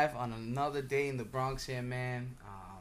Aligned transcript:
live 0.00 0.16
on 0.16 0.32
another 0.32 0.80
day 0.82 1.08
in 1.08 1.16
the 1.16 1.24
Bronx 1.24 1.66
here, 1.66 1.82
man. 1.82 2.36
Um, 2.46 2.78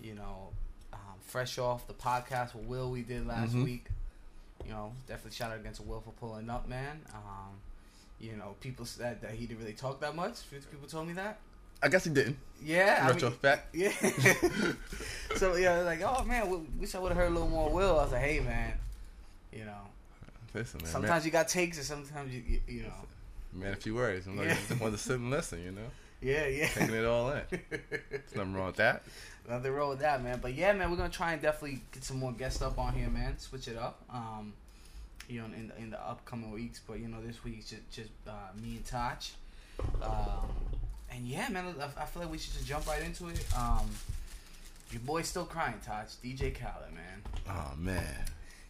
you 0.00 0.14
know, 0.14 0.48
um, 0.92 0.98
fresh 1.26 1.58
off 1.58 1.86
the 1.86 1.94
podcast 1.94 2.54
with 2.54 2.64
Will 2.64 2.90
we 2.90 3.02
did 3.02 3.26
last 3.26 3.52
Mhm. 3.54 3.64
week. 3.64 3.86
You 4.64 4.70
know, 4.72 4.92
definitely 5.08 5.32
shout 5.32 5.50
out 5.50 5.58
against 5.58 5.80
Will 5.80 6.00
for 6.00 6.10
pulling 6.12 6.50
up, 6.50 6.68
man. 6.68 7.00
Um, 7.14 7.58
you 8.20 8.36
know, 8.36 8.54
people 8.60 8.84
said 8.84 9.20
that 9.22 9.32
he 9.32 9.46
didn't 9.46 9.60
really 9.60 9.72
talk 9.72 10.00
that 10.00 10.14
much. 10.14 10.36
People 10.50 10.88
told 10.88 11.08
me 11.08 11.14
that. 11.14 11.38
I 11.82 11.88
guess 11.88 12.04
he 12.04 12.10
didn't. 12.10 12.38
Yeah, 12.62 13.08
I 13.10 13.12
mean, 13.12 13.32
yeah. 13.72 13.92
so 15.36 15.56
yeah, 15.56 15.78
like, 15.80 16.00
oh 16.02 16.22
man, 16.24 16.68
wish 16.78 16.94
I 16.94 16.98
would 17.00 17.08
have 17.10 17.18
heard 17.18 17.30
a 17.30 17.34
little 17.34 17.48
more 17.48 17.70
Will. 17.70 17.98
I 17.98 18.02
was 18.04 18.12
like, 18.12 18.20
hey 18.22 18.38
man, 18.40 18.78
you 19.52 19.64
know, 19.64 19.88
Listen, 20.54 20.80
man. 20.82 20.92
sometimes 20.92 21.24
you 21.24 21.32
got 21.32 21.48
takes, 21.48 21.78
and 21.78 21.86
sometimes 21.86 22.32
you, 22.32 22.42
you, 22.46 22.60
you 22.68 22.82
know, 22.82 22.94
man, 23.52 23.64
man, 23.64 23.72
a 23.72 23.76
few 23.76 23.96
words. 23.96 24.26
I'm 24.28 24.36
like, 24.36 24.48
Yeah. 24.48 24.54
just 24.68 24.80
want 24.80 24.94
to 24.94 24.98
sit 24.98 25.16
and 25.16 25.30
listen. 25.30 25.60
You 25.60 25.72
know, 25.72 25.90
yeah, 26.22 26.46
yeah. 26.46 26.68
taking 26.68 26.94
it 26.94 27.04
all 27.04 27.30
in. 27.30 27.42
There's 27.50 28.34
nothing 28.34 28.54
wrong 28.54 28.66
with 28.66 28.76
that. 28.76 29.02
Nothing 29.48 29.72
wrong 29.72 29.90
with 29.90 29.98
that, 29.98 30.22
man. 30.22 30.38
But 30.40 30.54
yeah, 30.54 30.72
man, 30.72 30.88
we're 30.90 30.96
gonna 30.96 31.08
try 31.08 31.32
and 31.32 31.42
definitely 31.42 31.80
get 31.90 32.04
some 32.04 32.18
more 32.18 32.30
guest 32.30 32.62
up 32.62 32.78
on 32.78 32.94
here, 32.94 33.08
man. 33.08 33.38
Switch 33.38 33.66
it 33.66 33.76
up, 33.76 34.00
um, 34.08 34.52
you 35.28 35.40
know, 35.40 35.46
in 35.46 35.68
the, 35.68 35.76
in 35.78 35.90
the 35.90 36.00
upcoming 36.00 36.52
weeks. 36.52 36.80
But 36.86 37.00
you 37.00 37.08
know, 37.08 37.20
this 37.20 37.42
week's 37.42 37.70
just 37.70 37.90
just 37.90 38.10
uh, 38.28 38.52
me 38.62 38.76
and 38.76 38.84
Taj. 38.84 39.30
Um, 40.00 40.48
and 41.10 41.26
yeah, 41.26 41.48
man, 41.48 41.74
I, 41.80 42.02
I 42.02 42.04
feel 42.06 42.22
like 42.22 42.30
we 42.30 42.38
should 42.38 42.52
just 42.52 42.66
jump 42.66 42.86
right 42.86 43.02
into 43.02 43.28
it. 43.28 43.44
Um, 43.56 43.90
your 44.92 45.00
boy's 45.00 45.26
still 45.26 45.44
crying, 45.44 45.80
Taj. 45.84 46.06
DJ 46.24 46.54
Khaled, 46.54 46.92
man. 46.94 47.22
Oh 47.48 47.72
man. 47.76 48.24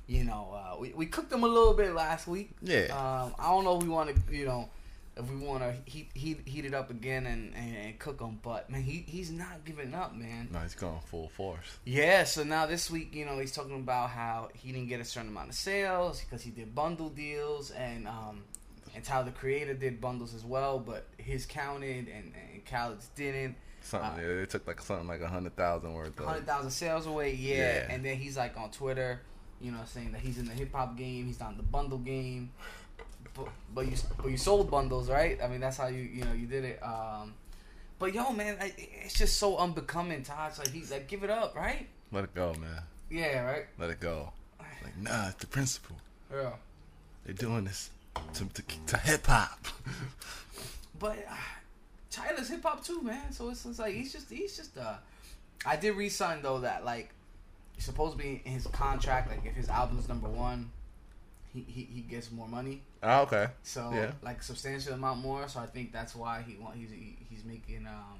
You 0.07 0.25
know, 0.25 0.49
uh, 0.55 0.77
we 0.81 0.93
we 0.95 1.07
cooked 1.07 1.33
him 1.33 1.45
a 1.45 1.49
little 1.49 1.75
bit 1.75 1.95
last 1.95 2.27
week. 2.27 2.51
Yeah. 2.63 2.87
Um, 2.87 3.35
I 3.39 3.51
don't 3.51 3.65
know 3.65 3.77
if 3.77 3.83
we 3.83 3.89
want 3.91 4.11
to, 4.15 4.37
you 4.37 4.47
know, 4.47 4.69
if 5.17 5.31
we 5.31 5.37
want 5.37 5.63
to 5.63 5.75
heat, 5.85 6.11
heat 6.15 6.41
heat 6.47 6.65
it 6.65 6.73
up 6.73 6.91
again 6.91 7.27
and, 7.27 7.55
and, 7.55 7.99
cook 7.99 8.21
him, 8.21 8.39
but 8.43 8.71
man, 8.71 8.83
he 8.83 9.05
he's 9.07 9.31
not 9.31 9.65
giving 9.65 9.95
up, 9.95 10.15
man. 10.15 10.49
no, 10.51 10.61
he's 10.61 10.75
going 10.75 11.01
full 11.07 11.29
force. 11.29 11.79
Yeah, 11.85 12.25
so 12.25 12.45
now 12.45 12.67
this 12.67 12.91
week, 12.91 13.15
you 13.15 13.27
know, 13.27 13.39
he's 13.39 13.53
talking 13.53 13.77
about 13.77 14.11
how 14.11 14.49
he 14.55 14.73
didn't 14.73 14.89
get 14.89 15.01
a 15.01 15.05
certain 15.05 15.29
amount 15.29 15.51
of 15.51 15.55
sales 15.55 16.21
because 16.21 16.43
he 16.43 16.51
did 16.51 16.75
bundle 16.75 17.11
deals, 17.11 17.71
and 17.73 18.09
um, 18.09 18.45
and 18.95 19.05
Tyler 19.05 19.27
the 19.27 19.31
Creator 19.33 19.75
did 19.75 20.01
bundles 20.01 20.35
as 20.35 20.45
well, 20.45 20.79
but 20.79 21.07
his 21.19 21.45
counted 21.45 22.09
and 22.09 22.33
and 22.35 22.65
Khaled's 22.65 23.09
didn't. 23.15 23.57
Something. 23.83 24.25
Uh, 24.25 24.43
it 24.43 24.51
took 24.51 24.67
like 24.67 24.81
something 24.81 25.09
like 25.09 25.21
a 25.21 25.29
hundred 25.29 25.57
thousand 25.57 25.93
worth 25.93 26.19
of. 26.19 26.25
Hundred 26.25 26.47
thousand 26.47 26.71
sales 26.71 27.07
away, 27.07 27.35
yeah. 27.35 27.57
Yeah. 27.57 27.87
And 27.91 28.05
then 28.05 28.17
he's 28.17 28.37
like 28.37 28.57
on 28.57 28.71
Twitter, 28.71 29.21
you 29.61 29.73
know, 29.73 29.81
saying 29.87 30.13
that 30.13 30.21
he's 30.21 30.39
in 30.39 30.47
the 30.47 30.53
hip 30.53 30.73
hop 30.73 30.97
game, 30.97 31.27
he's 31.27 31.41
not 31.41 31.51
in 31.51 31.57
the 31.57 31.65
bundle 31.65 31.99
game. 31.99 32.53
But, 33.35 33.49
but 33.75 33.87
you 33.87 33.97
but 34.21 34.31
you 34.31 34.37
sold 34.37 34.71
bundles, 34.71 35.09
right? 35.09 35.39
I 35.43 35.49
mean, 35.49 35.61
that's 35.61 35.77
how 35.79 35.87
you 35.87 36.03
you 36.03 36.25
know 36.25 36.33
you 36.33 36.47
did 36.47 36.65
it. 36.65 36.83
Um, 36.83 37.35
but 37.99 38.15
yo, 38.15 38.33
man, 38.33 38.57
I, 38.61 38.73
it's 38.77 39.15
just 39.15 39.39
so 39.39 39.57
unbecoming. 39.57 40.23
Todd, 40.23 40.53
like 40.59 40.69
he's 40.69 40.91
like, 40.91 41.09
give 41.09 41.23
it 41.23 41.31
up, 41.31 41.55
right? 41.57 41.87
Let 42.11 42.25
it 42.25 42.35
go, 42.35 42.55
man. 42.61 42.83
Yeah, 43.11 43.43
right. 43.45 43.67
Let 43.79 43.91
it 43.91 44.01
go. 44.01 44.33
Like, 44.59 44.99
nah, 45.01 45.29
it's 45.29 45.37
the 45.37 45.47
principle. 45.47 45.97
Yeah. 46.33 46.51
They're 47.25 47.35
doing 47.35 47.65
this 47.65 47.91
to 48.35 48.45
to, 48.45 48.63
to 48.89 48.97
hip 48.99 49.27
hop. 49.27 49.67
But 50.99 51.19
uh, 51.29 51.35
Tyler's 52.13 52.49
hip 52.49 52.63
hop 52.63 52.85
too, 52.85 53.03
man. 53.03 53.33
So 53.33 53.51
it's, 53.51 53.67
it's 53.67 53.81
like 53.81 53.93
he's 53.93 54.13
just 54.13 54.31
he's 54.31 54.57
just 54.57 54.79
uh. 54.79 54.95
I 55.67 55.75
did 55.75 55.97
read 55.97 56.11
something 56.11 56.43
though 56.43 56.61
that 56.61 56.85
like 56.85 57.11
it's 57.77 57.87
supposed 57.87 58.13
to 58.13 58.19
be 58.19 58.41
in 58.45 58.53
his 58.53 58.69
contract. 58.69 59.29
Like 59.29 59.45
if 59.45 59.55
his 59.55 59.69
album's 59.69 60.09
number 60.09 60.29
one, 60.29 60.71
he 61.53 61.65
he, 61.67 61.89
he 61.93 62.01
gets 62.03 62.31
more 62.31 62.47
money. 62.47 62.83
Oh, 63.03 63.23
okay. 63.23 63.49
So 63.63 63.91
Yeah. 63.93 64.13
like 64.23 64.43
substantial 64.43 64.95
amount 64.95 65.21
more. 65.21 65.49
So 65.49 65.61
I 65.61 65.67
think 65.67 65.93
that's 65.93 66.15
why 66.15 66.43
he 66.47 66.57
want 66.57 66.77
he's 66.77 66.91
he's 67.31 67.45
making 67.45 67.87
um 67.87 68.19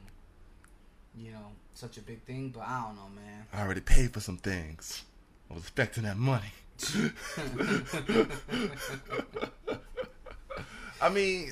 you 1.17 1.31
know 1.33 1.53
such 1.75 1.97
a 1.99 2.01
big 2.01 2.23
thing. 2.23 2.51
But 2.51 2.61
I 2.67 2.83
don't 2.87 2.97
know, 2.97 3.09
man. 3.15 3.47
I 3.53 3.63
already 3.63 3.81
paid 3.81 4.13
for 4.13 4.21
some 4.21 4.39
things. 4.39 5.03
I 5.51 5.55
was 5.55 5.63
expecting 5.65 6.05
that 6.05 6.17
money. 6.17 6.53
I 11.01 11.09
mean, 11.09 11.51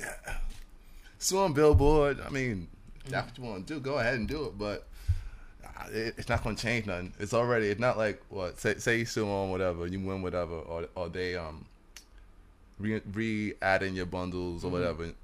it's 1.15 1.31
on 1.33 1.53
Billboard. 1.53 2.19
I 2.25 2.29
mean, 2.29 2.67
that's 3.07 3.27
what 3.27 3.37
you 3.37 3.43
want 3.51 3.67
to 3.67 3.73
do. 3.75 3.79
Go 3.79 3.99
ahead 3.99 4.15
and 4.15 4.27
do 4.27 4.45
it, 4.45 4.57
but 4.57 4.87
uh, 5.63 5.87
it, 5.91 6.15
it's 6.17 6.29
not 6.29 6.43
going 6.43 6.55
to 6.55 6.61
change 6.61 6.85
nothing. 6.85 7.13
It's 7.19 7.33
already. 7.33 7.67
It's 7.67 7.79
not 7.79 7.97
like 7.97 8.21
what 8.29 8.59
say 8.59 8.75
say 8.75 8.99
you 8.99 9.05
sue 9.05 9.27
on 9.29 9.49
whatever, 9.51 9.85
you 9.87 9.99
win 9.99 10.21
whatever, 10.21 10.55
or 10.55 10.87
or 10.95 11.09
they 11.09 11.35
um 11.35 11.65
re 12.81 13.01
re 13.13 13.53
add 13.61 13.83
in 13.83 13.95
your 13.95 14.05
bundles 14.05 14.63
or 14.63 14.69
Mhm. 14.69 14.73
whatever. 14.73 15.03
It 15.05 15.15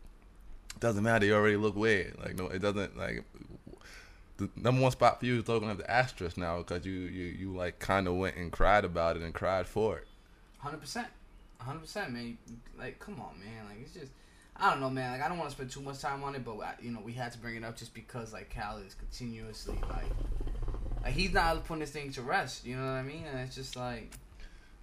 doesn't 0.80 1.04
matter. 1.04 1.26
You 1.26 1.36
already 1.36 1.58
look 1.58 1.76
weird. 1.76 2.18
Like 2.20 2.36
no, 2.36 2.48
it 2.48 2.60
doesn't 2.60 2.98
like. 2.98 3.24
The 4.38 4.50
number 4.56 4.82
one 4.82 4.92
spot 4.92 5.20
for 5.20 5.26
you 5.26 5.38
is 5.38 5.44
still 5.44 5.60
gonna 5.60 5.72
have 5.72 5.80
the 5.80 5.90
asterisk 5.90 6.38
now 6.38 6.60
because 6.60 6.86
you, 6.86 6.94
you 6.94 7.26
you 7.26 7.52
like 7.56 7.80
kind 7.80 8.08
of 8.08 8.16
went 8.16 8.36
and 8.36 8.52
cried 8.52 8.86
about 8.86 9.16
it 9.18 9.24
and 9.24 9.34
cried 9.34 9.66
for 9.66 9.98
it. 9.98 10.08
Hundred 10.60 10.80
percent, 10.80 11.08
hundred 11.60 11.80
percent, 11.80 12.12
man. 12.12 12.38
Like, 12.78 13.00
come 13.00 13.20
on, 13.20 13.40
man. 13.40 13.66
Like, 13.68 13.80
it's 13.82 13.94
just, 13.94 14.12
I 14.56 14.70
don't 14.70 14.80
know, 14.80 14.90
man. 14.92 15.12
Like, 15.14 15.22
I 15.24 15.28
don't 15.28 15.40
want 15.40 15.50
to 15.50 15.56
spend 15.56 15.72
too 15.72 15.82
much 15.82 16.00
time 16.02 16.24
on 16.24 16.36
it, 16.36 16.46
but 16.46 16.58
you 16.84 16.92
know, 16.92 17.00
we 17.04 17.14
had 17.14 17.32
to 17.32 17.40
bring 17.40 17.56
it 17.56 17.64
up 17.64 17.78
just 17.78 17.96
because 17.96 18.32
like 18.32 18.50
Cal 18.52 18.78
is 18.78 18.94
continuously 18.94 19.80
like, 19.90 20.06
like 21.04 21.14
he's 21.14 21.32
not 21.34 21.64
putting 21.66 21.80
this 21.80 21.90
thing 21.92 22.12
to 22.12 22.22
rest. 22.22 22.64
You 22.64 22.76
know 22.76 22.84
what 22.86 22.92
I 22.92 23.02
mean? 23.04 23.26
And 23.26 23.40
it's 23.40 23.56
just 23.56 23.76
like, 23.76 24.12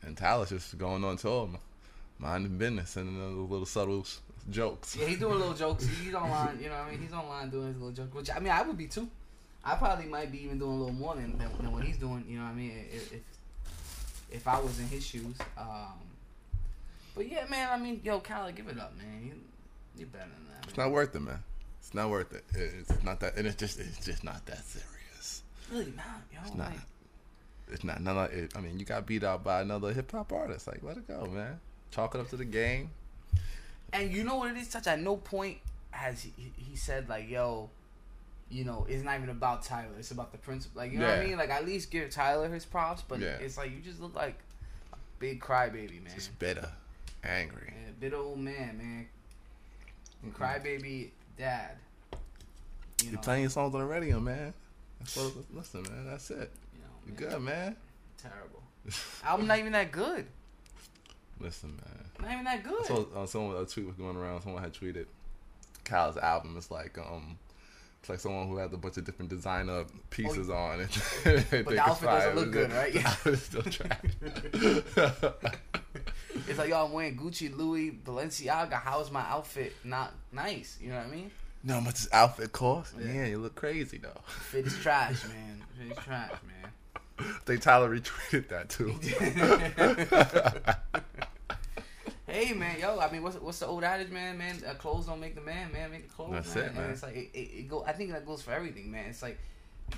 And 0.03 0.17
Tyler's 0.17 0.49
just 0.49 0.77
going 0.79 1.05
on 1.05 1.17
tour, 1.17 1.45
m- 1.53 1.59
mind 2.19 2.45
the 2.45 2.49
business 2.51 2.97
and 2.97 3.21
those 3.21 3.51
little 3.51 3.67
subtle 3.67 4.07
jokes. 4.51 4.97
yeah, 4.97 5.07
he's 5.07 5.19
doing 5.19 5.39
little 5.39 5.55
jokes. 5.55 5.87
He's 5.87 6.15
online. 6.15 6.59
You 6.61 6.69
know 6.69 6.77
what 6.79 6.87
I 6.87 6.91
mean? 6.93 7.01
He's 7.03 7.13
online 7.13 7.51
doing 7.51 7.69
his 7.69 7.77
little 7.77 7.93
jokes. 7.93 8.15
Which 8.15 8.31
I 8.35 8.39
mean, 8.39 8.53
I 8.53 8.63
would 8.63 8.77
be 8.79 8.87
too. 8.87 9.09
I 9.65 9.77
probably 9.77 10.07
might 10.07 10.31
be 10.31 10.43
even 10.45 10.59
doing 10.59 10.73
a 10.73 10.77
little 10.77 10.93
more 10.95 11.15
than, 11.15 11.39
than, 11.39 11.49
than 11.59 11.73
what 11.73 11.85
he's 11.85 11.97
doing. 11.97 12.25
You 12.29 12.39
know 12.39 12.45
what 12.45 12.51
I 12.51 12.55
mean? 12.55 12.85
If 12.93 13.13
if, 13.15 13.21
if 14.31 14.49
I 14.49 14.61
was 14.61 14.79
in 14.79 14.87
his 14.89 15.05
shoes. 15.07 15.37
Um, 15.57 15.95
but 17.15 17.31
yeah, 17.31 17.45
man. 17.49 17.69
I 17.73 17.79
mean, 17.83 18.01
yo, 18.05 18.21
Cal, 18.21 18.51
give 18.53 18.69
it 18.69 18.79
up, 18.79 18.95
man. 18.97 19.25
You 19.25 19.33
you're 19.97 20.09
better 20.09 20.25
than 20.25 20.47
that. 20.53 20.69
It's 20.69 20.77
not 20.77 20.91
worth 20.91 21.15
it, 21.15 21.21
man. 21.21 21.39
It's 21.81 21.95
not 21.95 22.11
worth 22.11 22.33
it. 22.35 22.45
It- 22.55 22.75
It's 22.89 23.03
not 23.05 23.21
that, 23.21 23.37
and 23.37 23.47
it's 23.47 23.57
just 23.57 23.79
it's 23.79 24.05
just 24.05 24.25
not 24.25 24.45
that 24.47 24.65
serious. 24.65 25.43
Really 25.73 25.93
not, 25.97 26.05
yo. 26.33 26.41
It's 26.45 26.55
not. 26.55 26.71
Like, 26.71 26.81
It's 27.73 27.85
not. 27.85 28.01
None 28.03 28.19
of 28.19 28.33
it. 28.33 28.53
I 28.57 28.61
mean, 28.61 28.79
you 28.79 28.85
got 28.85 29.07
beat 29.07 29.25
out 29.25 29.43
by 29.45 29.63
another 29.63 29.93
hip 29.95 30.11
hop 30.13 30.33
artist. 30.33 30.67
Like, 30.67 30.83
let 30.83 30.97
it 30.99 31.09
go, 31.09 31.25
man. 31.27 31.59
Chalk 31.95 32.15
it 32.15 32.21
up 32.21 32.29
to 32.31 32.37
the 32.37 32.45
game. 32.45 32.91
and 33.93 34.13
you 34.13 34.25
know 34.25 34.37
what 34.37 34.51
it 34.51 34.57
is, 34.57 34.69
Touch? 34.69 34.87
At 34.89 35.01
no 35.01 35.17
point 35.17 35.59
has 35.91 36.23
he, 36.23 36.33
he- 36.57 36.77
said 36.77 37.09
like, 37.09 37.29
yo, 37.31 37.71
you 38.51 38.65
know, 38.65 38.85
it's 38.89 39.05
not 39.05 39.17
even 39.17 39.29
about 39.31 39.63
Tyler. 39.63 39.93
It's 39.99 40.11
about 40.11 40.33
the 40.33 40.39
principle. 40.39 40.81
Like, 40.83 40.93
you 40.93 40.99
know 40.99 41.09
what 41.09 41.21
I 41.21 41.25
mean? 41.25 41.37
Like, 41.37 41.51
at 41.51 41.65
least 41.65 41.91
give 41.93 42.11
Tyler 42.11 42.49
his 42.53 42.65
props. 42.65 43.03
But 43.07 43.21
Yeah. 43.21 43.37
it's 43.41 43.57
like 43.57 43.71
you 43.71 43.79
just 43.79 44.01
look 44.01 44.15
like 44.15 44.37
a 44.93 44.97
big 45.21 45.41
crybaby, 45.41 46.03
man. 46.03 46.13
Just 46.15 46.37
bitter, 46.41 46.69
angry. 47.23 47.69
Yeah, 47.73 47.93
bit 48.01 48.13
old 48.13 48.39
man, 48.41 48.77
man. 48.79 49.07
And 50.25 50.35
crybaby 50.35 51.11
dad. 51.39 51.77
You 52.13 52.19
You're 53.05 53.13
know, 53.15 53.21
playing 53.21 53.43
your 53.43 53.51
songs 53.51 53.75
on 53.75 53.81
the 53.81 53.87
radio, 53.87 54.19
man. 54.19 54.53
That's 54.99 55.17
what, 55.17 55.33
listen, 55.53 55.83
man. 55.85 56.07
That's 56.11 56.31
it. 56.31 56.51
you 56.75 56.81
know, 56.81 57.19
You're 57.21 57.31
good, 57.31 57.41
man. 57.43 57.77
Terrible. 58.21 58.63
Album 59.25 59.47
not 59.47 59.59
even 59.59 59.73
that 59.73 59.93
good. 59.93 60.27
Listen, 61.41 61.77
man. 61.77 62.05
Not 62.21 62.33
even 62.33 62.45
that 62.45 62.63
good. 62.63 62.87
So 62.87 63.09
uh, 63.15 63.27
someone 63.27 63.57
a 63.57 63.67
tweet 63.67 63.87
was 63.87 63.97
going 63.97 64.17
around. 64.17 64.43
Someone 64.43 64.63
had 64.63 64.73
tweeted 64.73 65.07
Kyle's 65.85 66.17
album 66.17 66.55
It's 66.57 66.71
like 66.71 66.97
um, 66.99 67.39
it's 68.01 68.09
like 68.09 68.21
someone 68.21 68.49
who 68.49 68.59
has 68.59 68.73
a 68.73 68.77
bunch 68.77 68.97
of 68.97 69.05
different 69.05 69.31
designer 69.31 69.85
pieces 70.11 70.51
on 70.51 70.81
it. 70.81 70.99
but 71.25 71.67
the 71.67 71.81
outfit 71.81 72.09
doesn't 72.09 72.37
look 72.37 72.51
good, 72.53 72.73
right? 72.73 72.95
Yeah. 72.95 73.15
it's 73.25 73.43
still 73.43 73.63
trash. 73.63 73.99
It's 76.49 76.59
like, 76.59 76.73
I'm 76.73 76.93
wearing 76.93 77.17
Gucci, 77.17 77.57
Louis, 77.57 77.93
Balenciaga. 77.93 78.75
How 78.75 79.01
is 79.01 79.11
my 79.11 79.23
outfit 79.23 79.75
not 79.85 80.13
nice? 80.33 80.79
You 80.81 80.91
know 80.91 80.97
what 80.97 81.07
I 81.07 81.11
mean? 81.11 81.31
no, 81.65 81.81
much 81.81 81.95
this 81.95 82.09
outfit 82.13 82.53
cost? 82.53 82.95
Yeah. 82.99 83.07
Man, 83.07 83.31
you 83.31 83.39
look 83.39 83.55
crazy 83.55 83.99
though. 83.99 84.21
Fit 84.27 84.67
is 84.67 84.77
trash, 84.79 85.25
man. 85.25 85.63
Fit 85.79 85.93
is 85.97 86.05
trash, 86.05 86.31
man. 86.47 86.71
I 87.19 87.39
think 87.45 87.63
Tyler 87.63 87.97
retweeted 87.97 88.49
that 88.49 88.69
too. 88.69 88.99
hey, 92.27 92.53
man, 92.53 92.81
yo, 92.81 92.99
I 92.99 93.11
mean, 93.11 93.23
what's 93.23 93.37
what's 93.37 93.61
the 93.61 93.67
old 93.67 93.85
adage, 93.85 94.11
man? 94.11 94.37
Man, 94.39 94.63
uh, 94.69 94.75
clothes 94.75 95.07
don't 95.07 95.21
make 95.21 95.35
the 95.35 95.41
man. 95.41 95.73
Man, 95.73 95.91
make 95.91 96.09
the 96.09 96.15
clothes. 96.15 96.33
That's 96.33 96.55
man. 96.55 96.65
it, 96.65 96.75
man. 96.75 96.85
And 96.85 96.93
it's 96.93 97.03
like 97.03 97.17
it, 97.17 97.31
it, 97.33 97.39
it 97.39 97.69
go. 97.69 97.85
I 97.85 97.93
think 97.93 98.11
that 98.13 98.27
goes 98.27 98.43
for 98.43 98.53
everything, 98.53 98.91
man. 98.91 99.07
It's 99.09 99.23
like 99.23 99.39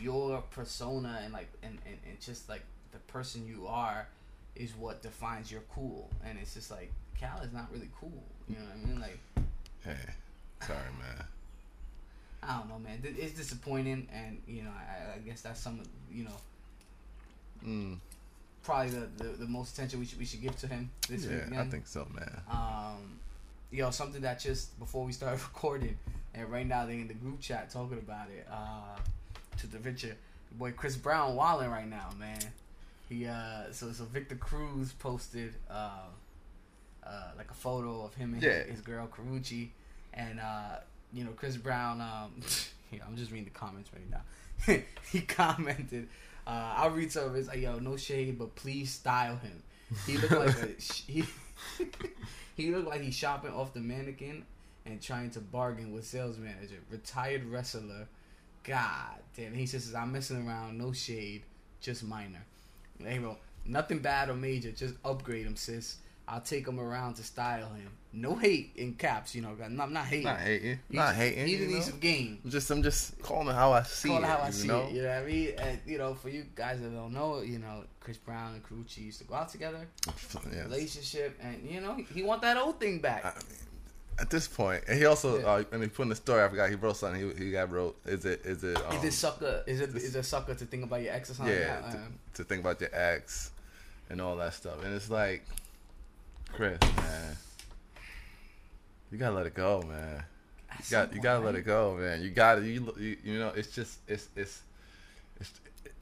your 0.00 0.42
persona 0.50 1.20
and 1.22 1.32
like 1.32 1.48
and, 1.62 1.78
and, 1.86 1.96
and 2.06 2.20
just 2.20 2.48
like 2.48 2.62
the 2.92 2.98
person 3.10 3.46
you 3.46 3.66
are 3.66 4.08
is 4.54 4.74
what 4.76 5.02
defines 5.02 5.50
your 5.50 5.62
cool. 5.72 6.10
And 6.24 6.38
it's 6.38 6.54
just 6.54 6.70
like 6.70 6.92
Cal 7.18 7.40
is 7.40 7.52
not 7.52 7.68
really 7.72 7.90
cool. 7.98 8.22
You 8.48 8.56
know 8.56 8.62
what 8.62 8.74
I 8.74 8.86
mean? 8.86 9.00
Like 9.00 9.18
hey, 9.84 10.12
sorry, 10.60 10.78
man. 11.00 11.24
I 12.42 12.58
don't 12.58 12.68
know, 12.68 12.78
man. 12.78 13.00
It's 13.02 13.32
disappointing, 13.32 14.08
and 14.12 14.40
you 14.46 14.62
know, 14.62 14.70
I, 14.70 15.16
I 15.16 15.18
guess 15.18 15.40
that's 15.40 15.60
some, 15.60 15.82
you 16.10 16.24
know, 16.24 16.36
Mm, 17.64 17.98
probably 18.62 18.90
the, 18.90 19.08
the, 19.18 19.24
the 19.30 19.46
most 19.46 19.74
attention 19.74 20.00
we 20.00 20.06
should 20.06 20.18
we 20.18 20.24
should 20.24 20.42
give 20.42 20.56
to 20.58 20.66
him 20.66 20.90
this 21.08 21.24
yeah, 21.24 21.48
week. 21.48 21.58
I 21.58 21.64
think 21.64 21.86
so, 21.86 22.06
man. 22.14 22.40
Um, 22.50 23.18
yo, 23.70 23.90
something 23.90 24.22
that 24.22 24.40
just 24.40 24.78
before 24.78 25.04
we 25.04 25.12
started 25.12 25.40
recording, 25.54 25.96
and 26.34 26.50
right 26.50 26.66
now 26.66 26.84
they're 26.86 26.94
in 26.96 27.08
the 27.08 27.14
group 27.14 27.40
chat 27.40 27.70
talking 27.70 27.98
about 27.98 28.28
it. 28.30 28.46
Uh, 28.50 28.96
to 29.58 29.66
the 29.66 29.78
picture, 29.78 30.14
boy 30.52 30.72
Chris 30.72 30.96
Brown 30.96 31.34
walling 31.34 31.70
right 31.70 31.88
now, 31.88 32.10
man. 32.18 32.38
He 33.08 33.26
uh, 33.26 33.70
so 33.72 33.92
so 33.92 34.04
Victor 34.04 34.34
Cruz 34.34 34.92
posted 34.92 35.54
uh, 35.70 35.90
uh, 37.06 37.10
like 37.38 37.50
a 37.50 37.54
photo 37.54 38.04
of 38.04 38.14
him 38.14 38.34
and 38.34 38.42
Yeah. 38.42 38.58
his, 38.64 38.72
his 38.72 38.80
girl 38.82 39.06
Karrueche, 39.06 39.68
and 40.12 40.40
uh, 40.40 40.78
you 41.12 41.24
know 41.24 41.30
Chris 41.30 41.56
Brown. 41.56 42.00
Um, 42.00 42.32
yeah, 42.92 43.00
I'm 43.06 43.16
just 43.16 43.30
reading 43.30 43.44
the 43.44 43.50
comments 43.58 43.90
right 43.94 44.10
now. 44.10 44.82
he 45.12 45.20
commented, 45.22 46.08
uh, 46.46 46.74
"I'll 46.76 46.90
read 46.90 47.12
some 47.12 47.24
of 47.24 47.34
his. 47.34 47.48
Like, 47.48 47.60
Yo, 47.60 47.78
no 47.78 47.96
shade, 47.96 48.38
but 48.38 48.54
please 48.54 48.90
style 48.90 49.36
him. 49.36 49.62
He 50.06 50.16
looked 50.18 50.32
like 50.32 50.62
a, 50.62 50.82
he 51.06 51.24
he 52.56 52.70
looked 52.70 52.88
like 52.88 53.00
he's 53.00 53.14
shopping 53.14 53.52
off 53.52 53.72
the 53.74 53.80
mannequin 53.80 54.44
and 54.84 55.00
trying 55.00 55.30
to 55.30 55.40
bargain 55.40 55.92
with 55.92 56.06
sales 56.06 56.38
manager, 56.38 56.76
retired 56.90 57.44
wrestler. 57.44 58.08
God 58.64 59.20
damn, 59.36 59.54
he 59.54 59.66
says 59.66 59.94
I'm 59.94 60.12
messing 60.12 60.46
around, 60.46 60.78
no 60.78 60.92
shade, 60.92 61.42
just 61.80 62.04
minor. 62.04 62.44
Hey, 62.98 63.18
bro, 63.18 63.36
nothing 63.64 63.98
bad 63.98 64.28
or 64.28 64.34
major, 64.34 64.72
just 64.72 64.94
upgrade 65.04 65.46
him, 65.46 65.56
sis. 65.56 65.98
I'll 66.28 66.40
take 66.40 66.66
him 66.66 66.80
around 66.80 67.14
to 67.14 67.22
style 67.22 67.68
him. 67.74 67.88
No 68.12 68.34
hate 68.34 68.72
in 68.76 68.94
caps, 68.94 69.34
you 69.34 69.42
know. 69.42 69.54
I'm 69.62 69.76
not, 69.76 69.84
I'm 69.84 69.92
not 69.92 70.06
hating. 70.06 70.24
Not 70.24 70.40
hating. 70.40 70.78
He 70.90 70.96
Not 70.96 71.06
just- 71.08 71.18
hating. 71.18 71.46
He 71.46 71.56
you 71.56 71.66
needs 71.66 71.86
some 71.86 71.98
game. 72.00 72.40
I'm 72.44 72.50
just 72.50 72.70
I'm 72.70 72.82
just 72.82 73.18
calling 73.22 73.48
it 73.48 73.54
how 73.54 73.72
I 73.72 73.82
see 73.82 74.08
Call 74.08 74.18
it. 74.24 74.26
how 74.26 74.38
I 74.38 74.46
you 74.46 74.52
see 74.52 74.66
know? 74.68 74.86
it. 74.86 74.92
You 74.92 75.02
know 75.02 75.08
what 75.08 75.18
I 75.18 75.24
mean? 75.26 75.50
And, 75.58 75.80
you 75.86 75.98
know, 75.98 76.14
for 76.14 76.28
you 76.30 76.46
guys 76.54 76.80
that 76.80 76.88
don't 76.92 77.12
know, 77.12 77.42
you 77.42 77.58
know, 77.58 77.84
Chris 78.00 78.16
Brown 78.16 78.54
and 78.54 78.62
Karrueche 78.64 78.98
used 78.98 79.18
to 79.18 79.24
go 79.24 79.34
out 79.34 79.50
together, 79.50 79.86
Yeah. 80.52 80.62
relationship, 80.64 81.38
and 81.42 81.62
you 81.70 81.80
know, 81.80 81.94
he, 82.12 82.22
want 82.22 82.42
that 82.42 82.56
old 82.56 82.80
thing 82.80 83.00
back. 83.00 83.24
I 83.24 83.34
mean, 83.48 83.58
at 84.18 84.30
this 84.30 84.48
point, 84.48 84.82
and 84.88 84.98
he 84.98 85.04
also 85.04 85.38
Yeah. 85.38 85.46
uh, 85.46 85.64
and 85.72 85.82
he 85.82 85.88
put 85.90 86.04
in 86.04 86.08
the 86.08 86.16
story. 86.16 86.42
I 86.42 86.48
forgot 86.48 86.70
he 86.70 86.76
wrote 86.76 86.96
something. 86.96 87.36
He, 87.36 87.44
he 87.44 87.50
got 87.52 87.70
wrote. 87.70 87.96
Is 88.06 88.24
it 88.24 88.40
is 88.46 88.64
it 88.64 88.78
um, 88.82 88.96
is 88.96 89.04
it 89.04 89.12
sucker? 89.12 89.62
Is 89.66 89.80
it 89.82 89.92
this- 89.92 90.04
is 90.04 90.16
it 90.16 90.24
sucker 90.24 90.54
to 90.54 90.64
think 90.64 90.84
about 90.84 91.02
your 91.02 91.12
ex 91.12 91.28
or 91.30 91.34
something? 91.34 91.54
yeah 91.54 91.80
like 91.82 91.92
to. 91.92 91.98
Um, 91.98 92.18
to 92.34 92.44
think 92.44 92.60
about 92.62 92.80
your 92.80 92.90
ex 92.94 93.50
and 94.08 94.20
all 94.22 94.36
that 94.36 94.54
stuff. 94.54 94.82
And 94.84 94.94
it's 94.94 95.10
like, 95.10 95.44
Chris, 96.52 96.78
man, 96.96 97.36
you 99.12 99.18
gotta 99.18 99.34
let 99.34 99.46
it 99.46 99.54
go, 99.54 99.82
man. 99.82 100.24
You 100.78 100.84
got 100.90 101.14
you 101.14 101.20
gotta 101.20 101.44
let 101.44 101.54
it 101.54 101.62
go, 101.62 101.96
man. 101.96 102.22
You 102.22 102.30
gotta 102.30 102.66
you 102.66 102.80
look- 102.80 102.98
you, 102.98 103.16
you 103.22 103.38
know 103.38 103.52
it's 103.54 103.74
just 103.74 103.98
it's 104.08 104.28
it's 104.36 104.62
it's 105.40 105.52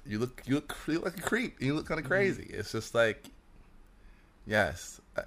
you 0.07 0.19
look 0.19 0.43
you 0.47 0.57
look, 0.57 0.77
you 0.87 0.95
look 0.95 1.05
like 1.05 1.19
a 1.19 1.23
creep. 1.23 1.61
You 1.61 1.75
look 1.75 1.87
kind 1.87 1.99
Mm-hmm. 1.99 2.07
of 2.07 2.11
crazy. 2.11 2.47
It's 2.51 2.73
just 2.73 2.95
like 2.95 3.25
yes. 4.47 5.01
Uh, 5.17 5.23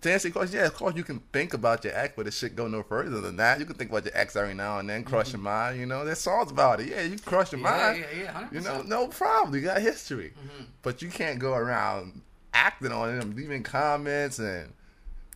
to 0.00 0.12
answer 0.12 0.28
your 0.28 0.32
question, 0.34 0.58
yeah, 0.58 0.66
of 0.66 0.74
course 0.74 0.94
you 0.96 1.02
can 1.02 1.18
think 1.32 1.54
about 1.54 1.82
your 1.82 1.94
ex, 1.96 2.12
but 2.14 2.26
it 2.26 2.34
should 2.34 2.54
go 2.54 2.68
no 2.68 2.82
further 2.82 3.22
than 3.22 3.36
that. 3.36 3.58
You 3.58 3.64
can 3.64 3.74
think 3.74 3.88
about 3.90 4.04
your 4.04 4.14
ex 4.14 4.36
every 4.36 4.52
now 4.52 4.78
and 4.78 4.88
then, 4.90 5.02
crush 5.02 5.32
your 5.32 5.40
mind. 5.40 5.80
You 5.80 5.86
know, 5.86 6.04
there's 6.04 6.18
songs 6.18 6.50
about 6.50 6.80
it. 6.80 6.88
Yeah, 6.88 7.00
you 7.02 7.16
crush 7.18 7.52
your 7.52 7.60
Mm-hmm. 7.62 7.74
Yeah, 7.74 7.86
mind. 7.86 8.04
yeah, 8.14 8.22
yeah, 8.24 8.48
100%. 8.48 8.52
You 8.52 8.60
know, 8.60 8.82
no 8.82 9.06
problem. 9.08 9.54
You 9.54 9.62
got 9.62 9.80
history, 9.80 10.34
Mhm. 10.36 10.66
but 10.82 11.00
you 11.00 11.08
can't 11.08 11.38
go 11.38 11.54
around 11.54 12.20
acting 12.54 12.92
on 12.92 13.18
them, 13.18 13.36
leaving 13.36 13.62
comments 13.62 14.38
and 14.38 14.72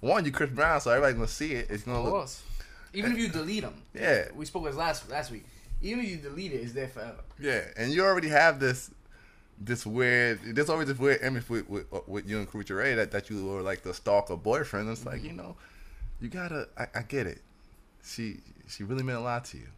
one. 0.01 0.25
You 0.25 0.31
Chris 0.33 0.51
Brown, 0.51 0.81
so 0.81 0.91
everybody's 0.91 1.17
gonna 1.17 1.29
see 1.29 1.53
it. 1.53 1.67
It's 1.71 1.83
gonna 1.83 1.99
Of 1.99 2.05
look 2.05 2.15
course. 2.15 2.43
Even 2.95 3.13
if 3.13 3.19
you 3.19 3.29
delete 3.29 3.63
them, 3.63 3.83
Yeah. 3.93 4.29
we 4.35 4.45
spoke 4.47 4.65
this 4.65 4.75
last 4.77 5.11
last 5.11 5.31
week. 5.31 5.45
Even 5.83 6.01
if 6.05 6.11
you 6.11 6.17
delete 6.17 6.53
it, 6.53 6.57
it's 6.57 6.73
there 6.73 6.89
forever. 6.89 7.21
Yeah, 7.39 7.63
and 7.77 7.93
you 7.93 8.05
already 8.05 8.29
have 8.29 8.59
this 8.61 8.91
this 9.61 9.85
weird 9.85 10.39
there's 10.55 10.71
always 10.71 10.87
this 10.89 10.99
weird 10.99 11.21
image 11.23 11.49
with 11.49 11.69
with, 11.69 11.87
with 12.07 12.29
you 12.29 12.39
and 12.39 12.49
Karrueche 12.51 12.95
that, 12.97 13.11
that 13.11 13.29
you 13.29 13.45
were 13.45 13.61
like 13.61 13.83
the 13.83 13.93
stalker 13.93 14.37
boyfriend. 14.37 14.89
It's 14.89 15.05
like, 15.05 15.23
you 15.25 15.33
know, 15.33 15.57
you 16.21 16.29
gotta 16.29 16.69
I, 16.79 16.87
I 16.95 17.03
get 17.03 17.27
it. 17.27 17.41
She 18.05 18.39
she 18.69 18.85
really 18.85 19.03
meant 19.03 19.19
a 19.19 19.23
lot 19.23 19.45
to 19.47 19.59
you. 19.59 19.69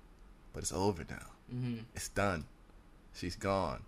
But 0.53 0.63
it's 0.65 0.73
over 0.73 1.05
now. 1.09 1.27
Mm-hmm. 1.55 1.79
It's 1.95 2.09
done. 2.09 2.45
She's 3.15 3.37
gone. 3.37 3.83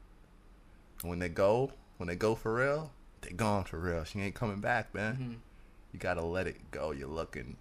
And 1.02 1.10
when 1.10 1.18
they 1.18 1.28
go, 1.28 1.72
when 1.98 2.06
they 2.08 2.14
go 2.16 2.34
for 2.34 2.54
real, 2.54 2.90
they 3.22 3.30
gone 3.30 3.64
for 3.64 3.78
real. 3.78 4.04
She 4.04 4.20
ain't 4.20 4.34
coming 4.34 4.60
back, 4.60 4.94
man. 4.94 5.14
Mm-hmm. 5.14 5.32
You 5.92 5.98
gotta 5.98 6.22
let 6.22 6.46
it 6.46 6.70
go. 6.70 6.90
You're 6.92 7.08
looking 7.08 7.56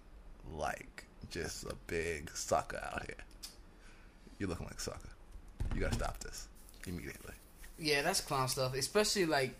like 0.54 1.04
just 1.30 1.64
a 1.64 1.74
big 1.86 2.30
sucker 2.34 2.80
out 2.92 3.04
here. 3.06 3.16
You're 4.38 4.48
looking 4.48 4.66
like 4.66 4.76
a 4.76 4.80
sucker. 4.80 5.08
You 5.74 5.80
gotta 5.80 5.94
stop 5.94 6.18
this 6.20 6.48
immediately. 6.86 7.34
Yeah, 7.78 8.02
that's 8.02 8.20
clown 8.20 8.48
stuff. 8.48 8.74
Especially 8.74 9.26
like 9.26 9.54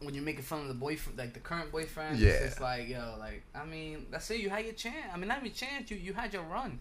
when 0.00 0.14
you're 0.14 0.24
making 0.24 0.42
fun 0.42 0.62
of 0.62 0.68
the 0.68 0.74
boyfriend, 0.74 1.18
like 1.18 1.32
the 1.34 1.40
current 1.40 1.70
boyfriend. 1.70 2.18
Yeah. 2.18 2.30
It's 2.30 2.44
just 2.46 2.60
like, 2.60 2.88
yo, 2.88 3.14
like 3.18 3.42
I 3.54 3.64
mean, 3.64 4.06
that's 4.10 4.30
it. 4.30 4.40
You 4.40 4.50
had 4.50 4.64
your 4.64 4.74
chance. 4.74 5.06
I 5.12 5.16
mean, 5.16 5.28
not 5.28 5.38
even 5.40 5.52
chance. 5.52 5.90
You 5.90 5.96
you 5.96 6.12
had 6.12 6.32
your 6.32 6.42
run. 6.42 6.78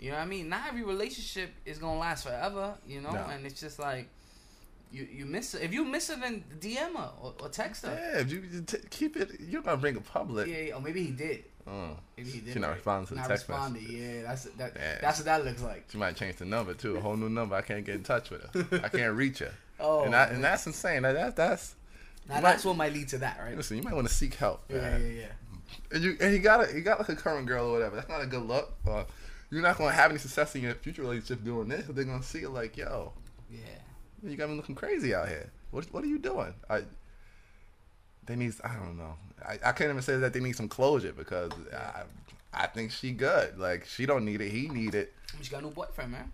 You 0.00 0.10
know 0.10 0.16
what 0.16 0.24
I 0.24 0.26
mean? 0.26 0.48
Not 0.48 0.68
every 0.68 0.82
relationship 0.82 1.50
is 1.64 1.78
gonna 1.78 1.98
last 1.98 2.24
forever. 2.24 2.74
You 2.86 3.00
know, 3.00 3.10
No. 3.12 3.26
and 3.30 3.44
it's 3.46 3.60
just 3.60 3.78
like. 3.78 4.08
You, 4.94 5.08
you 5.12 5.26
miss 5.26 5.54
it. 5.54 5.62
If 5.62 5.72
you 5.72 5.84
miss 5.84 6.08
it, 6.10 6.20
then 6.20 6.44
DM 6.60 6.94
her 6.96 7.10
or, 7.20 7.34
or 7.40 7.48
text 7.48 7.84
her. 7.84 7.92
Yeah, 8.14 8.20
if 8.20 8.30
you, 8.30 8.42
t- 8.64 8.78
keep 8.90 9.16
it, 9.16 9.40
you're 9.40 9.62
gonna 9.62 9.76
bring 9.76 9.96
it 9.96 10.04
public. 10.04 10.46
Yeah, 10.46 10.58
yeah, 10.58 10.74
or 10.74 10.80
maybe 10.80 11.02
he 11.02 11.10
did. 11.10 11.44
Oh, 11.66 11.96
Maybe 12.16 12.30
he 12.30 12.40
did. 12.40 12.52
She 12.54 12.58
not 12.60 12.68
right? 12.68 12.74
responding 12.76 13.06
to 13.08 13.14
the 13.14 13.20
Not 13.20 13.28
text 13.28 13.48
responded. 13.48 13.82
message. 13.82 13.96
Yeah, 13.96 14.22
that's 14.22 14.44
that. 14.44 14.72
Yeah. 14.76 14.98
That's 15.00 15.18
what 15.18 15.24
that 15.24 15.44
looks 15.44 15.62
like. 15.62 15.86
she 15.90 15.98
might 15.98 16.14
change 16.14 16.36
the 16.36 16.44
number 16.44 16.74
too, 16.74 16.96
a 16.96 17.00
whole 17.00 17.16
new 17.16 17.28
number. 17.30 17.56
I 17.56 17.62
can't 17.62 17.84
get 17.84 17.94
in 17.96 18.02
touch 18.04 18.30
with 18.30 18.42
her. 18.54 18.80
I 18.84 18.88
can't 18.88 19.14
reach 19.16 19.38
her. 19.40 19.52
Oh, 19.80 20.04
and, 20.04 20.14
I, 20.14 20.24
and 20.26 20.44
that's 20.44 20.66
insane. 20.66 21.02
That, 21.02 21.14
that 21.14 21.34
that's 21.36 21.74
now 22.28 22.40
that's 22.40 22.64
might- 22.64 22.68
what 22.70 22.76
might 22.76 22.92
lead 22.92 23.08
to 23.08 23.18
that, 23.18 23.38
right? 23.42 23.56
listen. 23.56 23.76
You 23.78 23.82
might 23.82 23.94
want 23.94 24.06
to 24.06 24.14
seek 24.14 24.34
help. 24.34 24.62
Yeah, 24.68 24.76
man. 24.80 25.00
yeah, 25.02 25.22
yeah. 25.22 25.26
And 25.90 26.04
you 26.04 26.16
and 26.20 26.32
he 26.32 26.38
got 26.38 26.68
a, 26.68 26.72
he 26.72 26.82
got 26.82 26.98
like 27.00 27.08
a 27.08 27.16
current 27.16 27.46
girl 27.46 27.66
or 27.66 27.72
whatever. 27.72 27.96
That's 27.96 28.08
not 28.08 28.22
a 28.22 28.26
good 28.26 28.42
look. 28.46 28.74
Uh, 28.86 29.04
you're 29.50 29.62
not 29.62 29.76
gonna 29.78 29.90
have 29.92 30.10
any 30.10 30.18
success 30.20 30.54
in 30.54 30.62
your 30.62 30.74
future 30.74 31.02
relationship 31.02 31.42
doing 31.44 31.68
this. 31.68 31.86
They're 31.88 32.04
gonna 32.04 32.22
see 32.22 32.40
it 32.42 32.50
like, 32.50 32.76
yo, 32.76 33.12
Yeah. 33.50 33.58
You 34.24 34.36
got 34.36 34.48
me 34.50 34.56
looking 34.56 34.74
crazy 34.74 35.14
out 35.14 35.28
here. 35.28 35.50
What 35.70 35.84
what 35.92 36.04
are 36.04 36.08
you 36.08 36.18
doing? 36.18 36.54
I 36.70 36.82
they 38.26 38.36
need 38.36 38.54
I 38.64 38.74
don't 38.74 38.96
know. 38.96 39.14
I, 39.46 39.58
I 39.64 39.72
can't 39.72 39.90
even 39.90 40.02
say 40.02 40.16
that 40.18 40.32
they 40.32 40.40
need 40.40 40.56
some 40.56 40.68
closure 40.68 41.12
because 41.12 41.52
I 41.72 42.02
I 42.52 42.66
think 42.68 42.90
she 42.92 43.12
good. 43.12 43.58
Like 43.58 43.84
she 43.86 44.06
don't 44.06 44.24
need 44.24 44.40
it. 44.40 44.50
He 44.50 44.68
need 44.68 44.94
it. 44.94 45.12
She 45.42 45.50
got 45.50 45.60
a 45.62 45.66
new 45.66 45.72
boyfriend, 45.72 46.12
man. 46.12 46.30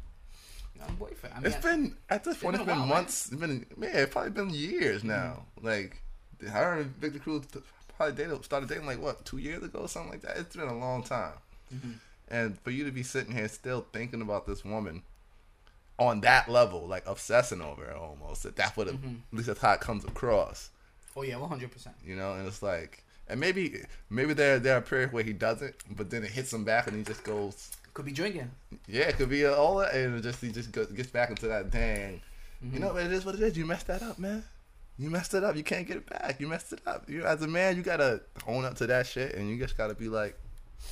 Got 0.79 0.89
a 0.89 0.93
new 0.93 0.99
boyfriend. 0.99 1.35
I 1.37 1.41
mean, 1.41 1.53
It's 1.53 1.65
been 1.65 1.97
at 2.11 2.23
this 2.25 2.37
point. 2.37 2.53
been 2.53 2.61
It's 2.63 2.69
been 2.71 2.79
while, 2.79 2.87
months. 2.87 3.27
It's 3.33 3.41
been 3.41 3.67
man. 3.77 3.91
It's 3.95 4.13
probably 4.13 4.31
been 4.31 4.51
years 4.51 5.03
now. 5.03 5.45
Like 5.63 6.03
her 6.49 6.75
and 6.81 6.95
Victor 6.97 7.19
Cruz 7.19 7.45
probably 7.97 8.15
dated, 8.17 8.45
started 8.45 8.69
dating 8.69 8.87
like 8.87 9.01
what 9.01 9.25
two 9.25 9.39
years 9.39 9.63
ago, 9.63 9.81
or 9.81 9.89
something 9.89 10.13
like 10.13 10.23
that. 10.23 10.37
It's 10.37 10.55
been 10.57 10.69
a 10.69 10.79
long 10.79 11.03
time. 11.03 11.33
Mhm. 11.75 11.95
And 12.29 12.59
for 12.61 12.71
you 12.71 12.85
to 12.85 12.93
be 12.93 13.03
sitting 13.03 13.35
here 13.35 13.49
still 13.49 13.85
thinking 13.93 14.23
about 14.23 14.47
this 14.47 14.65
woman 14.65 15.03
on 16.01 16.23
that 16.23 16.49
level, 16.49 16.87
like 16.89 17.05
obsessing 17.07 17.61
over 17.61 17.85
it 17.85 17.95
almost. 17.97 18.43
That 18.43 18.57
that's 18.57 18.77
what 18.77 18.89
it, 18.89 19.01
Mhm. 19.01 19.19
at 19.33 19.37
least 19.37 19.47
that's 19.47 19.61
how 19.61 19.73
it 19.75 19.81
comes 19.81 20.05
across. 20.05 20.71
oh 21.17 21.23
yeah, 21.23 21.37
one 21.37 21.49
hundred 21.49 21.71
percent. 21.71 21.95
You 22.05 22.17
know, 22.17 22.35
and 22.35 22.47
it's 22.49 22.63
like, 22.63 23.05
and 23.29 23.39
maybe 23.39 23.83
maybe 24.09 24.33
there 24.35 24.59
there 24.59 24.77
are 24.79 24.81
periods 24.81 25.13
where 25.13 25.23
he 25.23 25.33
doesn't, 25.35 25.75
but 25.97 26.11
then 26.11 26.25
it 26.25 26.31
hits 26.31 26.53
him 26.53 26.65
back, 26.65 26.87
and 26.89 26.97
he 26.97 27.03
just 27.05 27.23
goes, 27.23 27.71
Could 27.95 28.07
be 28.07 28.13
drinking. 28.13 28.51
yeah, 28.89 29.03
it 29.09 29.17
could 29.17 29.29
be 29.29 29.43
a, 29.43 29.55
all 29.55 29.77
that, 29.79 29.95
and 29.95 30.17
it 30.17 30.23
just 30.23 30.41
he 30.41 30.51
just 30.51 30.73
goes, 30.73 30.87
gets 30.89 31.11
back 31.11 31.29
into 31.31 31.47
that 31.49 31.71
dang. 31.71 32.23
Mhm. 32.65 32.73
You 32.75 32.79
know, 32.81 32.97
it 32.97 33.13
is 33.13 33.25
what 33.25 33.35
it 33.35 33.43
is. 33.43 33.57
You 33.59 33.67
messed 33.67 33.87
that 33.89 34.03
up, 34.03 34.19
man. 34.19 34.43
You 34.99 35.11
messed 35.11 35.33
it 35.35 35.43
up. 35.45 35.57
You 35.57 35.63
can't 35.65 35.87
get 35.87 35.97
it 35.97 36.07
back. 36.09 36.41
You 36.41 36.47
messed 36.49 36.73
it 36.73 36.81
up. 36.87 37.09
You 37.09 37.25
as 37.25 37.43
a 37.43 37.47
man, 37.49 37.77
you 37.77 37.83
gotta 37.83 38.21
own 38.47 38.65
up 38.65 38.75
to 38.77 38.87
that 38.87 39.07
shit, 39.07 39.35
and 39.35 39.49
you 39.51 39.59
just 39.59 39.77
gotta 39.77 39.95
be 39.95 40.09
like, 40.09 40.39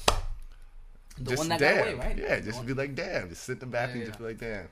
the 0.06 1.30
just 1.30 1.38
one 1.38 1.48
that 1.48 1.58
damn. 1.60 1.76
got 1.76 1.86
away, 1.94 1.94
right? 1.94 2.18
Yeah, 2.18 2.40
just 2.40 2.64
be 2.66 2.74
like, 2.74 2.94
damn. 2.94 3.28
Just 3.28 3.44
sit 3.44 3.60
them 3.60 3.70
back 3.70 3.88
Yeah, 3.88 3.92
and 3.94 4.00
yeah. 4.02 4.06
just 4.08 4.18
be 4.18 4.24
like, 4.24 4.38
damn. 4.38 4.68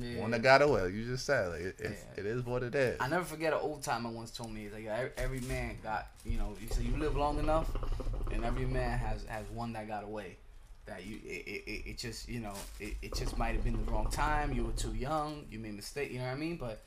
Yeah. 0.00 0.20
One 0.20 0.30
that 0.30 0.42
got 0.42 0.62
away. 0.62 0.88
You 0.90 1.04
just 1.04 1.26
said, 1.26 1.48
like 1.50 1.60
it, 1.60 1.76
it's, 1.78 2.04
Yeah. 2.16 2.20
it 2.20 2.26
is 2.26 2.44
what 2.46 2.62
it 2.62 2.74
is. 2.74 2.96
I 3.00 3.08
never 3.08 3.24
forget 3.24 3.52
an 3.52 3.58
old 3.60 3.82
timer 3.82 4.10
once 4.10 4.30
told 4.30 4.52
me 4.52 4.68
like 4.72 4.86
every, 4.86 5.10
every 5.18 5.40
man 5.40 5.76
got 5.82 6.06
you 6.24 6.38
know 6.38 6.54
he 6.58 6.66
said 6.68 6.84
you 6.84 6.96
live 6.96 7.16
long 7.16 7.38
enough 7.38 7.68
and 8.32 8.44
every 8.44 8.64
man 8.66 8.98
has 8.98 9.24
has 9.24 9.44
one 9.50 9.72
that 9.74 9.86
got 9.88 10.04
away 10.04 10.36
that 10.86 11.04
you 11.06 11.18
it, 11.24 11.44
it, 11.46 11.82
it- 11.90 11.98
just 11.98 12.28
you 12.28 12.40
know 12.40 12.54
it, 12.80 12.94
it 13.02 13.14
just 13.14 13.36
might 13.38 13.54
have 13.54 13.62
been 13.64 13.76
the 13.84 13.90
wrong 13.92 14.10
time 14.10 14.52
you 14.52 14.64
were 14.64 14.72
too 14.72 14.94
young 14.94 15.44
you 15.50 15.58
made 15.58 15.70
a 15.70 15.72
mistake 15.74 16.10
you 16.10 16.18
know 16.18 16.24
what 16.24 16.32
I 16.32 16.36
mean 16.36 16.56
but 16.56 16.80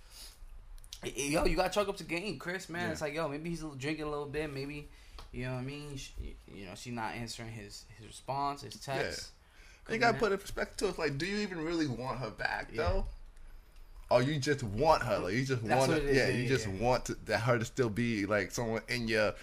yo 1.04 1.46
you 1.46 1.56
got 1.56 1.72
to 1.72 1.74
chalk 1.80 1.88
up 1.88 1.98
to 1.98 2.04
game 2.04 2.38
Chris 2.40 2.68
man 2.70 2.88
Yeah. 2.88 2.92
it's 2.92 3.02
like 3.02 3.14
yo 3.14 3.28
maybe 3.28 3.50
he's 3.50 3.62
a 3.62 3.66
little 3.66 3.78
drinking 3.78 4.06
a 4.06 4.10
little 4.10 4.26
bit 4.26 4.52
maybe 4.54 4.88
you 5.32 5.46
know 5.46 5.54
what 5.54 5.60
I 5.60 5.64
mean 5.64 5.96
Sh 5.98 6.10
you 6.54 6.66
know 6.66 6.72
she's 6.76 6.94
not 6.94 7.14
answering 7.14 7.50
his 7.52 7.86
his 7.98 8.08
response 8.08 8.64
his 8.64 8.76
text 8.78 9.30
You 9.90 9.98
gotta 9.98 10.18
put 10.18 10.32
it 10.32 10.36
in 10.36 10.40
perspective 10.40 10.78
too. 10.78 10.88
It's 10.88 10.98
like, 10.98 11.18
do 11.18 11.26
you 11.26 11.38
even 11.38 11.64
really 11.64 11.88
want 11.88 12.20
her 12.20 12.30
back 12.32 12.70
Yeah. 12.74 12.84
though? 12.84 13.06
Or 14.10 14.22
you 14.22 14.38
just 14.40 14.64
want 14.64 15.02
her? 15.04 15.18
Like 15.20 15.34
you 15.34 15.46
just 15.46 15.64
That's 15.66 15.88
want 15.88 16.02
her, 16.02 16.08
yeah, 16.12 16.28
yeah, 16.28 16.30
you 16.30 16.48
just 16.48 16.68
yeah. 16.68 16.74
want 16.80 17.06
to, 17.06 17.16
that 17.26 17.40
her 17.40 17.58
to 17.60 17.66
still 17.66 17.90
be 17.90 18.26
like 18.26 18.52
someone 18.52 18.82
in 18.88 19.08
your 19.08 19.34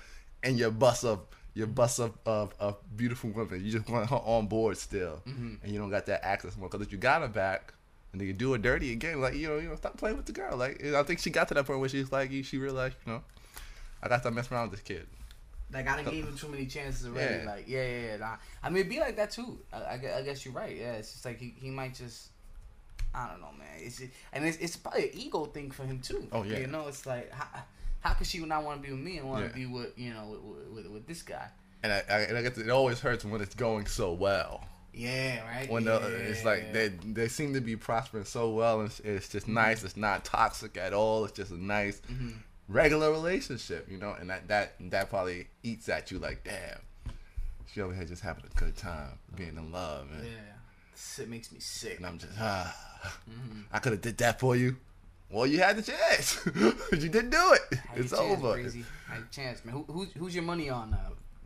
in 0.45 0.57
your 0.57 0.71
bus 0.71 1.05
of 1.05 1.21
your 1.55 1.67
bus 1.67 1.99
of, 1.99 2.17
of, 2.25 2.55
of 2.59 2.77
beautiful 2.97 3.31
women. 3.31 3.65
You 3.65 3.73
just 3.73 3.89
want 3.91 4.09
her 4.09 4.17
on 4.17 4.47
board 4.47 4.79
still, 4.79 5.21
Mhm. 5.29 5.59
and 5.63 5.73
you 5.73 5.79
don't 5.79 5.91
got 5.91 6.07
that 6.07 6.25
access 6.25 6.57
more. 6.57 6.69
Because 6.69 6.87
if 6.87 6.93
you 6.93 6.99
got 6.99 7.23
her 7.23 7.29
back, 7.29 7.75
and 8.13 8.21
then 8.21 8.27
you 8.29 8.33
do 8.35 8.53
her 8.53 8.59
dirty 8.59 8.93
again, 8.93 9.21
like 9.21 9.35
you 9.35 9.49
know, 9.49 9.59
you 9.59 9.69
know, 9.69 9.77
stop 9.77 9.97
playing 9.97 10.17
with 10.17 10.27
the 10.27 10.33
girl. 10.33 10.57
Like 10.57 10.83
I 10.85 11.03
think 11.03 11.19
she 11.21 11.31
got 11.31 11.49
to 11.49 11.55
that 11.55 11.67
point 11.67 11.81
where 11.81 11.89
she's 11.89 12.11
like, 12.13 12.31
she 12.45 12.57
realized, 12.59 12.95
you 13.07 13.13
know, 13.13 13.23
I 14.03 14.09
got 14.09 14.23
to 14.23 14.31
mess 14.31 14.51
around 14.51 14.71
with 14.71 14.81
this 14.81 14.97
kid. 14.97 15.07
Like 15.73 15.89
I 15.89 15.97
done 16.03 16.13
gave 16.13 16.25
him 16.29 16.37
too 16.37 16.49
many 16.49 16.67
chances 16.67 17.07
already. 17.07 17.45
Yeah. 17.45 17.51
Like 17.51 17.65
yeah, 17.69 17.83
yeah, 17.87 18.07
yeah. 18.07 18.17
Nah. 18.19 18.37
I 18.63 18.69
mean, 18.69 18.79
it'd 18.79 18.91
be 18.91 19.01
like 19.01 19.17
that 19.17 19.31
too. 19.31 19.59
I, 19.73 19.77
I, 19.77 19.95
I 20.19 20.23
guess 20.23 20.45
you're 20.45 20.55
right. 20.55 20.77
Yeah, 20.77 20.93
it's 20.95 21.13
just 21.13 21.25
like 21.25 21.39
he, 21.39 21.55
he 21.61 21.71
might 21.71 21.95
just. 21.95 22.29
I 23.15 23.29
don't 23.29 23.41
know, 23.43 23.53
man. 23.59 23.69
It's 23.79 23.99
just, 23.99 24.11
and 24.33 24.45
it's 24.45 24.57
it's 24.59 24.77
probably 24.77 25.11
an 25.11 25.19
ego 25.19 25.45
thing 25.47 25.71
for 25.71 25.85
him 25.85 26.01
too. 26.01 26.27
Oh, 26.33 26.43
yeah. 26.45 26.59
You 26.61 26.67
know, 26.67 26.89
it's 26.89 27.05
like 27.05 27.31
how, 27.31 27.47
how 28.01 28.15
could 28.15 28.27
she 28.27 28.39
not 28.39 28.65
want 28.65 28.83
to 28.83 28.87
be 28.89 28.93
with 28.95 29.03
me 29.05 29.19
and 29.19 29.29
want 29.29 29.41
to 29.53 29.61
Yeah. 29.61 29.67
be 29.67 29.73
with 29.73 29.99
you 29.99 30.15
know 30.15 30.39
with, 30.43 30.85
with, 30.85 30.93
with 30.93 31.07
this 31.07 31.23
guy? 31.23 31.47
And 31.83 31.93
I, 31.93 32.03
I, 32.09 32.19
and 32.21 32.39
I 32.39 32.43
guess 32.43 32.57
it 32.59 32.71
always 32.71 33.01
hurts 33.01 33.25
when 33.25 33.41
it's 33.41 33.55
going 33.55 33.87
so 33.87 34.13
well. 34.13 34.65
Yeah, 34.95 35.45
right. 35.47 35.71
When 35.71 35.85
yeah, 35.85 35.99
the, 35.99 36.07
it's 36.31 36.45
like 36.45 36.73
they 36.73 36.89
they 36.89 37.29
seem 37.29 37.55
to 37.55 37.61
be 37.61 37.77
prospering 37.77 38.25
so 38.25 38.51
well, 38.51 38.81
and 38.81 38.89
it's, 38.91 39.01
it's 39.01 39.29
just 39.29 39.49
nice. 39.49 39.83
It's 39.85 39.97
not 39.97 40.25
toxic 40.25 40.77
at 40.77 40.93
all. 40.93 41.25
It's 41.25 41.33
just 41.35 41.51
a 41.51 41.63
nice 41.63 42.01
Mhm. 42.11 42.35
Regular 42.73 43.11
relationship, 43.13 43.87
you 43.91 43.99
know. 43.99 44.15
And 44.19 44.31
that 44.31 44.49
that 44.49 44.75
that 44.91 45.11
probably 45.11 45.49
eats 45.63 45.89
at 45.89 46.11
you 46.11 46.19
like, 46.19 46.43
damn, 46.45 46.79
she 47.73 47.81
over 47.81 47.95
here 47.95 48.05
just 48.05 48.23
having 48.23 48.45
a 48.45 48.59
good 48.59 48.77
time, 48.77 49.19
being 49.37 49.57
in 49.57 49.71
love, 49.73 50.07
and, 50.13 50.25
Yeah, 50.25 51.23
it 51.23 51.29
makes 51.29 51.53
me 51.53 51.59
sick. 51.61 51.99
and 51.99 52.07
I'm 52.07 52.19
just 52.19 52.33
ah, 52.39 52.75
Mm-hmm. 53.31 53.61
I 53.73 53.79
could 53.81 53.93
have 53.93 54.01
did 54.01 54.17
that 54.19 54.39
for 54.41 54.55
you. 54.57 54.77
Well, 55.31 55.47
you 55.47 55.59
had 55.61 55.77
the 55.77 55.83
chance, 55.83 56.39
but 56.45 56.93
you 57.03 57.09
didn't 57.09 57.31
do 57.31 57.53
it. 57.55 57.79
Had 57.89 57.99
It's 58.01 58.11
chance, 58.11 58.21
over. 58.21 58.53
Breezy. 58.53 58.85
Had 59.09 59.19
your 59.19 59.29
chance, 59.33 59.65
man. 59.65 59.75
Who, 59.75 59.85
who's 59.93 60.09
who's 60.13 60.35
your 60.35 60.45
money 60.45 60.69
on? 60.71 60.93
Uh, 60.93 60.99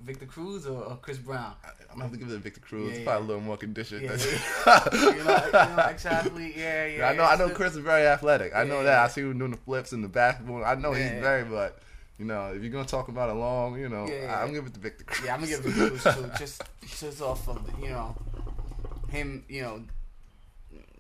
Victor 0.03 0.27
Cruz 0.27 0.67
or, 0.67 0.83
or 0.85 0.97
Chris 0.97 1.19
Brown? 1.19 1.55
I- 1.65 1.69
I'm 1.91 1.99
gonna 2.01 2.05
have 2.05 2.13
to 2.13 2.19
give 2.19 2.29
it 2.29 2.33
to 2.33 2.39
Victor 2.39 2.61
Cruz. 2.61 2.83
Yeah, 2.85 2.91
It's 2.91 2.99
yeah. 3.01 3.05
probably 3.05 3.25
a 3.25 3.27
little 3.29 3.43
more 3.43 3.57
conditioned. 3.57 4.03
Yeah, 4.03 4.17
than- 4.17 4.93
you 5.17 5.25
know, 5.25 5.47
you 5.47 5.77
know 5.77 5.87
exactly. 5.91 6.53
Yeah, 6.57 6.87
yeah. 6.87 7.09
I 7.09 7.15
know. 7.15 7.25
I 7.25 7.37
know. 7.37 7.49
Chris 7.51 7.73
is 7.73 7.79
very 7.79 8.07
athletic. 8.07 8.55
I 8.55 8.65
know 8.65 8.79
Yeah, 8.79 8.85
that. 8.85 8.99
I 9.05 9.09
see 9.09 9.23
him 9.23 9.39
doing 9.39 9.53
the 9.53 9.57
flips 9.57 9.93
and 9.93 10.05
the 10.05 10.09
basketball. 10.09 10.65
I 10.65 10.75
know 10.75 10.93
Yeah. 10.95 11.13
he's 11.15 11.21
very, 11.23 11.45
but 11.45 11.79
you 12.19 12.25
know, 12.27 12.53
if 12.55 12.63
you're 12.63 12.73
gonna 12.73 12.85
talk 12.87 13.09
about 13.09 13.31
it 13.31 13.35
long, 13.35 13.79
you 13.79 13.89
know, 13.89 14.07
Yeah, 14.09 14.23
yeah. 14.23 14.43
I'm 14.43 14.53
giving 14.53 14.67
it 14.69 14.75
to 14.75 14.81
Victor 14.81 15.05
Cruz. 15.05 15.25
Yeah, 15.27 15.35
I'm 15.35 15.41
gonna 15.41 15.53
give 15.53 15.61
it 15.61 15.63
to 15.65 15.71
Victor 15.91 15.99
Cruz 16.11 16.15
too. 16.17 16.31
Just 16.39 16.63
just 16.87 17.23
off 17.23 17.49
of 17.49 17.61
you 17.83 17.89
know 17.89 18.15
him, 19.09 19.45
you 19.49 19.63
know, 19.63 19.83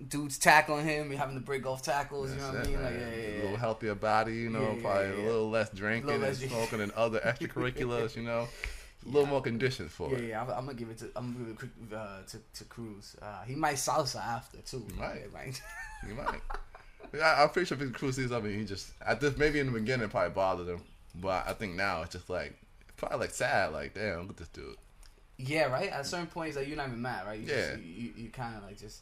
dudes 0.08 0.38
tackling 0.38 0.84
him, 0.86 1.10
having 1.10 1.34
to 1.36 1.40
break 1.40 1.66
off 1.66 1.82
tackles. 1.82 2.30
you 2.32 2.36
know 2.38 2.48
what 2.48 2.56
I 2.66 2.66
mean? 2.66 2.82
Like, 2.82 2.92
man. 2.94 3.12
yeah, 3.18 3.40
A 3.40 3.42
little 3.42 3.56
healthier 3.56 3.94
body, 3.94 4.34
you 4.34 4.50
know, 4.50 4.60
Yeah, 4.62 4.72
yeah, 4.74 4.80
probably 4.82 5.06
yeah, 5.08 5.24
a 5.24 5.26
little 5.26 5.50
less 5.50 5.70
drinking 5.70 6.06
Little 6.06 6.24
and 6.28 6.40
less 6.40 6.48
smoking 6.50 6.80
and 6.80 6.92
other 6.92 7.18
extracurriculars, 7.24 8.14
you 8.16 8.22
know, 8.22 8.48
a 9.06 9.10
little 9.10 9.26
more 9.28 9.40
conditions 9.42 9.92
for 9.92 10.10
Yeah, 10.10 10.18
it. 10.18 10.28
yeah, 10.28 10.42
I'm, 10.42 10.50
I'm 10.50 10.66
gonna 10.66 10.74
give 10.74 10.90
it 10.90 10.98
to 10.98 11.10
I'm 11.16 11.32
gonna 11.32 11.54
give 11.54 11.62
it 11.62 11.90
to, 11.90 11.96
uh, 11.96 12.22
to, 12.26 12.38
to 12.58 12.64
Cruz. 12.64 13.16
Uh, 13.22 13.42
he 13.44 13.54
might 13.54 13.76
salsa 13.76 14.16
after 14.16 14.58
too. 14.58 14.84
He 14.92 14.98
might. 14.98 15.22
He 15.22 15.28
might. 15.32 15.60
You 16.08 16.14
might. 16.14 16.40
Yeah, 17.14 17.42
I'm 17.42 17.48
pretty 17.50 17.66
sure 17.66 17.76
Victor 17.76 17.98
Cruz 17.98 18.16
sees 18.16 18.30
something. 18.30 18.52
He 18.58 18.64
just 18.64 18.90
at 19.04 19.20
this 19.20 19.36
maybe 19.36 19.60
in 19.60 19.66
the 19.66 19.72
beginning 19.72 20.06
it 20.06 20.10
probably 20.10 20.30
bothered 20.34 20.68
him, 20.68 20.82
but 21.14 21.46
I 21.48 21.52
think 21.52 21.74
now 21.74 22.02
it's 22.02 22.12
just 22.12 22.28
like 22.28 22.54
probably 22.96 23.18
like 23.18 23.30
sad. 23.30 23.72
Like 23.72 23.94
damn, 23.94 24.22
look 24.22 24.30
at 24.30 24.36
this 24.38 24.48
dude. 24.48 24.76
Yeah, 25.38 25.66
right. 25.66 25.90
At 25.90 26.06
certain 26.06 26.26
points, 26.26 26.56
like 26.56 26.66
you're 26.66 26.76
not 26.76 26.88
even 26.88 27.02
mad, 27.02 27.26
right? 27.26 27.38
You 27.38 27.46
Yeah. 27.46 27.70
Just, 27.72 27.82
you, 27.82 28.12
you 28.16 28.28
kind 28.30 28.56
of 28.56 28.62
like 28.64 28.78
just, 28.78 29.00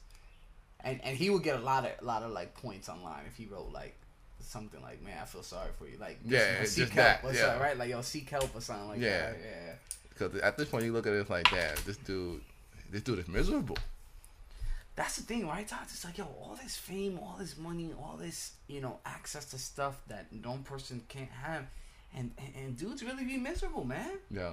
and 0.80 1.00
and 1.02 1.16
he 1.16 1.30
would 1.30 1.42
get 1.42 1.56
a 1.56 1.60
lot 1.60 1.84
of 1.84 1.92
a 2.00 2.04
lot 2.04 2.22
of 2.22 2.30
like 2.32 2.54
points 2.54 2.88
online 2.88 3.22
if 3.26 3.36
he 3.36 3.46
wrote 3.46 3.72
like 3.72 3.96
something 4.44 4.80
like, 4.82 5.02
"Man, 5.02 5.18
I 5.20 5.24
feel 5.26 5.42
sorry 5.42 5.70
for 5.78 5.86
you." 5.88 5.96
Like, 5.98 6.18
Yeah, 6.24 6.64
seek 6.64 6.76
just 6.86 6.92
help 6.92 6.94
that, 6.94 7.24
or 7.24 7.32
yeah. 7.32 7.40
something, 7.40 7.60
right? 7.62 7.76
Like, 7.78 7.90
yo, 7.90 8.02
seek 8.02 8.28
help 8.30 8.54
or 8.54 8.60
something 8.60 8.88
like 8.88 9.00
Yeah. 9.00 9.30
that. 9.30 9.38
Yeah. 9.42 9.74
Because 10.10 10.40
at 10.40 10.56
this 10.56 10.68
point 10.68 10.84
you 10.84 10.92
look 10.92 11.06
at 11.06 11.12
it 11.12 11.28
like, 11.28 11.50
damn, 11.50 11.74
this 11.84 11.96
dude, 11.98 12.40
this 12.90 13.02
dude 13.02 13.18
is 13.18 13.28
miserable. 13.28 13.76
That's 14.96 15.16
the 15.16 15.22
thing, 15.24 15.48
right, 15.48 15.66
Todd? 15.66 15.80
It's 15.84 16.04
like, 16.04 16.18
yo, 16.18 16.24
all 16.24 16.56
this 16.62 16.76
fame, 16.76 17.18
all 17.20 17.34
this 17.36 17.56
money, 17.56 17.92
all 17.98 18.16
this, 18.16 18.52
you 18.68 18.80
know, 18.80 19.00
access 19.04 19.44
to 19.46 19.58
stuff 19.58 19.96
that 20.06 20.26
one 20.44 20.62
person 20.62 21.02
can't 21.08 21.30
have, 21.30 21.64
and 22.16 22.30
and, 22.38 22.54
and 22.56 22.76
dudes 22.76 23.02
really 23.02 23.24
be 23.24 23.36
miserable, 23.36 23.84
man. 23.84 24.18
Yeah. 24.30 24.52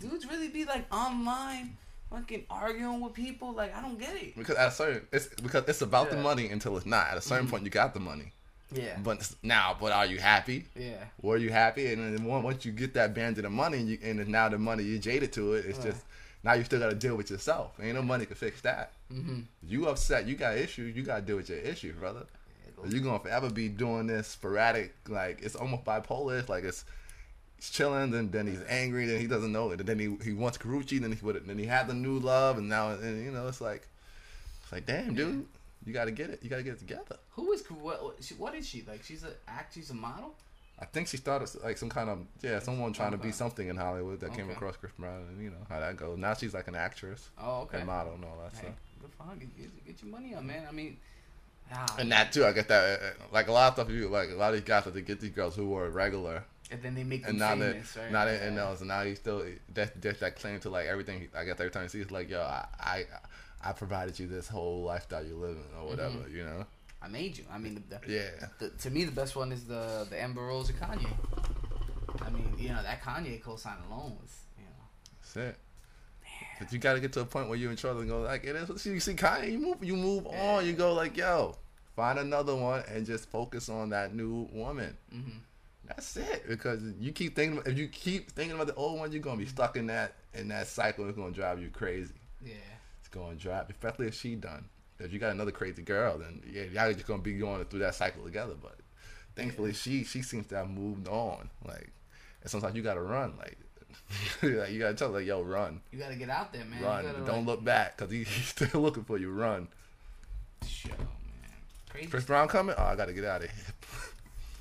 Dudes 0.00 0.26
really 0.26 0.48
be 0.48 0.64
like 0.64 0.90
online, 0.92 1.76
fucking 2.08 2.46
arguing 2.48 3.02
with 3.02 3.12
people. 3.12 3.52
Like, 3.52 3.76
I 3.76 3.82
don't 3.82 3.98
get 3.98 4.16
it. 4.16 4.34
Because 4.34 4.56
at 4.56 4.68
a 4.68 4.70
certain, 4.70 5.06
it's 5.12 5.26
because 5.42 5.64
it's 5.68 5.82
about 5.82 6.08
the 6.10 6.16
money 6.16 6.48
until 6.48 6.74
it's 6.78 6.86
not. 6.86 7.08
At 7.08 7.18
a 7.18 7.20
certain 7.20 7.46
Mhm. 7.46 7.50
point, 7.50 7.64
you 7.64 7.70
got 7.70 7.92
the 7.92 8.00
money, 8.00 8.32
Yeah. 8.74 8.96
but 9.02 9.30
now, 9.42 9.76
but 9.80 9.92
are 9.92 10.06
you 10.06 10.18
happy? 10.18 10.66
Yeah. 10.76 11.04
Were 11.20 11.36
you 11.36 11.50
happy? 11.50 11.92
And 11.92 12.16
then 12.18 12.24
once 12.24 12.64
you 12.64 12.72
get 12.72 12.94
that 12.94 13.14
band 13.14 13.38
of 13.38 13.44
the 13.44 13.50
money, 13.50 13.78
and, 13.78 13.88
you, 13.88 13.98
and 14.02 14.26
now 14.28 14.48
the 14.48 14.58
money 14.58 14.82
you 14.84 14.98
jaded 14.98 15.32
to 15.34 15.54
it, 15.54 15.66
it's 15.66 15.78
Right. 15.78 15.88
just 15.88 16.04
now 16.44 16.54
you 16.54 16.64
still 16.64 16.80
got 16.80 16.90
to 16.90 16.96
deal 16.96 17.16
with 17.16 17.30
yourself. 17.30 17.72
Ain't 17.80 17.94
no 17.94 18.02
money 18.02 18.26
can 18.26 18.36
fix 18.36 18.60
that. 18.62 18.92
Mm-hmm. 19.12 19.40
You 19.66 19.88
upset, 19.88 20.26
you 20.26 20.34
got 20.34 20.56
issues, 20.56 20.96
you 20.96 21.02
got 21.02 21.16
to 21.16 21.22
deal 21.22 21.36
with 21.36 21.48
your 21.48 21.58
issues, 21.58 21.94
brother. 21.96 22.24
You 22.88 22.98
gonna 23.00 23.20
forever 23.20 23.48
be 23.48 23.68
doing 23.68 24.08
this 24.08 24.26
sporadic, 24.26 24.92
like 25.08 25.40
it's 25.40 25.54
almost 25.54 25.84
bipolar. 25.84 26.40
It's 26.40 26.48
like 26.48 26.64
it's 26.64 26.84
he's 27.54 27.70
chilling, 27.70 28.10
then 28.10 28.32
then 28.32 28.48
he's 28.48 28.60
angry, 28.68 29.06
then 29.06 29.20
he 29.20 29.28
doesn't 29.28 29.52
know 29.52 29.70
it, 29.70 29.86
then 29.86 30.00
he 30.00 30.16
he 30.24 30.32
wants 30.32 30.58
Karrueche, 30.58 31.00
then 31.00 31.12
he 31.12 31.24
would 31.24 31.46
then 31.46 31.58
he 31.58 31.66
had 31.66 31.86
the 31.86 31.94
new 31.94 32.18
love, 32.18 32.58
and 32.58 32.68
now 32.68 32.90
and, 32.90 33.24
you 33.24 33.30
know 33.30 33.46
it's 33.46 33.60
like 33.60 33.86
it's 34.64 34.72
like 34.72 34.84
damn, 34.84 35.14
dude, 35.14 35.46
you 35.84 35.92
got 35.92 36.04
to 36.06 36.10
get 36.10 36.30
it, 36.30 36.40
you 36.42 36.50
got 36.50 36.56
to 36.58 36.62
get 36.62 36.74
it 36.74 36.78
together. 36.78 37.16
Who 37.30 37.52
is 37.52 37.62
what? 37.70 38.02
What, 38.38 38.54
is 38.54 38.68
she 38.68 38.84
like? 38.88 39.02
She's 39.02 39.22
an 39.22 39.30
act. 39.48 39.74
She's 39.74 39.90
a 39.90 39.94
model. 39.94 40.34
I 40.78 40.84
think 40.86 41.06
she 41.08 41.16
started 41.16 41.48
like 41.62 41.78
some 41.78 41.88
kind 41.90 42.08
of 42.10 42.18
yeah, 42.42 42.58
someone 42.58 42.92
trying 42.92 43.12
to 43.12 43.16
be 43.18 43.30
something 43.30 43.68
in 43.68 43.76
Hollywood 43.76 44.20
that 44.20 44.34
came 44.34 44.50
across 44.50 44.76
Chris 44.76 44.92
Brown, 44.98 45.26
and 45.28 45.42
you 45.42 45.50
know 45.50 45.56
how 45.68 45.78
that 45.80 45.96
goes. 45.96 46.18
Now 46.18 46.34
she's 46.34 46.54
like 46.54 46.66
an 46.68 46.74
actress 46.74 47.28
Oh, 47.40 47.62
okay. 47.62 47.78
and 47.78 47.86
model 47.86 48.14
and 48.14 48.24
all 48.24 48.36
that 48.42 48.52
Hey, 48.58 48.62
stuff. 48.64 48.74
good 49.00 49.10
for 49.16 49.22
her. 49.24 49.36
Get, 49.36 49.56
get, 49.56 49.86
get 49.86 50.02
your 50.02 50.10
money 50.10 50.34
up, 50.34 50.42
man. 50.42 50.66
I 50.68 50.72
mean, 50.72 50.96
ah, 51.72 51.86
And 51.98 52.10
that 52.10 52.32
too, 52.32 52.44
I 52.44 52.52
guess 52.52 52.66
that 52.66 53.00
uh, 53.00 53.06
like 53.32 53.46
a 53.48 53.52
lot 53.52 53.68
of 53.68 53.74
stuff 53.74 53.90
you 53.94 54.08
like 54.08 54.30
a 54.30 54.34
lot 54.34 54.48
of 54.54 54.60
these 54.60 54.66
guys 54.66 54.84
have 54.84 54.94
to 54.94 55.00
get 55.02 55.20
these 55.20 55.30
girls 55.30 55.54
who 55.54 55.68
were 55.68 55.88
regular 55.90 56.42
and 56.72 56.82
then 56.82 56.94
they 56.94 57.04
make 57.04 57.22
them 57.22 57.30
and 57.30 57.38
now 57.38 57.50
famous, 57.50 57.92
that 57.92 58.00
right? 58.00 58.12
now 58.12 58.24
that 58.24 58.40
Yeah. 58.40 58.46
and 58.48 58.56
now 58.56 58.74
so 58.74 58.84
now 58.84 59.04
he 59.04 59.14
still 59.14 59.44
that 59.74 60.00
that 60.02 60.18
that 60.20 60.36
claim 60.36 60.58
to 60.60 60.70
like 60.70 60.86
everything. 60.86 61.28
I 61.36 61.44
guess 61.44 61.60
every 61.60 61.70
time 61.70 61.82
he 61.84 61.88
sees 61.90 62.10
like 62.10 62.28
yo, 62.28 62.40
I 62.40 62.66
I, 62.80 63.04
I 63.64 63.72
provided 63.72 64.18
you 64.18 64.26
this 64.26 64.48
whole 64.48 64.82
lifestyle 64.82 65.24
you're 65.24 65.36
living 65.36 65.64
or 65.80 65.86
whatever, 65.88 66.14
Mm-hmm. 66.18 66.36
you 66.36 66.44
know. 66.44 66.66
I 67.00 67.08
made 67.08 67.36
you. 67.36 67.44
I 67.52 67.58
mean, 67.58 67.74
the, 67.88 67.98
the, 67.98 68.12
Yeah, 68.12 68.46
the, 68.58 68.70
to 68.70 68.90
me, 68.90 69.04
the 69.04 69.12
best 69.12 69.34
one 69.34 69.50
is 69.52 69.64
the 69.64 70.06
the 70.08 70.20
Amber 70.20 70.42
Rose 70.42 70.70
and 70.70 70.78
Kanye. 70.80 71.10
I 72.24 72.30
mean, 72.30 72.54
you 72.58 72.68
know, 72.68 72.82
that 72.82 73.02
Kanye 73.02 73.42
co-sign 73.42 73.76
alone 73.90 74.16
was, 74.20 74.36
you 74.58 74.64
know, 74.64 74.70
that's 75.20 75.36
it. 75.36 75.56
But 76.60 76.72
you 76.72 76.78
got 76.78 76.94
to 76.94 77.00
get 77.00 77.12
to 77.14 77.20
a 77.20 77.24
point 77.24 77.48
where 77.48 77.58
you're 77.58 77.70
in 77.72 77.76
trouble 77.76 78.00
and 78.00 78.08
go 78.08 78.20
like 78.22 78.44
it 78.44 78.54
is. 78.54 78.86
You 78.86 79.00
see, 79.00 79.14
Kanye, 79.14 79.50
you 79.52 79.58
move, 79.58 79.82
you 79.82 79.96
move 79.96 80.26
on. 80.28 80.64
You 80.64 80.74
go 80.74 80.92
like, 80.94 81.16
yo, 81.16 81.56
find 81.96 82.18
another 82.20 82.54
one 82.54 82.84
and 82.88 83.04
just 83.04 83.28
focus 83.28 83.68
on 83.68 83.90
that 83.90 84.14
new 84.14 84.48
woman. 84.52 84.96
hmm 85.10 85.38
That's 85.88 86.16
it. 86.16 86.44
Because 86.48 86.80
you 87.00 87.10
keep 87.12 87.34
thinking, 87.34 87.60
if 87.66 87.76
you 87.76 87.88
keep 87.88 88.30
thinking 88.30 88.54
about 88.54 88.68
the 88.68 88.74
old 88.76 88.98
one, 89.00 89.10
you're 89.10 89.22
gonna 89.22 89.38
be 89.38 89.46
stuck 89.46 89.76
in 89.76 89.86
that 89.88 90.12
in 90.34 90.46
that 90.48 90.68
cycle. 90.68 91.08
It's 91.08 91.16
gonna 91.18 91.32
drive 91.32 91.60
you 91.60 91.68
crazy. 91.70 92.14
yeah. 92.44 92.54
Gonna 93.12 93.36
drive, 93.36 93.70
especially 93.70 94.08
if 94.08 94.14
she 94.14 94.34
done. 94.34 94.64
If 94.98 95.12
you 95.12 95.18
got 95.18 95.32
another 95.32 95.50
crazy 95.50 95.82
girl, 95.82 96.18
then 96.18 96.42
yeah, 96.50 96.64
y'all 96.72 96.92
just 96.92 97.06
gonna 97.06 97.22
be 97.22 97.34
going 97.34 97.64
through 97.66 97.80
that 97.80 97.94
cycle 97.94 98.24
together. 98.24 98.54
But 98.60 98.76
thankfully, 99.36 99.72
she 99.72 100.04
she 100.04 100.22
seems 100.22 100.46
to 100.48 100.56
have 100.56 100.70
moved 100.70 101.08
on. 101.08 101.50
Like, 101.66 101.90
and 102.40 102.50
sometimes 102.50 102.74
you 102.74 102.82
gotta 102.82 103.02
run. 103.02 103.34
Like, 103.38 103.58
like 104.42 104.70
you 104.70 104.78
gotta 104.78 104.94
tell 104.94 105.08
her, 105.08 105.18
like, 105.18 105.26
yo, 105.26 105.42
run, 105.42 105.80
You 105.90 105.98
gotta 105.98 106.16
get 106.16 106.30
out 106.30 106.52
there, 106.52 106.64
man. 106.64 106.82
Run. 106.82 107.04
gotta, 107.04 107.18
Don't 107.20 107.38
like, 107.38 107.46
look 107.46 107.64
back, 107.64 107.96
cause 107.96 108.10
he, 108.10 108.18
he's 108.24 108.46
still 108.46 108.80
looking 108.80 109.04
for 109.04 109.18
you. 109.18 109.30
Run. 109.30 109.68
Shit, 110.66 110.92
oh, 110.94 111.02
man. 111.02 111.50
Crazy. 111.90 112.06
Chris 112.06 112.24
Brown 112.24 112.48
coming? 112.48 112.74
Oh, 112.78 112.84
I 112.84 112.96
gotta 112.96 113.12
get 113.12 113.24
out 113.24 113.44
of 113.44 113.50
here. 113.50 113.74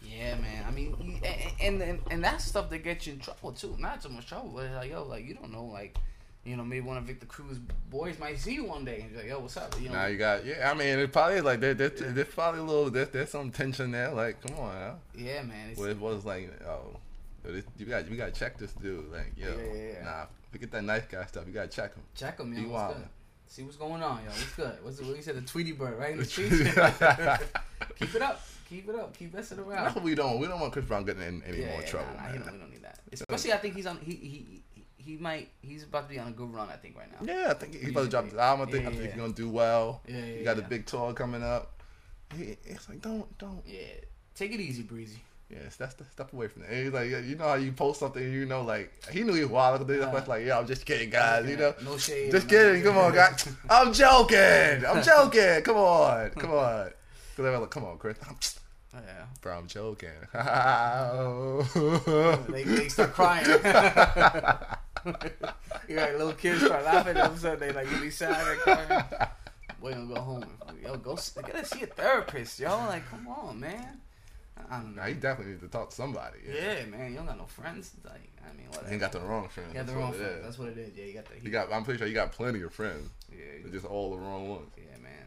Yeah, 0.03 0.35
man. 0.35 0.65
I 0.67 0.71
mean, 0.71 0.95
you, 0.99 1.19
and, 1.61 1.81
and 1.81 1.99
and 2.09 2.23
that's 2.23 2.43
stuff 2.43 2.69
that 2.69 2.83
gets 2.83 3.07
you 3.07 3.13
in 3.13 3.19
trouble 3.19 3.53
too. 3.53 3.75
Not 3.79 4.03
so 4.03 4.09
much 4.09 4.27
trouble, 4.27 4.51
but 4.53 4.71
like, 4.71 4.91
yo, 4.91 5.03
like 5.03 5.25
you 5.25 5.35
don't 5.35 5.51
know, 5.51 5.65
like, 5.65 5.97
you 6.43 6.55
know, 6.57 6.63
maybe 6.63 6.81
one 6.81 6.97
of 6.97 7.03
Victor 7.03 7.27
Cruz 7.27 7.59
boys 7.89 8.17
might 8.17 8.39
see 8.39 8.55
you 8.55 8.63
one 8.65 8.83
day 8.83 9.01
and 9.01 9.11
be 9.11 9.17
like, 9.17 9.27
yo, 9.27 9.39
what's 9.39 9.57
up? 9.57 9.75
You 9.79 9.89
know, 9.89 9.95
Now 9.95 10.05
you 10.07 10.17
got 10.17 10.45
yeah. 10.45 10.71
I 10.71 10.73
mean, 10.73 10.97
it 10.99 11.11
probably 11.13 11.37
is 11.37 11.43
like 11.43 11.59
there, 11.59 11.73
there, 11.75 11.89
there's 11.89 12.27
probably 12.29 12.61
a 12.61 12.63
little 12.63 12.89
there's, 12.89 13.09
there's 13.09 13.29
some 13.29 13.51
tension 13.51 13.91
there. 13.91 14.11
Like, 14.11 14.41
come 14.41 14.57
on, 14.59 14.73
huh? 14.75 14.91
yeah, 15.15 15.43
man. 15.43 15.73
Well, 15.77 15.89
it 15.89 15.99
was 15.99 16.25
like, 16.25 16.49
oh, 16.67 16.95
this, 17.43 17.65
you 17.77 17.85
got 17.85 18.09
you 18.09 18.17
got 18.17 18.33
to 18.33 18.39
check 18.39 18.57
this 18.57 18.71
dude. 18.73 19.11
Like, 19.11 19.33
yo, 19.37 19.49
Yeah, 19.49 19.73
yeah, 19.73 19.91
yeah. 19.99 20.03
nah, 20.03 20.25
forget 20.51 20.71
that 20.71 20.83
nice 20.83 21.03
guy 21.05 21.25
stuff. 21.25 21.43
You 21.45 21.53
got 21.53 21.69
to 21.69 21.75
check 21.75 21.93
him. 21.95 22.03
check 22.15 22.39
him, 22.39 22.55
Be 22.55 22.61
yo. 22.61 22.69
What's 22.69 22.93
good? 22.95 23.07
See 23.47 23.63
what's 23.63 23.75
going 23.77 24.01
on, 24.01 24.19
yo. 24.23 24.29
What's 24.29 24.55
good? 24.55 24.73
What's 24.83 25.01
what 25.01 25.15
you 25.15 25.21
said? 25.21 25.35
The 25.35 25.41
Tweety 25.41 25.73
Bird, 25.73 25.99
right 25.99 26.11
in 26.13 26.17
the 26.19 26.25
streets. 26.25 26.57
Keep 27.99 28.15
it 28.15 28.21
up. 28.21 28.41
Keep 28.69 28.87
it 28.89 28.95
up. 28.95 29.17
Keep 29.17 29.33
messing 29.33 29.59
around. 29.59 29.95
No, 29.95 30.01
we 30.01 30.15
don't. 30.15 30.39
We 30.39 30.47
don't 30.47 30.59
want 30.59 30.71
Chris 30.71 30.85
Brown 30.85 31.03
getting 31.03 31.21
in 31.23 31.43
any 31.43 31.59
Yeah, 31.59 31.71
more 31.73 31.81
trouble. 31.81 32.07
nah, 32.15 32.21
nah, 32.21 32.23
man. 32.29 32.31
he 32.31 32.37
don't, 32.39 32.53
we 32.53 32.59
don't 32.59 32.71
need 32.71 32.83
that. 32.83 32.99
Especially, 33.11 33.51
I 33.51 33.57
think 33.57 33.75
he's 33.75 33.85
on. 33.85 33.97
He 34.01 34.13
he 34.15 34.61
he, 35.03 35.11
he 35.11 35.17
might. 35.17 35.49
He's 35.61 35.83
about 35.83 36.03
to 36.07 36.09
be 36.13 36.19
on 36.19 36.27
a 36.27 36.31
good 36.31 36.53
run. 36.53 36.69
I 36.69 36.75
think 36.77 36.97
right 36.97 37.07
now. 37.11 37.33
Yeah, 37.33 37.51
I 37.51 37.53
think 37.53 37.73
he's 37.75 37.89
about 37.89 38.03
to 38.03 38.09
drop 38.09 38.25
his 38.25 38.35
album. 38.35 38.67
I 38.67 38.71
think, 38.71 38.85
I 38.85 38.89
Yeah, 38.89 38.95
think 38.97 39.11
he's 39.11 39.19
gonna 39.21 39.33
do 39.33 39.49
well. 39.49 40.01
Yeah, 40.07 40.17
yeah. 40.17 40.37
He 40.37 40.43
got 40.43 40.57
yeah. 40.57 40.63
a 40.65 40.67
big 40.67 40.85
tour 40.85 41.13
coming 41.13 41.43
up. 41.43 41.81
He, 42.37 42.57
it's 42.65 42.87
like 42.89 43.01
don't 43.01 43.37
don't. 43.37 43.61
Yeah. 43.65 43.79
Take 44.35 44.53
it 44.53 44.59
easy, 44.59 44.83
Breezy. 44.83 45.19
Yes, 45.49 45.75
that's 45.75 45.95
the 45.95 46.05
step 46.05 46.31
away 46.31 46.47
from 46.47 46.61
that. 46.61 46.71
And 46.71 46.83
he's 46.85 46.93
like, 46.93 47.09
yeah, 47.09 47.19
you 47.19 47.35
know 47.35 47.43
how 47.43 47.55
you 47.55 47.73
post 47.73 47.99
something, 47.99 48.23
you 48.23 48.45
know, 48.45 48.61
like 48.63 48.89
he 49.11 49.23
knew 49.23 49.33
he 49.33 49.41
was 49.41 49.49
wild. 49.49 49.85
But 49.85 49.99
Uh, 49.99 50.09
that's 50.09 50.29
like, 50.29 50.45
yeah, 50.45 50.57
I'm 50.57 50.65
just 50.65 50.85
kidding, 50.85 51.09
guys. 51.09 51.45
You 51.49 51.57
know, 51.57 51.73
no 51.83 51.97
shade. 51.97 52.31
just 52.31 52.47
no- 52.47 52.49
kidding. 52.49 52.83
Come 52.83 52.97
on, 52.97 53.13
guys. 53.13 53.49
I'm 53.69 53.91
joking. 53.91 54.85
I'm 54.87 55.03
joking. 55.11 55.61
Come 55.63 55.75
on, 55.75 56.29
come 56.31 56.51
on. 56.51 56.85
Cause 57.35 57.43
they 57.45 57.49
were 57.49 57.57
like, 57.59 57.69
come 57.69 57.83
on, 57.83 57.97
Chris. 57.97 58.17
I'm, 58.93 59.03
Yeah. 59.03 59.25
Bro, 59.41 59.57
I'm 59.57 59.67
joking. 59.67 60.09
they, 62.53 62.63
they 62.63 62.89
start 62.89 63.13
crying. 63.13 63.45
you 65.87 65.95
got 65.95 66.11
little 66.13 66.33
kids 66.33 66.63
start 66.63 66.83
laughing. 66.85 67.17
All 67.17 67.25
of 67.27 67.35
a 67.35 67.39
sudden, 67.39 67.59
they 67.59 67.71
like 67.71 67.89
really 67.91 68.11
sad 68.11 68.47
and 68.47 68.59
crying. 68.59 69.03
Boy, 69.81 69.93
gonna 69.93 70.13
go 70.13 70.21
home. 70.21 70.45
Yo, 70.83 70.95
go. 70.97 71.17
I 71.37 71.41
gotta 71.41 71.65
see 71.65 71.81
a 71.83 71.87
therapist, 71.87 72.59
yo. 72.59 72.69
Like, 72.69 73.07
come 73.09 73.27
on, 73.27 73.59
man. 73.59 73.99
I 74.69 74.77
don't 74.77 74.95
know. 74.95 75.01
Nah, 75.01 75.07
he 75.07 75.15
definitely 75.15 75.53
need 75.53 75.61
to 75.61 75.67
talk 75.69 75.89
to 75.89 75.95
somebody. 75.95 76.37
Yeah, 76.47 76.85
man. 76.85 77.11
You 77.11 77.17
don't 77.17 77.25
got 77.25 77.37
no 77.37 77.45
friends. 77.45 77.91
Like, 78.03 78.29
I 78.47 78.55
mean, 78.55 78.67
what? 78.69 78.85
He 78.85 78.91
ain't 78.91 79.01
got 79.01 79.11
the 79.11 79.19
wrong 79.21 79.49
friends. 79.49 79.73
You 79.73 79.79
got 79.79 79.87
the 79.87 79.93
That's 79.93 80.01
wrong 80.01 80.11
what 80.11 80.19
friends. 80.19 80.43
That's 80.43 80.57
what 80.59 80.67
it 80.69 80.77
is. 80.77 80.95
Yeah, 80.95 81.05
you 81.05 81.13
got 81.13 81.25
the. 81.25 81.43
You 81.43 81.49
got. 81.49 81.73
I'm 81.73 81.83
pretty 81.83 81.97
sure 81.97 82.07
you 82.07 82.13
got 82.13 82.31
plenty 82.31 82.61
of 82.61 82.71
friends. 82.73 83.09
Yeah, 83.31 83.37
They're 83.63 83.71
just 83.71 83.85
all 83.85 84.11
the 84.11 84.17
wrong 84.17 84.49
ones. 84.49 84.69
yeah, 84.77 84.97
man. 85.01 85.25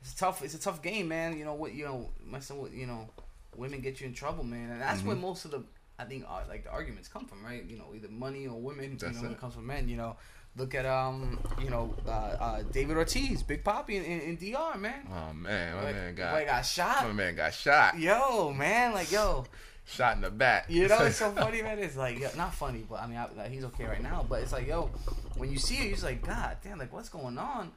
It's 0.00 0.14
tough. 0.14 0.42
It's 0.42 0.54
a 0.54 0.60
tough 0.60 0.82
game, 0.82 1.08
man. 1.08 1.36
You 1.36 1.44
know 1.44 1.54
what? 1.54 1.74
You 1.74 1.84
know, 1.84 2.10
messing 2.24 2.58
with 2.60 2.72
you 2.74 2.86
know, 2.86 3.08
women 3.56 3.80
get 3.80 4.00
you 4.00 4.06
in 4.06 4.14
trouble, 4.14 4.44
man, 4.44 4.70
and 4.70 4.80
that's 4.80 5.02
where 5.02 5.16
Mhm. 5.16 5.20
most 5.20 5.44
of 5.44 5.50
the 5.50 5.62
I 5.98 6.04
think 6.04 6.24
uh, 6.26 6.40
like 6.48 6.64
the 6.64 6.70
arguments 6.70 7.08
come 7.08 7.26
from, 7.26 7.44
right? 7.44 7.62
You 7.68 7.76
know, 7.76 7.92
either 7.94 8.08
money 8.08 8.46
or 8.46 8.58
women. 8.58 8.96
That's 8.98 9.02
you 9.02 9.08
know, 9.16 9.22
when 9.22 9.30
it. 9.32 9.34
it 9.34 9.40
comes 9.40 9.54
from 9.54 9.66
men, 9.66 9.88
you 9.88 9.96
know. 9.96 10.16
Look 10.56 10.74
at 10.74 10.84
um, 10.84 11.38
you 11.62 11.70
know, 11.70 11.94
uh, 12.06 12.10
uh, 12.10 12.62
David 12.72 12.96
Ortiz, 12.96 13.42
Big 13.44 13.62
Papi 13.62 13.90
in, 13.90 14.04
in, 14.04 14.20
in 14.20 14.36
DR, 14.36 14.76
man. 14.78 15.06
Oh 15.08 15.32
man, 15.32 15.76
my 15.76 15.92
man 15.92 16.14
got. 16.16 16.44
got 16.46 16.62
shot. 16.62 17.04
My 17.04 17.12
man 17.12 17.36
got 17.36 17.54
shot. 17.54 17.96
Yo, 17.98 18.52
man, 18.52 18.92
like 18.92 19.12
yo, 19.12 19.44
Shot 19.86 20.16
in 20.16 20.22
the 20.22 20.30
back. 20.30 20.66
you 20.68 20.88
know, 20.88 21.04
it's 21.04 21.16
so 21.16 21.30
funny, 21.36 21.62
man. 21.62 21.78
It's 21.78 21.96
like 21.96 22.18
yo, 22.18 22.28
not 22.36 22.52
funny, 22.54 22.84
but 22.88 23.00
I 23.00 23.06
mean, 23.06 23.16
I, 23.18 23.28
like, 23.36 23.50
he's 23.50 23.64
okay 23.66 23.84
right 23.84 24.02
now. 24.02 24.24
But 24.28 24.42
it's 24.42 24.52
like 24.52 24.66
yo, 24.66 24.90
when 25.36 25.52
you 25.52 25.58
see 25.58 25.76
it, 25.76 25.82
you're 25.82 25.90
just 25.92 26.04
like, 26.04 26.26
God 26.26 26.56
damn, 26.64 26.78
like 26.78 26.92
what's 26.92 27.08
going 27.10 27.38
on? 27.38 27.70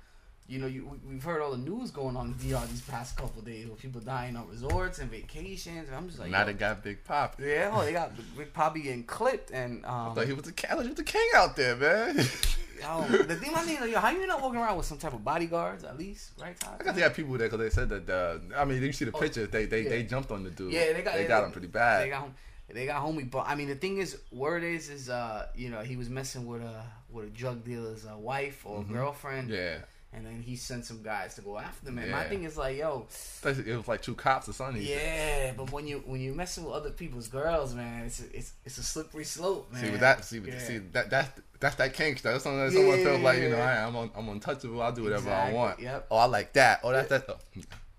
You 0.54 0.60
know, 0.60 0.68
you 0.68 0.86
we- 0.86 1.14
we've 1.14 1.24
heard 1.24 1.42
all 1.42 1.50
the 1.52 1.58
news 1.58 1.90
going 1.90 2.16
on 2.16 2.28
in 2.28 2.34
DR 2.48 2.64
these 2.68 2.82
past 2.82 3.18
couple 3.18 3.40
of 3.40 3.46
days 3.46 3.66
with 3.68 3.80
people 3.82 4.00
dying 4.02 4.36
on 4.36 4.48
resorts 4.48 5.00
and 5.00 5.10
vacations, 5.10 5.88
and 5.88 5.96
I'm 5.98 6.08
just 6.08 6.20
like, 6.20 6.30
now 6.30 6.44
they 6.44 6.54
got 6.54 6.84
Big 6.84 7.04
Pop. 7.04 7.40
yeah, 7.40 7.72
oh, 7.74 7.84
they 7.84 7.92
got 7.94 8.12
Big 8.38 8.54
Papi 8.54 8.84
getting 8.84 9.04
clipped, 9.04 9.50
and 9.50 9.84
I 9.84 10.10
um, 10.10 10.16
thought 10.16 10.28
he 10.28 10.34
was 10.34 10.44
the 10.46 10.52
king. 10.52 10.70
He 10.70 10.88
was 10.90 10.96
the 10.96 11.04
king 11.04 11.28
out 11.36 11.56
there, 11.56 11.76
man. 11.76 12.18
yo, 12.82 13.02
the 13.24 13.36
thing 13.36 13.52
I 13.56 13.66
mean, 13.66 13.80
like, 13.82 13.90
yo, 13.92 14.00
how 14.00 14.12
you 14.12 14.28
not 14.28 14.42
walking 14.44 14.60
around 14.60 14.78
with 14.78 14.86
some 14.86 15.00
type 15.00 15.14
of 15.14 15.24
bodyguards 15.24 15.84
at 15.86 15.98
least, 15.98 16.34
right? 16.40 16.60
Todd? 16.60 16.78
I 16.80 16.84
got 16.84 16.94
they 16.96 17.02
had 17.02 17.16
people 17.16 17.34
there 17.36 17.50
because 17.50 17.60
they 17.60 17.70
said 17.72 17.90
that. 17.90 18.08
Uh, 18.08 18.56
I 18.56 18.64
mean, 18.66 18.80
you 18.84 18.92
see 18.94 19.06
the 19.06 19.12
Oh, 19.12 19.20
pictures. 19.20 19.50
They 19.50 19.66
they, 19.66 19.82
yeah. 19.84 19.90
they 19.90 20.04
jumped 20.04 20.30
on 20.32 20.44
the 20.44 20.52
dude. 20.52 20.72
Yeah, 20.72 20.94
they 20.94 21.02
got- 21.02 21.16
they 21.16 21.24
they- 21.24 21.28
got 21.28 21.40
they- 21.40 21.46
him 21.48 21.52
pretty 21.52 21.68
bad. 21.68 22.04
They 22.06 22.10
got 22.10 22.22
home. 22.22 22.36
They 22.70 22.86
got 22.88 23.04
homie, 23.04 23.30
but 23.30 23.46
I 23.48 23.56
mean 23.56 23.68
the 23.70 23.76
thing 23.76 23.98
is, 24.00 24.18
word 24.32 24.64
is 24.64 24.90
is 24.90 25.10
uh 25.10 25.48
you 25.56 25.70
know 25.70 25.82
he 25.82 25.96
was 25.96 26.10
messing 26.10 26.46
with 26.48 26.62
a 26.62 26.84
with 27.10 27.26
a 27.26 27.30
drug 27.30 27.64
dealer's 27.64 28.06
uh, 28.06 28.18
wife 28.18 28.62
or 28.66 28.84
Mhm. 28.84 28.94
girlfriend, 28.94 29.50
yeah, 29.50 29.80
and 30.16 30.26
then 30.26 30.42
he 30.42 30.56
sent 30.56 30.86
some 30.86 31.02
guys 31.02 31.36
to 31.36 31.42
go 31.42 31.58
after 31.58 31.86
them. 31.86 31.98
And 31.98 32.12
my 32.12 32.24
thing 32.26 32.44
is 32.44 32.56
like, 32.58 32.78
yo, 32.78 33.08
it 33.44 33.78
was 33.78 33.88
like 33.88 34.02
two 34.02 34.16
cops 34.16 34.48
or 34.48 34.54
something. 34.54 34.82
yeah, 34.82 35.54
but 35.58 35.72
when 35.72 35.88
you 35.88 36.04
when 36.06 36.22
you 36.22 36.34
messing 36.34 36.66
with 36.66 36.74
other 36.74 36.92
people's 36.92 37.28
girls, 37.28 37.74
man, 37.74 38.06
it's 38.06 38.22
a, 38.22 38.26
it's 38.38 38.54
it's 38.66 38.78
a 38.78 38.84
slippery 38.84 39.24
slope, 39.24 39.72
man. 39.72 39.84
See 39.84 39.92
with 39.92 40.00
that, 40.02 40.24
see, 40.26 40.40
Yeah. 40.40 40.60
see 40.60 40.78
that 40.78 41.10
that's 41.10 41.42
that's 41.60 41.76
that 41.76 41.96
stuff. 41.96 42.22
That's 42.22 42.44
something 42.44 42.60
that 42.60 42.72
Yeah, 42.74 42.80
someone 42.80 43.00
yeah, 43.00 43.06
feels 43.06 43.22
like 43.22 43.38
you 43.40 43.50
know 43.50 43.58
yeah. 43.58 43.84
I, 43.84 43.88
I'm 43.88 43.96
un, 43.96 44.12
I'm 44.16 44.30
untouchable. 44.30 44.82
I'll 44.82 44.92
do 44.92 45.04
whatever 45.04 45.22
Exactly, 45.30 45.52
I 45.54 45.58
want. 45.58 45.80
yep. 45.80 46.08
Oh, 46.12 46.18
I 46.18 46.26
like 46.26 46.54
that. 46.54 46.82
Oh, 46.84 46.92
that's 46.92 47.10
that. 47.10 47.26
Oh, 47.30 47.38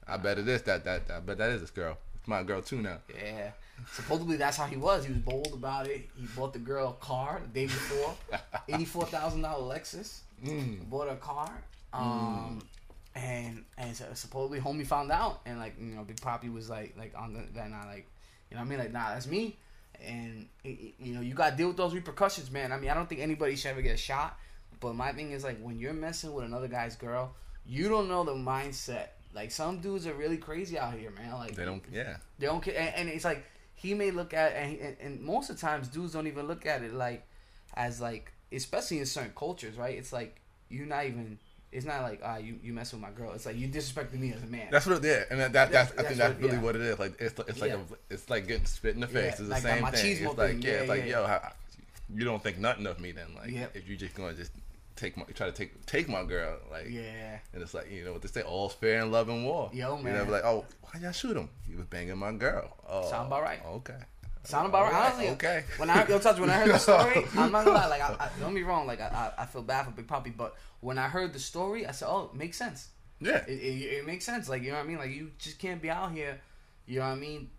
I 0.07 0.17
bet 0.19 0.39
it 0.39 0.47
is 0.49 0.63
that 0.63 0.85
that. 0.85 1.09
that 1.09 1.17
I 1.17 1.21
bet 1.21 1.39
that 1.39 1.51
is 1.51 1.61
this 1.63 1.71
girl. 1.71 1.97
It's 2.19 2.29
my 2.29 2.43
girl 2.43 2.63
too 2.63 2.81
now. 2.83 2.99
Yeah. 3.15 3.51
Supposedly 3.93 4.37
that's 4.37 4.57
how 4.57 4.67
he 4.67 4.77
was. 4.77 5.05
He 5.05 5.13
was 5.13 5.21
bold 5.23 5.51
about 5.53 5.89
it. 5.89 6.09
He 6.17 6.27
bought 6.37 6.53
the 6.53 6.59
girl 6.61 6.97
a 7.01 7.05
car 7.05 7.41
the 7.43 7.49
day 7.61 7.67
before, 7.67 8.15
eighty 8.69 8.85
four 8.85 9.05
thousand 9.05 9.43
dollar 9.43 9.75
Lexus. 9.75 10.21
Mm. 10.45 10.89
bought 10.91 11.09
a 11.09 11.17
car. 11.17 11.51
Um, 11.95 12.63
and 13.15 13.65
and 13.79 13.97
so 13.97 14.07
supposedly 14.15 14.61
homie 14.61 14.87
found 14.87 15.11
out, 15.13 15.41
and 15.47 15.59
like 15.59 15.75
you 15.79 15.95
know, 15.95 16.03
Big 16.03 16.17
Papi 16.17 16.53
was 16.53 16.69
like 16.69 16.95
like 16.99 17.13
on 17.17 17.33
the 17.33 17.45
that 17.55 17.71
not 17.71 17.87
like 17.87 18.07
you 18.51 18.57
know 18.57 18.63
what 18.63 18.67
I 18.67 18.71
mean 18.71 18.79
like 18.79 18.93
nah 18.93 19.11
that's 19.11 19.27
me, 19.27 19.57
and 20.05 20.49
you 20.63 21.15
know 21.15 21.21
you 21.21 21.35
got 21.35 21.51
to 21.51 21.57
deal 21.57 21.69
with 21.69 21.77
those 21.77 21.95
repercussions, 21.95 22.51
man. 22.51 22.73
I 22.73 22.79
mean 22.79 22.91
I 22.91 22.95
don't 22.95 23.09
think 23.09 23.21
anybody 23.21 23.57
should 23.57 23.71
ever 23.71 23.83
get 23.83 23.99
shot, 23.99 24.39
but 24.81 24.95
my 24.95 25.13
thing 25.13 25.31
is 25.33 25.45
like 25.45 25.61
when 25.61 25.79
you're 25.79 25.93
messing 25.93 26.33
with 26.33 26.45
another 26.45 26.69
guy's 26.69 26.97
girl, 26.97 27.35
you 27.67 27.89
don't 27.89 28.09
know 28.09 28.25
the 28.25 28.33
mindset. 28.33 29.09
Like 29.33 29.51
some 29.51 29.79
dudes 29.79 30.07
are 30.07 30.15
really 30.15 30.37
crazy 30.37 30.79
out 30.79 30.95
here, 30.95 31.11
man. 31.13 31.33
Like 31.35 31.55
They 31.55 31.65
don't. 31.65 31.83
Yeah. 31.93 32.17
they 32.39 32.47
don't 32.47 32.63
care, 32.63 32.79
and, 32.79 32.95
and 32.97 33.09
it's 33.09 33.25
like 33.25 33.45
he 33.75 33.95
may 33.95 34.11
look 34.11 34.35
at 34.35 34.53
and, 34.53 34.79
and 34.79 34.97
and 35.01 35.21
most 35.21 35.51
of 35.51 35.57
the 35.57 35.63
times 35.63 35.89
dudes 35.89 36.13
don't 36.13 36.27
even 36.27 36.47
look 36.49 36.67
at 36.67 36.83
it 36.83 36.95
like 36.95 37.27
as 37.75 38.01
like 38.01 38.33
especially 38.53 38.99
in 38.99 39.07
certain 39.07 39.33
cultures, 39.37 39.77
right? 39.77 39.97
It's 39.97 40.13
like 40.13 40.41
you're 40.69 40.87
not 40.87 41.07
even. 41.07 41.39
It's 41.75 41.85
not 41.85 42.03
like 42.03 42.21
ah 42.25 42.37
you 42.37 42.59
you 42.63 42.73
messing 42.73 43.01
with 43.01 43.11
my 43.11 43.15
girl. 43.15 43.33
It's 43.33 43.47
like 43.47 43.57
you 43.57 43.67
disrespecting 43.69 44.21
me 44.21 44.33
as 44.33 44.43
a 44.43 44.47
man. 44.47 44.69
That's 44.71 44.87
what 44.87 44.99
it 44.99 45.05
is, 45.05 45.27
and 45.31 45.41
that, 45.41 45.53
that 45.53 45.73
that's, 45.73 45.93
I 45.99 46.03
think 46.05 46.19
that's 46.19 46.41
really 46.41 46.55
yeah. 46.55 46.63
what 46.63 46.77
it 46.77 46.83
is. 46.83 46.99
Like 46.99 47.21
it's 47.21 47.39
it's 47.49 47.61
like 47.61 47.73
Yeah. 47.73 47.79
a 48.11 48.15
it's 48.15 48.31
like 48.31 48.47
getting 48.47 48.65
spit 48.67 48.95
in 48.95 49.01
the 49.01 49.09
Yeah, 49.09 49.13
face. 49.13 49.33
It's 49.33 49.39
the 49.41 49.49
like 49.49 49.63
same 49.63 49.87
thing. 49.87 50.27
It's 50.27 50.39
like 50.39 50.65
yeah, 50.65 50.71
Yeah, 50.71 50.79
it's 50.79 50.89
like 50.89 51.01
yeah. 51.05 51.11
yo, 51.11 51.27
how, 51.27 51.53
you 52.15 52.25
don't 52.25 52.43
think 52.43 52.59
nothing 52.59 52.87
of 52.87 53.01
me 53.01 53.11
then. 53.13 53.35
Like 53.37 53.51
Yep. 53.51 53.77
if 53.77 53.89
you 53.89 53.97
just 53.97 54.15
gonna 54.15 54.35
just 54.35 54.53
take 54.97 55.17
my 55.17 55.25
try 55.35 55.47
to 55.47 55.53
take 55.53 55.85
take 55.87 56.09
my 56.09 56.23
girl, 56.23 56.59
like 56.71 56.89
yeah, 56.89 57.39
and 57.53 57.61
it's 57.63 57.75
like 57.75 57.91
you 57.91 58.05
know 58.05 58.13
what 58.13 58.23
they 58.23 58.29
say, 58.29 58.43
all's 58.43 58.75
fair 58.75 59.01
in 59.01 59.11
love 59.11 59.29
and 59.29 59.45
war. 59.45 59.71
Yo, 59.73 59.97
man, 59.97 60.15
You 60.15 60.25
know, 60.27 60.31
like 60.33 60.45
oh, 60.45 60.65
why 60.83 61.01
y'all 61.01 61.11
shoot 61.13 61.37
him? 61.37 61.49
He 61.69 61.75
was 61.75 61.87
banging 61.87 62.19
my 62.19 62.33
girl. 62.33 62.77
Oh, 62.89 63.11
Sound 63.11 63.27
about 63.27 63.43
right. 63.43 63.61
Okay. 63.67 63.99
Sound 64.45 64.69
about 64.69 64.93
right. 64.93 65.07
Honestly, 65.07 65.29
Okay. 65.31 65.65
When 65.79 65.89
I 65.89 66.07
yo, 66.07 66.19
touch 66.19 66.39
when 66.39 66.51
I 66.51 66.55
heard 66.55 66.69
the 66.75 66.79
story, 66.91 67.25
I'm 67.37 67.51
not 67.51 67.65
gonna 67.65 67.79
lie. 67.79 67.87
Like 67.87 68.03
I, 68.03 68.15
I, 68.21 68.31
don't 68.41 68.55
be 68.55 68.63
wrong. 68.63 68.87
Like 68.87 69.01
I, 69.01 69.33
I 69.39 69.43
I 69.43 69.47
feel 69.47 69.63
bad 69.63 69.87
for 69.87 69.91
Big 69.93 70.07
Papi, 70.07 70.37
but 70.37 70.55
when 70.81 70.99
I 70.99 71.09
heard 71.09 71.33
the 71.33 71.39
story, 71.39 71.87
I 71.87 71.93
said, 71.93 72.09
oh, 72.09 72.31
it 72.33 72.37
makes 72.37 72.59
sense. 72.59 72.89
Yeah. 73.21 73.39
It, 73.49 73.53
it, 73.53 73.83
it 73.99 74.07
makes 74.07 74.27
sense. 74.27 74.49
Like 74.49 74.63
you 74.63 74.71
know 74.71 74.77
what 74.77 74.85
I 74.85 74.89
mean. 74.89 74.99
Like 74.99 75.11
you 75.11 75.31
just 75.39 75.59
can't 75.59 75.81
be 75.81 75.89
out 75.89 76.13
here. 76.13 76.41
You 76.87 76.99
know 77.01 77.07
what 77.07 77.13
I 77.13 77.17
mean. 77.17 77.51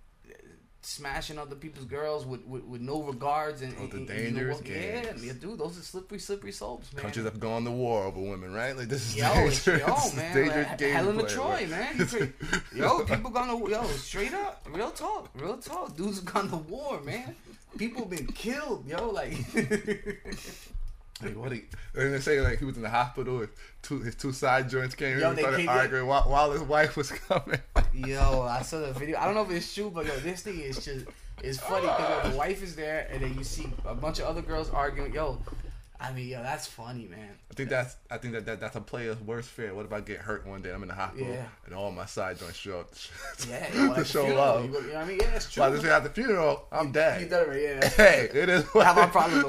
Smashing 0.87 1.39
other 1.39 1.55
people's 1.55 1.85
girls 1.85 2.27
with, 2.27 2.45
with, 2.45 2.63
with 2.63 2.79
no 2.79 3.01
regards 3.01 3.63
and, 3.63 3.71
Those 3.75 3.93
are 3.93 3.97
and- 3.97 4.09
and 4.09 4.19
you 4.19 4.31
know 4.31 4.51
dangerous 4.51 4.61
games. 4.61 5.25
yeah, 5.25 5.33
dude, 5.33 5.57
those 5.57 5.79
are 5.79 5.81
slippery, 5.81 6.19
slippery 6.19 6.51
slopes, 6.51 6.93
man. 6.93 7.01
Countries 7.01 7.25
have 7.25 7.39
gone 7.39 7.63
to 7.65 7.71
war 7.71 8.03
over 8.03 8.19
women, 8.21 8.53
right? 8.53 8.77
Like 8.77 8.87
this 8.87 9.09
is 9.09 9.15
Yo, 9.17 9.33
dangerous. 9.33 9.65
yo, 9.67 9.75
man, 10.15 10.35
dangerous 10.35 10.67
like, 10.67 10.77
game 10.77 10.93
Helen 10.95 11.19
of 11.19 11.27
Troy, 11.27 11.67
man. 11.67 12.07
Yo, 12.75 13.03
people 13.03 13.31
gone 13.31 13.47
to 13.65 13.71
yo, 13.71 13.83
straight 13.85 14.33
up, 14.35 14.67
real 14.71 14.91
talk, 14.91 15.29
real 15.33 15.57
talk. 15.57 15.95
Dudes 15.97 16.17
have 16.17 16.25
gone 16.31 16.49
to 16.49 16.57
war, 16.57 17.01
man. 17.01 17.35
People 17.79 18.05
been 18.05 18.27
killed, 18.27 18.87
yo. 18.87 19.09
Like, 19.09 19.33
Like 21.21 21.37
what 21.37 21.51
he 21.53 21.63
and 21.93 22.13
they 22.13 22.19
say 22.19 22.41
like 22.41 22.59
he 22.59 22.65
was 22.65 22.75
in 22.75 22.83
the 22.83 22.89
hospital 22.89 23.37
with 23.37 23.49
two 23.81 24.01
his 24.01 24.15
two 24.15 24.33
side 24.33 24.69
joints 24.69 24.95
came 24.95 25.17
Yo, 25.17 25.31
in 25.31 25.37
and 25.37 25.37
they 25.37 25.43
started 25.43 25.67
arguing 25.69 26.07
while, 26.07 26.23
while 26.23 26.51
his 26.51 26.61
wife 26.61 26.97
was 26.97 27.09
coming. 27.09 27.59
yo, 27.93 28.41
I 28.41 28.61
saw 28.61 28.81
the 28.81 28.91
video. 28.91 29.17
I 29.17 29.25
don't 29.25 29.33
know 29.33 29.43
if 29.43 29.51
it's 29.51 29.73
true, 29.73 29.89
but 29.93 30.05
yo, 30.05 30.17
this 30.17 30.41
thing 30.41 30.59
is 30.59 30.83
just 30.83 31.05
it's 31.41 31.59
funny 31.59 31.87
because 31.87 32.31
the 32.31 32.37
wife 32.37 32.61
is 32.61 32.75
there, 32.75 33.07
and 33.11 33.21
then 33.21 33.37
you 33.37 33.45
see 33.45 33.67
a 33.85 33.95
bunch 33.95 34.19
of 34.19 34.25
other 34.25 34.41
girls 34.41 34.69
arguing. 34.69 35.13
Yo, 35.13 35.39
I 35.99 36.11
mean, 36.11 36.27
yo, 36.27 36.43
that's 36.43 36.67
funny, 36.67 37.05
man. 37.05 37.29
I 37.49 37.53
think 37.53 37.69
that's 37.69 37.95
I 38.11 38.17
think 38.17 38.33
that, 38.33 38.45
that 38.47 38.59
that's 38.59 38.75
a 38.75 38.81
player's 38.81 39.17
worst 39.21 39.49
fear. 39.49 39.73
What 39.73 39.85
if 39.85 39.93
I 39.93 40.01
get 40.01 40.17
hurt 40.17 40.45
one 40.45 40.61
day? 40.61 40.71
I'm 40.73 40.81
in 40.83 40.89
the 40.89 40.93
hospital 40.93 41.27
Yeah. 41.29 41.45
and 41.65 41.73
all 41.73 41.89
my 41.91 42.05
side 42.05 42.37
joints 42.37 42.57
show 42.57 42.81
up 42.81 42.89
Yeah, 43.49 43.93
to 43.95 44.03
show 44.05 44.25
funeral, 44.25 44.37
love. 44.45 44.65
You, 44.65 44.71
you 44.73 44.81
know 44.87 44.93
what 44.93 44.97
I 44.97 45.05
mean? 45.05 45.17
Yeah, 45.21 45.35
it's 45.35 45.51
true. 45.51 45.61
By 45.63 45.69
the 45.69 45.77
time 45.81 45.91
at 45.91 46.03
the 46.03 46.09
funeral, 46.09 46.67
I'm 46.71 46.87
You 46.87 46.93
dead. 46.93 47.21
You 47.21 47.27
done 47.29 47.45
it. 47.51 47.61
Yeah. 47.83 47.89
Hey, 47.95 48.29
it 48.33 48.49
is. 48.49 48.63
What 48.73 48.85
Have 48.85 48.97
our 48.97 49.07
problem 49.07 49.41
no 49.41 49.47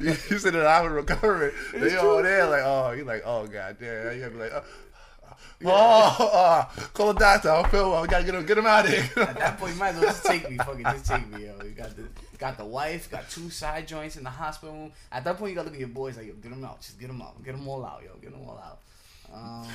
you, 0.00 0.08
you 0.30 0.38
said 0.38 0.54
that 0.54 0.66
I 0.66 0.80
was 0.82 0.92
recovering. 0.92 1.52
It's 1.74 1.92
They 1.92 1.96
all 1.96 2.14
true. 2.20 2.22
there 2.22 2.46
like, 2.48 2.62
oh, 2.64 2.92
you 2.92 3.04
like, 3.04 3.22
oh 3.26 3.46
god 3.46 3.76
damn. 3.80 4.14
You 4.14 4.20
gotta 4.20 4.30
be 4.32 4.38
like, 4.38 4.52
oh, 4.54 4.62
oh, 5.64 6.16
oh, 6.78 6.86
call 6.94 7.12
the 7.12 7.18
doctor. 7.20 7.50
I 7.50 7.62
don't 7.62 7.70
feel 7.70 7.90
well. 7.90 8.02
We 8.02 8.08
gotta 8.08 8.24
get 8.24 8.34
him, 8.34 8.46
get 8.46 8.58
him 8.58 8.66
out 8.66 8.84
of 8.86 8.90
here. 8.92 9.10
At 9.16 9.38
that 9.38 9.58
point, 9.58 9.74
you 9.74 9.78
might 9.80 9.90
as 9.90 9.94
well 9.96 10.04
just 10.04 10.24
take 10.24 10.48
me. 10.50 10.56
Fucking 10.58 10.84
just 10.84 11.06
take 11.06 11.28
me, 11.28 11.46
yo. 11.46 11.54
You 11.64 11.70
got 11.70 11.96
the 11.96 12.04
got 12.42 12.58
the 12.58 12.64
wife, 12.64 13.08
got 13.08 13.30
two 13.30 13.48
side 13.50 13.86
joints 13.86 14.16
in 14.16 14.24
the 14.24 14.30
hospital 14.30 14.74
room. 14.74 14.92
At 15.12 15.22
that 15.22 15.38
point, 15.38 15.50
you 15.50 15.54
gotta 15.54 15.66
look 15.66 15.74
at 15.74 15.78
your 15.80 15.88
boys 15.88 16.16
like, 16.16 16.26
yo, 16.26 16.32
get 16.34 16.50
them 16.50 16.64
out. 16.64 16.80
Just 16.80 16.98
get 16.98 17.06
them 17.06 17.22
out. 17.22 17.40
Get 17.44 17.52
them 17.56 17.68
all 17.68 17.84
out, 17.86 18.02
yo. 18.04 18.10
Get 18.20 18.32
them 18.32 18.42
all 18.48 18.58
out. 18.58 18.80
Um, 19.32 19.66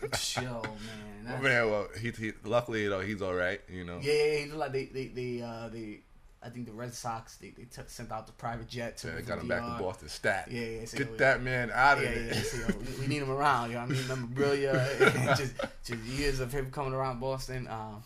yo, 0.42 0.62
man. 0.62 1.24
That, 1.24 1.42
Man, 1.42 1.70
well, 1.70 1.88
he, 2.00 2.10
he 2.12 2.32
luckily 2.44 2.84
you 2.84 2.90
know 2.90 3.00
he's 3.00 3.20
all 3.20 3.34
right. 3.34 3.60
You 3.68 3.82
know. 3.84 3.98
Yeah, 4.00 4.12
yeah, 4.12 4.38
he 4.38 4.44
looked 4.46 4.58
like 4.60 4.72
they, 4.72 4.84
they, 4.86 5.06
they, 5.08 5.42
uh, 5.42 5.68
they. 5.70 5.98
I 6.40 6.50
think 6.50 6.66
the 6.66 6.72
Red 6.72 6.94
Sox 6.94 7.36
they, 7.38 7.48
they 7.48 7.64
t- 7.64 7.82
sent 7.88 8.12
out 8.12 8.26
the 8.26 8.32
private 8.34 8.68
jet 8.68 8.96
to 8.98 9.08
Yeah, 9.08 9.14
the 9.16 9.22
got 9.22 9.38
him 9.40 9.48
back 9.48 9.62
to 9.62 9.82
Boston 9.82 10.08
stat. 10.08 10.48
Yeah, 10.50 10.60
yeah. 10.60 10.84
So, 10.84 10.98
Get 10.98 11.10
yo, 11.10 11.16
that 11.16 11.42
man 11.42 11.72
out 11.74 11.98
of 11.98 12.04
Yeah, 12.04 12.14
there. 12.14 12.26
yeah. 12.26 12.42
So, 12.42 12.58
yo, 12.58 12.66
we, 12.78 13.00
we 13.00 13.06
need 13.08 13.22
him 13.22 13.30
around. 13.30 13.70
You 13.70 13.76
know 13.76 13.80
what 13.82 13.90
I 13.90 13.94
mean? 13.94 14.08
Memorabilia, 14.08 14.72
and 15.00 15.28
just, 15.38 15.54
just 15.84 16.02
years 16.04 16.38
of 16.40 16.52
him 16.52 16.70
coming 16.70 16.92
around 16.94 17.18
Boston. 17.18 17.66
Um, 17.66 18.02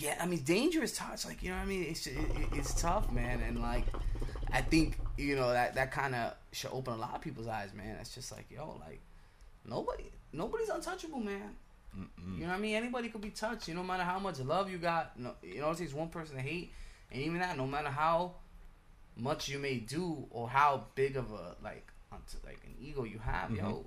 yeah, 0.00 0.16
I 0.20 0.26
mean, 0.26 0.42
dangerous 0.42 0.96
touch. 0.96 1.24
Like 1.26 1.42
you 1.42 1.50
know 1.50 1.56
what 1.56 1.62
I 1.62 1.66
mean? 1.66 1.84
It's 1.88 2.06
it, 2.06 2.16
it- 2.16 2.48
it's 2.52 2.80
tough, 2.80 3.10
man. 3.12 3.40
And 3.40 3.60
like, 3.60 3.84
I 4.52 4.60
think 4.62 4.98
you 5.16 5.36
know 5.36 5.52
that 5.52 5.74
that 5.74 5.90
kind 5.92 6.14
of 6.14 6.34
should 6.52 6.70
open 6.72 6.94
a 6.94 6.96
lot 6.96 7.14
of 7.14 7.20
people's 7.20 7.48
eyes, 7.48 7.72
man. 7.74 7.96
It's 8.00 8.14
just 8.14 8.32
like 8.32 8.46
yo, 8.50 8.76
like 8.80 9.00
nobody, 9.66 10.04
nobody's 10.32 10.68
untouchable, 10.68 11.20
man. 11.20 11.56
Mm-mm. 11.98 12.36
You 12.36 12.42
know 12.44 12.48
what 12.48 12.56
I 12.56 12.60
mean? 12.60 12.74
Anybody 12.76 13.08
could 13.10 13.20
be 13.20 13.30
touched. 13.30 13.68
You 13.68 13.74
know, 13.74 13.82
no 13.82 13.88
matter 13.88 14.02
how 14.04 14.18
much 14.18 14.38
love 14.40 14.70
you 14.70 14.78
got, 14.78 15.18
no, 15.18 15.32
you 15.42 15.60
know, 15.60 15.70
it 15.70 15.78
takes 15.78 15.92
one 15.92 16.08
person 16.08 16.36
to 16.36 16.42
hate, 16.42 16.72
and 17.10 17.22
even 17.22 17.38
that, 17.40 17.56
no 17.56 17.66
matter 17.66 17.90
how 17.90 18.32
much 19.16 19.48
you 19.48 19.58
may 19.58 19.76
do 19.76 20.26
or 20.30 20.48
how 20.48 20.84
big 20.94 21.16
of 21.16 21.30
a 21.32 21.56
like, 21.62 21.86
like 22.44 22.60
an 22.64 22.74
ego 22.80 23.04
you 23.04 23.18
have, 23.18 23.50
yo, 23.50 23.62
mm-hmm. 23.62 23.82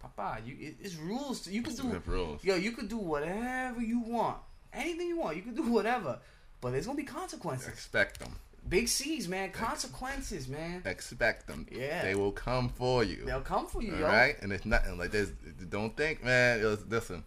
Papa, 0.00 0.40
you 0.44 0.56
it, 0.58 0.76
it's 0.82 0.96
rules. 0.96 1.42
To, 1.42 1.52
you 1.52 1.62
could 1.62 1.76
do, 1.76 2.02
rules. 2.06 2.42
yo, 2.42 2.56
you 2.56 2.72
could 2.72 2.88
do 2.88 2.98
whatever 2.98 3.80
you 3.80 4.00
want 4.00 4.38
anything 4.72 5.08
you 5.08 5.18
want. 5.18 5.36
You 5.36 5.42
can 5.42 5.54
do 5.54 5.62
whatever, 5.72 6.18
but 6.60 6.72
there's 6.72 6.86
gonna 6.86 6.96
be 6.96 7.04
consequences. 7.04 7.68
Expect 7.68 8.18
them. 8.20 8.36
Big 8.68 8.88
C's, 8.88 9.26
man. 9.26 9.50
Consequences, 9.52 10.46
man. 10.46 10.82
Expect 10.84 11.46
them. 11.46 11.66
Yeah. 11.72 12.02
They 12.02 12.14
will 12.14 12.32
come 12.32 12.68
for 12.68 13.02
you. 13.02 13.24
They'll 13.24 13.40
come 13.40 13.66
for 13.66 13.82
you, 13.82 13.94
All 13.94 14.00
yo. 14.00 14.06
right, 14.06 14.36
and 14.42 14.52
it's 14.52 14.66
nothing 14.66 14.98
like 14.98 15.10
this. 15.12 15.30
Don't 15.70 15.96
think, 15.96 16.22
man. 16.22 16.62
was- 16.62 16.84
Listen, 16.86 17.24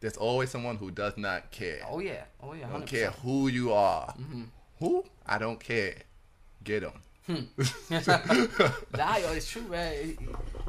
there's 0.00 0.18
always 0.18 0.50
someone 0.50 0.76
who 0.76 0.90
does 0.90 1.16
not 1.16 1.50
care. 1.50 1.80
Oh 1.88 2.00
yeah. 2.00 2.24
Oh 2.42 2.52
yeah. 2.52 2.68
I 2.68 2.72
don't 2.72 2.86
care 2.86 3.10
who 3.10 3.48
you 3.48 3.72
are. 3.72 4.08
Mm-hmm. 4.08 4.42
Who? 4.80 5.04
I 5.26 5.38
don't 5.38 5.58
care. 5.58 5.94
Get 6.62 6.80
them. 6.82 6.92
Nah, 7.28 9.16
yo, 9.16 9.32
it's 9.32 9.48
true, 9.50 9.62
man. 9.62 10.16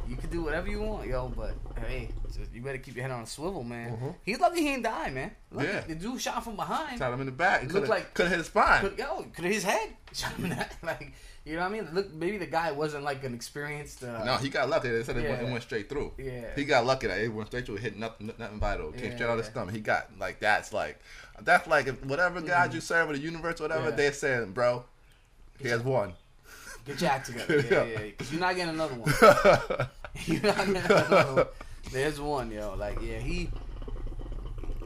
You 0.08 0.16
can 0.16 0.30
do 0.30 0.44
whatever 0.44 0.68
you 0.70 0.82
want, 0.82 1.08
yo, 1.08 1.30
but 1.36 1.54
hey, 1.88 2.10
just- 2.28 2.54
you 2.54 2.62
better 2.62 2.78
keep 2.78 2.96
your 2.96 3.02
head 3.04 3.12
on 3.12 3.24
a 3.24 3.26
swivel, 3.26 3.64
man. 3.64 3.98
Mhm. 3.98 4.16
He's 4.24 4.40
lucky 4.40 4.62
he 4.62 4.68
didn't 4.72 4.84
die, 4.84 5.10
man. 5.10 5.32
Lucky. 5.52 5.68
Yeah. 5.68 5.82
The 5.82 5.96
dude 5.96 6.22
shot 6.22 6.44
from 6.44 6.56
behind. 6.56 7.00
Shot 7.00 7.12
him 7.12 7.20
in 7.22 7.26
the 7.26 7.32
back. 7.32 7.64
It 7.64 7.72
looked 7.72 7.88
like- 7.90 8.14
could 8.14 8.24
have 8.26 8.32
hit 8.34 8.38
his 8.38 8.48
spine. 8.48 8.82
Could, 8.82 8.98
yo, 9.00 9.24
could 9.36 9.46
his 9.46 9.64
head 9.64 9.90
shot 10.14 10.34
him 10.34 10.46
in 10.46 10.50
that? 10.52 10.76
Like, 10.84 11.14
you 11.44 11.56
know 11.56 11.62
what 11.62 11.68
I 11.68 11.70
mean? 11.74 11.90
Look, 11.94 12.14
maybe 12.14 12.38
the 12.38 12.46
guy 12.48 12.72
wasn't 12.72 13.04
like 13.04 13.24
an 13.24 13.34
experienced. 13.36 14.04
Uh, 14.04 14.24
no, 14.24 14.36
he 14.38 14.50
got 14.50 14.70
lucky. 14.70 14.90
They 14.90 15.04
said 15.04 15.18
it, 15.18 15.28
went, 15.30 15.42
it 15.42 15.52
went 15.52 15.64
straight 15.64 15.90
through. 15.90 16.14
Yeah. 16.18 16.46
He 16.56 16.66
got 16.66 16.86
lucky 16.86 17.08
that 17.08 17.20
it 17.20 17.28
went 17.28 17.48
straight 17.50 17.66
through. 17.66 17.76
Hit 17.78 17.98
nothing, 17.98 18.32
nothing 18.38 18.60
vital. 18.60 18.92
Came 18.92 19.10
Yeah, 19.12 19.16
straight 19.16 19.28
out 19.28 19.34
of 19.34 19.38
his 19.40 19.48
stomach. 19.48 19.74
He 19.76 19.82
got 19.82 20.10
like 20.20 20.40
that's 20.40 20.72
like 20.74 21.00
that's 21.42 21.68
like 21.68 21.86
if 21.88 22.04
whatever 22.06 22.42
God 22.42 22.74
you 22.74 22.82
serve 22.82 23.10
or 23.10 23.14
the 23.14 23.20
universe, 23.20 23.60
whatever 23.60 23.90
Yeah. 23.90 23.96
they're 23.96 24.14
saying, 24.14 24.54
bro. 24.54 24.86
He 25.60 25.68
has 25.70 25.82
one. 25.84 26.14
Get 26.86 27.02
your 27.02 27.10
act 27.10 27.26
together. 27.28 27.56
Yeah, 27.62 27.64
Yeah. 27.70 27.84
yeah, 27.84 27.92
yeah. 27.92 28.00
Because 28.06 28.32
you're 28.32 28.42
not 28.42 28.56
getting 28.56 28.74
another 28.74 28.96
one. 28.96 29.12
you're 30.26 30.42
not 30.42 30.58
getting 30.58 30.76
another 30.76 31.34
one. 31.34 31.46
There's 31.92 32.20
one, 32.20 32.52
yo. 32.52 32.76
Like, 32.76 33.02
yeah, 33.02 33.20
he 33.20 33.50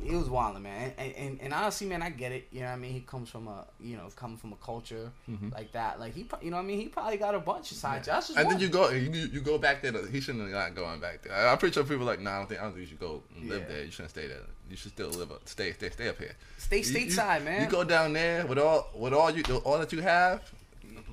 he 0.10 0.16
was 0.16 0.30
wilding, 0.30 0.64
man. 0.64 0.92
And, 0.98 1.14
and 1.14 1.42
and 1.42 1.54
honestly, 1.54 1.88
man, 1.88 2.02
I 2.02 2.10
get 2.10 2.32
it. 2.32 2.48
You 2.52 2.62
know 2.62 2.68
what 2.68 2.74
I 2.74 2.78
mean? 2.78 2.94
He 2.94 3.02
comes 3.02 3.30
from 3.30 3.48
a 3.48 3.66
you 3.80 3.96
know 3.96 4.08
coming 4.16 4.38
from 4.38 4.54
a 4.54 4.56
culture 4.56 5.12
mm-hmm. 5.30 5.50
like 5.54 5.72
that. 5.74 6.00
Like 6.00 6.16
he, 6.16 6.28
you 6.42 6.50
know 6.50 6.58
what 6.58 6.64
I 6.64 6.66
mean? 6.66 6.80
He 6.80 6.88
probably 6.88 7.18
got 7.18 7.36
a 7.36 7.40
bunch 7.40 7.72
of 7.72 7.78
side 7.78 8.04
jobs. 8.04 8.30
And 8.30 8.46
one. 8.46 8.48
then 8.56 8.60
you 8.60 8.70
go, 8.70 8.90
you, 8.90 9.10
you 9.10 9.42
go 9.42 9.58
back 9.58 9.82
there. 9.82 10.08
He 10.08 10.20
shouldn't 10.20 10.44
have 10.44 10.52
not 10.52 10.76
going 10.76 11.00
back 11.00 11.22
there. 11.24 11.34
I'm 11.48 11.58
pretty 11.58 11.74
sure 11.74 11.84
people 11.84 12.04
are 12.04 12.06
like, 12.06 12.22
nah, 12.22 12.36
I 12.36 12.38
don't 12.40 12.48
think, 12.50 12.60
I 12.60 12.64
don't 12.64 12.74
think 12.74 12.82
you 12.82 12.88
should 12.88 13.00
go 13.00 13.24
live 13.42 13.62
Yeah. 13.62 13.68
there. 13.68 13.84
You 13.86 13.92
shouldn't 13.92 14.10
stay 14.12 14.28
there. 14.28 14.42
You 14.70 14.76
should 14.76 14.92
still 14.92 15.10
live 15.10 15.32
up, 15.32 15.48
stay, 15.48 15.74
stay, 15.74 15.90
stay 15.90 16.10
up 16.10 16.18
here. 16.20 16.36
Stay 16.58 16.82
stateside, 16.82 17.44
man. 17.44 17.64
You 17.64 17.70
go 17.70 17.84
down 17.84 18.14
there 18.14 18.46
with 18.46 18.60
all, 18.60 18.88
with 18.96 19.14
all 19.14 19.32
you, 19.32 19.44
all 19.64 19.80
that 19.80 19.92
you 19.92 20.02
have. 20.02 20.42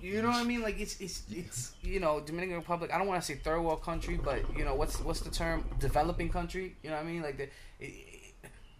You 0.07 0.23
know 0.23 0.29
what 0.29 0.37
I 0.37 0.45
mean? 0.45 0.63
Like 0.63 0.79
it's 0.81 1.01
it's 1.01 1.23
it's 1.31 1.73
you 1.83 2.01
know 2.01 2.21
Dominican 2.21 2.57
Republic. 2.57 2.91
I 2.95 2.99
don't 2.99 3.07
want 3.09 3.21
to 3.21 3.27
say 3.27 3.35
third 3.35 3.61
world 3.61 3.83
country, 3.83 4.19
but 4.23 4.41
you 4.57 4.65
know 4.65 4.75
what's 4.75 5.01
what's 5.01 5.21
the 5.21 5.31
term? 5.31 5.65
Developing 5.81 6.29
country. 6.29 6.77
You 6.83 6.91
know 6.91 6.97
what 6.97 7.05
I 7.05 7.09
mean? 7.09 7.23
Like 7.23 7.37
the, 7.39 7.45
it, 7.45 7.51
it- 7.81 8.13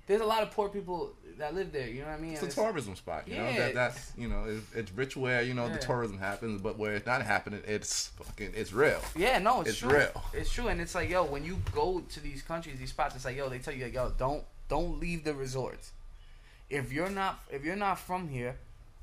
there's 0.07 0.21
a 0.21 0.25
lot 0.25 0.45
of 0.45 0.53
poor 0.53 0.69
people 0.69 1.15
that 1.39 1.53
live 1.53 1.73
there. 1.73 1.89
You 1.89 2.03
know 2.03 2.07
what 2.11 2.19
I 2.19 2.21
mean? 2.21 2.35
It's 2.35 2.43
And 2.43 2.53
a 2.53 2.55
tourism 2.55 2.95
spot. 2.95 3.27
You 3.27 3.39
know 3.39 3.49
Yeah. 3.49 3.59
that 3.59 3.75
that's 3.75 4.13
you 4.17 4.29
know 4.29 4.45
it's, 4.47 4.73
it's 4.75 4.93
rich 4.93 5.17
where 5.17 5.43
you 5.43 5.53
know 5.53 5.67
Yeah. 5.67 5.73
the 5.73 5.79
tourism 5.81 6.17
happens, 6.19 6.63
but 6.63 6.79
where 6.79 6.95
it's 6.95 7.07
not 7.07 7.23
happening, 7.23 7.61
it's 7.67 8.09
fucking 8.23 8.53
it's 8.55 8.73
real. 8.73 9.01
Yeah, 9.17 9.41
no, 9.41 9.63
it's, 9.63 9.71
It's 9.71 9.79
true. 9.79 9.97
real. 9.99 10.23
It's 10.33 10.53
true, 10.53 10.69
and 10.69 10.81
it's 10.81 10.95
like, 10.95 11.11
yo, 11.11 11.25
when 11.25 11.45
you 11.45 11.59
go 11.73 12.03
to 12.09 12.21
these 12.21 12.41
countries, 12.43 12.79
these 12.79 12.91
spots, 12.91 13.17
it's 13.17 13.25
like, 13.25 13.37
yo, 13.37 13.49
they 13.49 13.59
tell 13.59 13.75
you, 13.75 13.83
like, 13.87 13.95
yo, 13.95 14.13
don't 14.17 14.45
don't 14.69 15.01
leave 15.01 15.25
the 15.25 15.35
resorts. 15.35 15.91
If 16.71 16.93
you're 16.93 17.11
not 17.11 17.41
if 17.51 17.65
you're 17.65 17.75
not 17.75 17.99
from 17.99 18.29
here, 18.29 18.55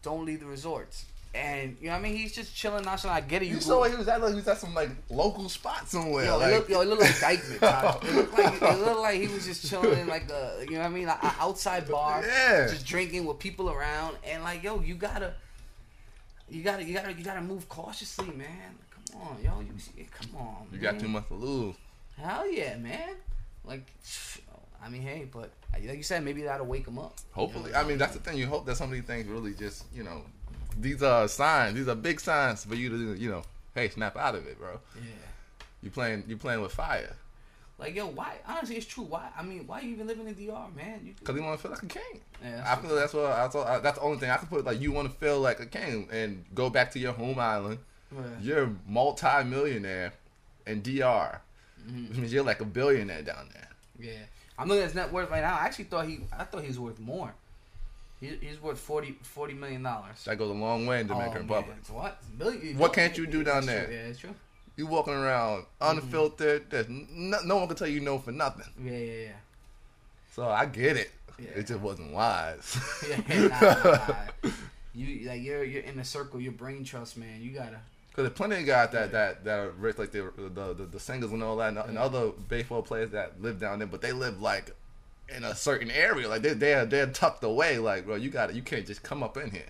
don't 0.03 0.23
leave 0.25 0.39
the 0.39 0.45
resorts. 0.45 1.03
And 1.35 1.75
you 1.81 1.87
know 1.87 1.93
what 1.93 1.99
I 1.99 2.01
mean? 2.03 2.15
He's 2.15 2.33
just 2.35 2.55
chilling, 2.55 2.85
not 2.85 3.03
I 3.05 3.19
get 3.21 3.41
it. 3.41 3.45
You, 3.47 3.55
You 3.55 3.61
saw 3.61 3.83
he 3.85 3.95
was 3.95 4.07
at 4.07 4.21
like 4.21 4.29
he 4.31 4.35
was 4.35 4.47
at 4.47 4.59
some 4.59 4.75
like 4.75 4.89
local 5.09 5.49
spot 5.49 5.89
somewhere. 5.89 6.25
Yo, 6.25 6.37
like, 6.37 6.51
it 6.51 6.55
looked, 6.55 6.69
yo, 6.69 6.81
it 6.81 6.87
looked 6.87 7.01
like 7.01 7.11
Dyckman. 7.39 8.03
It 8.03 8.15
looked 8.15 8.37
like 8.37 8.61
it 8.61 8.79
looked 8.85 8.99
like 8.99 9.19
he 9.19 9.27
was 9.27 9.43
just 9.45 9.67
chilling 9.67 9.97
in 9.97 10.07
like 10.07 10.29
a, 10.29 10.63
you 10.63 10.73
know 10.73 10.79
what 10.81 10.85
I 10.85 10.89
mean, 10.89 11.07
like 11.07 11.23
an 11.23 11.31
outside 11.39 11.89
bar, 11.89 12.23
Yeah. 12.23 12.67
just 12.67 12.85
drinking 12.85 13.25
with 13.25 13.39
people 13.39 13.71
around, 13.71 14.17
and 14.23 14.43
like, 14.43 14.61
yo, 14.61 14.79
you 14.81 14.93
gotta, 14.93 15.33
you 16.49 16.61
gotta, 16.61 16.83
you 16.83 16.93
gotta, 16.93 17.13
you 17.13 17.23
gotta 17.23 17.41
move 17.41 17.67
cautiously, 17.67 18.27
man. 18.27 18.75
Come 19.11 19.21
on, 19.21 19.37
yo, 19.43 19.59
you, 19.61 19.73
see- 19.79 20.07
come 20.11 20.35
on, 20.39 20.67
you 20.71 20.77
got 20.77 20.93
man. 20.95 21.01
too 21.01 21.07
much 21.07 21.27
to 21.29 21.33
lose. 21.33 21.75
Hell 22.17 22.47
yeah, 22.51 22.77
man. 22.77 23.15
Like, 23.65 23.87
I 24.83 24.89
mean, 24.89 25.01
hey, 25.01 25.27
but 25.31 25.49
like 25.73 25.97
you 25.97 26.03
said, 26.03 26.23
maybe 26.23 26.43
that'll 26.43 26.65
wake 26.67 26.87
him 26.87 26.99
up. 26.99 27.15
Hopefully, 27.31 27.67
You 27.69 27.73
know? 27.73 27.79
I 27.79 27.83
mean 27.85 27.97
that's 27.97 28.13
the 28.13 28.19
thing. 28.19 28.37
You 28.37 28.45
hope 28.45 28.65
that 28.67 28.75
some 28.77 28.89
of 28.89 28.93
these 28.93 29.03
things 29.05 29.27
really 29.27 29.53
just 29.53 29.85
you 29.95 30.03
know, 30.03 30.21
these 30.79 31.03
are 31.03 31.27
signs. 31.27 31.75
These 31.75 31.87
are 31.87 31.95
big 31.95 32.19
signs 32.19 32.65
for 32.65 32.75
you 32.75 32.89
to 32.89 33.13
you 33.15 33.29
know, 33.29 33.43
hey, 33.75 33.89
snap 33.89 34.15
out 34.17 34.35
of 34.35 34.45
it, 34.47 34.57
bro. 34.59 34.79
yeah. 34.95 35.01
You 35.81 35.89
playing 35.89 36.23
you 36.27 36.37
playing 36.37 36.61
with 36.61 36.71
fire 36.71 37.15
Like, 37.77 37.95
yo, 37.95 38.07
why? 38.07 38.35
Honestly, 38.47 38.77
it's 38.77 38.85
true. 38.85 39.03
Why? 39.03 39.27
I 39.37 39.43
mean, 39.43 39.67
why 39.67 39.79
are 39.79 39.83
you 39.83 39.91
even 39.91 40.07
living 40.07 40.27
in 40.27 40.33
DR, 40.35 40.67
man? 40.75 41.01
You 41.03 41.13
because 41.19 41.35
you 41.35 41.43
want 41.43 41.59
to 41.59 41.61
feel 41.61 41.71
like 41.71 41.83
a 41.83 41.87
king. 41.87 42.21
yeah, 42.43 42.63
I 42.65 42.75
feel 42.81 42.95
that's 42.95 43.13
what 43.13 43.25
I 43.25 43.47
thought. 43.49 43.83
That's 43.83 43.97
the 43.97 44.03
only 44.03 44.19
thing 44.19 44.29
I 44.29 44.37
could 44.37 44.49
put. 44.49 44.63
Like 44.65 44.79
you 44.79 44.91
want 44.91 45.11
to 45.11 45.17
feel 45.17 45.39
like 45.39 45.59
a 45.59 45.65
king 45.65 46.07
and 46.11 46.45
go 46.53 46.69
back 46.69 46.91
to 46.91 46.99
your 46.99 47.13
home 47.13 47.39
island. 47.39 47.79
yeah. 48.13 48.21
You're 48.41 48.63
a 48.63 48.75
multi-millionaire 48.87 50.13
in 50.67 50.81
DR, 50.81 51.41
mm-hmm. 51.85 52.07
which 52.09 52.17
means 52.17 52.33
you're 52.33 52.43
like 52.43 52.61
a 52.61 52.65
billionaire 52.65 53.21
down 53.23 53.49
there. 53.53 53.67
Yeah, 53.99 54.19
I'm 54.57 54.67
looking 54.67 54.83
at 54.83 54.87
his 54.87 54.95
net 54.95 55.11
worth 55.11 55.29
right 55.29 55.41
now. 55.41 55.57
I 55.57 55.65
actually 55.65 55.85
thought 55.85 56.07
he, 56.07 56.19
I 56.37 56.43
thought 56.45 56.61
he 56.61 56.67
was 56.67 56.79
worth 56.79 56.99
more. 56.99 57.33
He, 58.23 58.47
he's 58.47 58.61
worth 58.61 58.79
40, 58.79 59.17
40 59.21 59.53
million 59.53 59.83
dollars. 59.83 60.23
That 60.23 60.37
goes 60.37 60.49
a 60.49 60.53
long 60.53 60.85
way 60.85 61.01
in 61.01 61.07
Dominican 61.07 61.39
oh, 61.39 61.41
Republic. 61.41 61.75
What? 61.89 62.17
Million, 62.39 62.77
What 62.77 62.93
can't 62.93 63.17
you 63.17 63.27
do 63.27 63.43
down 63.43 63.57
It's 63.57 63.67
true. 63.67 63.75
there? 63.75 63.91
Yeah, 63.91 64.09
it's 64.09 64.19
true. 64.19 64.35
You 64.77 64.87
walking 64.87 65.13
around 65.13 65.65
mm-hmm. 65.81 65.97
unfiltered. 65.97 66.69
There's 66.69 66.87
no, 66.87 67.39
no 67.43 67.57
one 67.57 67.67
can 67.67 67.75
tell 67.75 67.87
you 67.87 67.99
no 67.99 68.19
for 68.19 68.31
nothing. 68.31 68.65
Yeah, 68.81 68.97
yeah, 68.97 69.21
yeah. 69.23 69.31
So 70.31 70.47
I 70.47 70.65
get 70.67 70.95
it. 70.95 71.11
Yeah. 71.37 71.49
It 71.55 71.67
just 71.67 71.81
wasn't 71.81 72.13
wise. 72.13 72.79
yeah. 73.09 73.21
yeah 73.29 73.47
nah, 73.47 73.83
nah, 73.83 74.15
nah. 74.43 74.51
You 74.95 75.27
like 75.27 75.41
you're 75.41 75.63
you're 75.63 75.81
in 75.81 75.97
the 75.97 76.03
circle. 76.03 76.39
Your 76.39 76.51
brain 76.51 76.83
trust, 76.83 77.17
man. 77.17 77.41
You 77.41 77.51
gotta. 77.51 77.79
Because 78.09 78.25
there's 78.25 78.37
plenty 78.37 78.57
of 78.57 78.67
guys 78.67 78.91
that, 78.91 79.11
that, 79.11 79.43
that 79.43 79.59
are 79.59 79.71
rich, 79.71 79.97
like 79.97 80.11
the, 80.11 80.31
the, 80.37 80.75
the, 80.75 80.85
the 80.85 80.99
singers 80.99 81.31
and 81.31 81.41
all 81.41 81.57
that, 81.57 81.69
and, 81.69 81.79
and 81.79 81.97
other 81.97 82.29
baseball 82.47 82.83
players 82.83 83.09
that 83.09 83.41
live 83.41 83.59
down 83.59 83.79
there, 83.79 83.87
but 83.87 84.01
they 84.01 84.11
live 84.11 84.39
like 84.39 84.75
in 85.35 85.43
a 85.43 85.55
certain 85.55 85.89
area. 85.91 86.27
Like 86.29 86.41
they, 86.41 86.53
they're, 86.53 86.85
they're 86.85 87.07
tucked 87.07 87.43
away. 87.43 87.77
Like, 87.79 88.05
bro, 88.05 88.15
you 88.15 88.29
got 88.29 88.49
to 88.49 88.55
You 88.55 88.61
can't 88.61 88.85
just 88.85 89.03
come 89.03 89.23
up 89.23 89.37
in 89.37 89.49
here. 89.51 89.65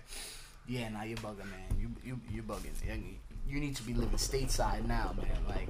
Yeah, 0.66 0.88
nah, 0.88 1.02
you're 1.02 1.18
bugging, 1.18 1.38
man. 1.50 1.78
You 1.78 1.90
you 2.04 2.20
you 2.32 2.42
bugging. 2.42 2.70
You- 3.46 3.60
need 3.60 3.76
to 3.76 3.82
be 3.84 3.94
living 3.94 4.16
stateside 4.18 4.84
now, 4.86 5.14
man. 5.16 5.28
Like, 5.46 5.68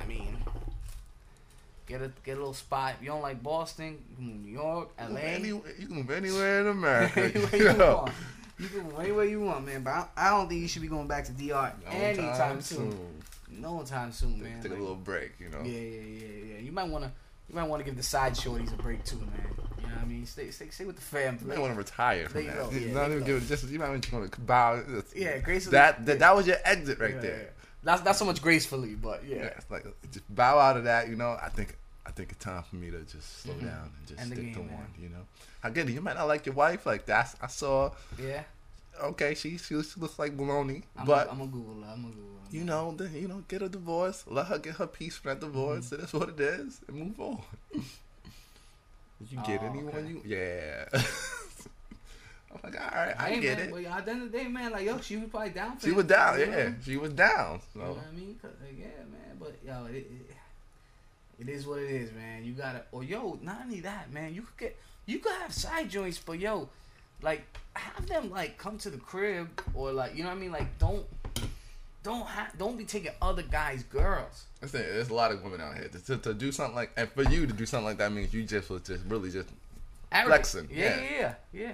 I 0.00 0.04
mean, 0.06 0.36
get 1.86 2.02
a 2.02 2.10
get 2.24 2.32
a 2.32 2.38
little 2.38 2.54
spot. 2.54 2.94
If 2.98 3.02
you 3.04 3.08
don't 3.10 3.22
like 3.22 3.42
Boston, 3.42 3.98
you 4.10 4.16
can 4.16 4.24
move 4.26 4.44
New 4.44 4.52
York, 4.52 4.88
LA. 4.98 5.16
any, 5.20 5.48
you 5.48 5.62
can 5.86 5.90
move 5.96 6.10
anywhere 6.10 6.60
in 6.62 6.66
America. 6.68 7.20
anywhere 7.34 7.56
you 7.56 7.78
Yo. 7.78 7.96
want. 7.98 8.12
You 8.58 8.68
can 8.68 8.82
move 8.84 9.00
anywhere 9.00 9.24
you 9.26 9.40
want, 9.42 9.64
man. 9.66 9.82
But 9.82 9.90
I, 9.90 10.06
I 10.16 10.30
don't 10.30 10.48
think 10.48 10.60
you 10.60 10.68
should 10.68 10.82
be 10.82 10.88
going 10.88 11.06
back 11.06 11.24
to 11.26 11.32
DR 11.32 11.72
No 11.84 11.90
anytime 11.92 12.36
time 12.36 12.60
soon. 12.60 12.98
No 13.48 13.82
time 13.84 14.12
soon, 14.12 14.42
man. 14.42 14.62
take 14.62 14.70
a 14.72 14.74
Like, 14.74 14.80
little 14.80 14.96
break, 14.96 15.32
you 15.38 15.48
know. 15.50 15.60
yeah, 15.62 15.78
yeah, 15.78 16.00
yeah, 16.00 16.54
yeah. 16.54 16.58
You 16.60 16.72
might 16.72 16.88
wanna 16.88 17.12
you 17.50 17.56
might 17.56 17.68
wanna 17.68 17.84
give 17.84 17.96
the 17.96 18.02
side 18.02 18.34
shorties 18.34 18.72
a 18.72 18.76
break 18.80 19.04
too, 19.04 19.16
man. 19.18 19.28
You 19.78 19.86
know 19.88 19.94
what 19.96 20.04
I 20.04 20.06
mean? 20.06 20.24
Stay 20.26 20.50
stay, 20.50 20.68
stay 20.70 20.84
with 20.84 20.96
the 20.96 21.02
fam. 21.02 21.36
You 21.42 21.48
might 21.48 21.58
want 21.58 21.72
to 21.72 21.78
retire 21.78 22.28
from 22.28 22.46
that. 22.46 22.54
go, 22.56 22.70
yeah, 22.72 22.92
not 22.92 23.10
even 23.10 23.24
give 23.24 23.42
it 23.42 23.46
just. 23.48 23.68
You 23.68 23.78
might 23.78 23.88
want 23.90 24.04
to 24.04 24.40
bow. 24.40 24.82
Yeah, 25.16 25.38
gracefully. 25.38 25.72
That, 25.72 26.06
that 26.06 26.18
that 26.20 26.36
was 26.36 26.46
your 26.46 26.56
exit 26.64 26.98
right 27.00 27.14
Yeah, 27.14 27.20
there. 27.20 27.50
That's 27.82 28.04
not 28.04 28.14
so 28.16 28.24
much 28.24 28.40
gracefully, 28.40 28.94
but 28.94 29.24
yeah. 29.26 29.36
Yeah, 29.44 29.60
like 29.68 29.84
just 30.12 30.32
bow 30.34 30.58
out 30.58 30.76
of 30.76 30.84
that. 30.84 31.08
You 31.08 31.16
know, 31.16 31.36
I 31.42 31.48
think 31.48 31.76
I 32.06 32.10
think 32.12 32.30
it's 32.32 32.44
time 32.44 32.62
for 32.62 32.76
me 32.76 32.90
to 32.90 33.00
just 33.02 33.42
slow 33.42 33.54
Mhm. 33.54 33.60
down 33.62 33.90
and 33.98 34.06
just 34.06 34.20
End 34.20 34.32
stick 34.32 34.52
to 34.54 34.58
man. 34.60 34.74
one. 34.76 34.86
You 35.00 35.08
know, 35.08 35.26
I 35.64 35.70
get 35.70 35.88
it. 35.88 35.92
You 35.92 36.00
might 36.00 36.14
not 36.16 36.28
like 36.28 36.46
your 36.46 36.54
wife. 36.54 36.86
Like 36.86 37.06
that's 37.06 37.34
I 37.42 37.46
saw. 37.48 37.90
Yeah. 38.18 38.42
Okay, 39.02 39.34
she 39.34 39.56
she, 39.58 39.82
she 39.82 40.00
looks 40.00 40.18
like 40.18 40.36
baloney, 40.36 40.82
I'm 40.96 41.06
but 41.06 41.26
a, 41.26 41.30
I'm 41.32 41.38
gonna 41.38 41.50
Google 41.50 41.82
her. 41.82 41.90
I'm 41.92 42.02
Google 42.02 42.24
you 42.50 42.64
know, 42.64 42.92
then 42.96 43.14
you 43.14 43.28
know, 43.28 43.44
get 43.48 43.62
a 43.62 43.68
divorce. 43.68 44.24
Let 44.26 44.46
her 44.46 44.58
get 44.58 44.74
her 44.76 44.86
peace 44.86 45.16
from 45.16 45.28
that 45.30 45.40
divorce. 45.40 45.90
Mm-hmm. 45.90 46.04
Is 46.04 46.12
what 46.12 46.28
it 46.30 46.40
is, 46.40 46.80
and 46.88 46.96
move 46.96 47.20
on. 47.20 47.40
Did 47.72 47.82
you 49.30 49.38
get 49.46 49.62
Oh, 49.62 49.66
anyone 49.66 49.94
okay. 49.94 50.08
you? 50.08 50.22
Yeah. 50.24 50.84
I'm 52.52 52.58
like, 52.64 52.80
all 52.80 52.90
right, 53.00 53.14
I 53.16 53.28
Hey, 53.30 53.40
get 53.40 53.58
man, 53.58 53.68
it. 53.68 53.72
Well, 53.72 53.86
at 53.92 54.04
the 54.04 54.10
end 54.10 54.22
of 54.24 54.32
the 54.32 54.38
day, 54.38 54.48
man, 54.48 54.72
like 54.72 54.84
yo, 54.84 55.00
she 55.00 55.16
was 55.16 55.28
probably 55.30 55.50
down. 55.50 55.76
For 55.76 55.86
She 55.86 55.92
was 55.92 56.04
down, 56.06 56.40
you 56.40 56.46
know? 56.46 56.56
yeah. 56.58 56.70
She 56.84 56.96
was 56.96 57.12
down. 57.12 57.60
You 57.74 57.80
know 57.82 57.92
what 57.92 58.06
I 58.08 58.12
mean? 58.16 58.38
'Cause, 58.42 58.50
like, 58.60 58.76
yeah, 58.76 59.04
man. 59.08 59.36
But 59.38 59.56
yo, 59.64 59.84
it, 59.86 59.94
it, 59.96 60.36
it 61.38 61.48
is 61.48 61.66
what 61.66 61.78
it 61.78 61.90
is, 61.90 62.10
man. 62.12 62.44
You 62.44 62.52
gotta. 62.54 62.82
Or 62.90 63.04
yo, 63.04 63.38
not 63.40 63.60
only 63.64 63.80
that, 63.82 64.12
man. 64.12 64.34
You 64.34 64.42
could 64.42 64.56
get. 64.58 64.76
You 65.06 65.20
could 65.20 65.32
have 65.40 65.54
side 65.54 65.88
joints, 65.88 66.18
but 66.18 66.40
yo, 66.40 66.68
like 67.22 67.42
have 67.74 68.06
them 68.06 68.30
like 68.30 68.58
come 68.58 68.78
to 68.78 68.90
the 68.90 68.98
crib 68.98 69.48
or 69.74 69.92
like 69.92 70.14
you 70.16 70.22
know 70.22 70.28
what 70.30 70.36
I 70.36 70.40
mean. 70.40 70.52
Like 70.52 70.78
don't. 70.78 71.04
Don't 72.02 72.24
ha- 72.24 72.48
don't 72.56 72.78
be 72.78 72.86
taking 72.86 73.12
other 73.20 73.42
guys' 73.42 73.82
girls. 73.82 74.44
That's 74.62 74.72
it. 74.72 74.78
There's 74.90 75.10
a 75.10 75.14
lot 75.14 75.32
of 75.32 75.44
women 75.44 75.60
out 75.60 75.74
here 75.74 75.86
to, 75.88 75.98
to, 76.06 76.16
to 76.16 76.32
do 76.32 76.50
something 76.50 76.74
like, 76.74 76.92
and 76.96 77.10
for 77.10 77.24
you 77.24 77.46
to 77.46 77.52
do 77.52 77.66
something 77.66 77.84
like 77.84 77.98
that 77.98 78.10
means 78.10 78.32
you 78.32 78.42
just 78.42 78.70
was 78.70 78.80
just 78.80 79.04
really 79.04 79.30
just. 79.30 79.50
Flexing, 80.24 80.68
Yeah, 80.72 80.98
yeah. 80.98 81.10
yeah, 81.10 81.34
yeah. 81.52 81.72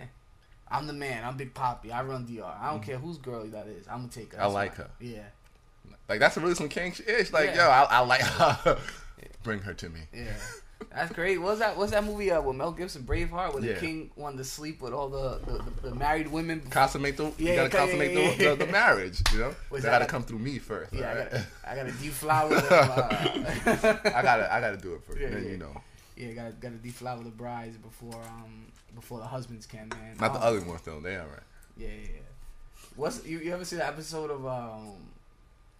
I'm 0.68 0.88
the 0.88 0.92
man. 0.94 1.22
I'm 1.22 1.36
Big 1.36 1.54
Papi. 1.54 1.92
I 1.92 2.02
run 2.02 2.26
DR. 2.26 2.42
I 2.60 2.70
don't 2.72 2.82
care 2.82 2.98
whose 2.98 3.18
girl 3.18 3.44
that 3.46 3.68
is. 3.68 3.86
I'm 3.86 3.98
gonna 3.98 4.08
take 4.08 4.32
her. 4.32 4.38
Mm-hmm. 4.38 4.46
I 4.46 4.52
like 4.52 4.74
her. 4.74 4.90
Yeah, 5.00 5.22
like 6.08 6.18
that's 6.18 6.36
really 6.36 6.56
some 6.56 6.68
king 6.68 6.90
shit. 6.92 7.06
It's 7.08 7.32
like, 7.32 7.50
Yeah. 7.54 7.64
yo, 7.66 7.70
I, 7.70 7.82
I 7.88 7.98
like 8.00 8.20
her. 8.22 8.78
Bring 9.44 9.60
her 9.60 9.74
to 9.74 9.88
me. 9.88 10.00
yeah. 10.12 10.24
That's 10.92 11.12
great. 11.12 11.40
What's 11.40 11.58
that? 11.60 11.76
What's 11.76 11.92
that 11.92 12.04
movie? 12.04 12.30
Uh, 12.30 12.40
with 12.40 12.56
Mel 12.56 12.72
Gibson, 12.72 13.02
Braveheart, 13.02 13.54
where 13.54 13.62
Yeah. 13.62 13.74
the 13.74 13.80
king 13.80 14.10
wanted 14.16 14.38
to 14.38 14.44
sleep 14.44 14.80
with 14.80 14.92
all 14.92 15.08
the 15.08 15.38
the, 15.46 15.62
the, 15.82 15.88
the 15.90 15.94
married 15.94 16.28
women. 16.28 16.60
Consummate 16.70 17.16
the 17.16 17.24
you 17.24 17.32
Yeah, 17.38 17.56
gotta 17.56 17.68
yeah, 17.76 17.80
consummate 17.84 18.10
yeah, 18.12 18.36
the, 18.36 18.44
yeah. 18.44 18.50
the, 18.54 18.64
the 18.66 18.72
marriage. 18.72 19.22
You 19.32 19.38
know, 19.40 19.54
they 19.72 19.80
gotta 19.80 20.06
come 20.06 20.22
through 20.22 20.38
me 20.38 20.58
first. 20.58 20.92
Yeah, 20.92 21.10
I 21.10 21.14
gotta, 21.14 21.46
I 21.68 21.76
gotta 21.76 21.92
deflower 21.92 22.48
them. 22.60 22.64
Uh, 22.70 23.96
I 24.04 24.22
gotta 24.22 24.52
I 24.54 24.60
gotta 24.60 24.76
do 24.76 24.94
it 24.94 25.02
first. 25.04 25.20
Yeah, 25.20 25.30
then 25.30 25.44
yeah. 25.44 25.50
you 25.50 25.56
know, 25.58 25.80
yeah, 26.16 26.32
gotta 26.32 26.52
gotta 26.52 26.76
deflower 26.76 27.22
the 27.22 27.30
brides 27.30 27.76
before 27.76 28.14
um 28.22 28.66
before 28.94 29.18
the 29.18 29.26
husbands 29.26 29.66
can, 29.66 29.88
man. 29.88 30.16
not 30.20 30.32
the 30.34 30.40
Oh, 30.40 30.48
other 30.48 30.60
ones 30.62 30.82
though. 30.82 31.00
They 31.00 31.16
all 31.16 31.26
right. 31.26 31.40
Yeah, 31.76 31.88
yeah. 31.88 31.94
yeah. 32.14 32.20
What's 32.96 33.24
you, 33.26 33.38
you 33.38 33.52
ever 33.52 33.64
see 33.64 33.76
the 33.76 33.86
episode 33.86 34.30
of 34.30 34.46
um 34.46 34.92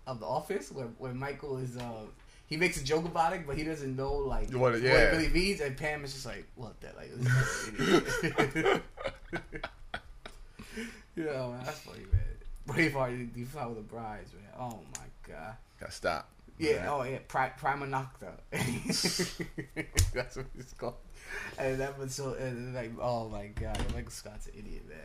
of 0.07 0.21
The 0.21 0.27
Office 0.27 0.71
where 0.73 0.87
where 0.99 1.13
Michael 1.15 1.59
is 1.59 1.77
uh 1.77 2.05
he 2.47 2.57
makes 2.57 2.81
a 2.81 2.85
joke 2.85 3.05
about 3.05 3.33
it, 3.33 3.47
but 3.47 3.57
he 3.57 3.65
doesn't 3.65 3.97
know 3.97 4.15
like 4.15 4.51
What 4.53 4.75
it- 4.75 4.83
what 4.83 4.83
yeah. 4.83 4.93
it 4.99 5.13
really 5.17 5.29
means, 5.29 5.61
and 5.61 5.77
Pam 5.77 6.05
is 6.05 6.13
just 6.13 6.27
like, 6.27 6.45
"What 6.55 6.81
that 6.81 6.97
like?" 6.97 7.11
idiot." 7.13 8.83
yeah, 11.17 11.25
man, 11.25 11.61
that's 11.65 11.79
funny, 11.81 12.05
man. 12.13 12.23
Braveheart, 12.69 13.35
deflower 13.35 13.75
the 13.75 13.81
brides, 13.81 14.33
man. 14.35 14.43
Oh 14.59 14.81
my 14.99 15.07
god. 15.35 15.55
Gotta 15.81 15.93
stop. 15.93 16.29
Yeah, 16.59 16.87
oh 16.91 17.03
yeah, 17.03 17.19
Pri- 17.29 17.53
Prima 17.59 17.87
Nocta. 17.87 18.33
That's 20.15 20.37
what 20.37 20.47
it's 20.59 20.73
called. 20.73 20.95
And 21.59 21.79
that 21.81 21.99
was 21.99 22.15
so, 22.15 22.33
and 22.33 22.75
like, 22.75 22.93
oh 22.99 23.29
my 23.29 23.49
god, 23.49 23.79
Michael 23.95 24.11
Scott's 24.11 24.47
an 24.47 24.55
idiot, 24.59 24.89
man. 24.89 24.99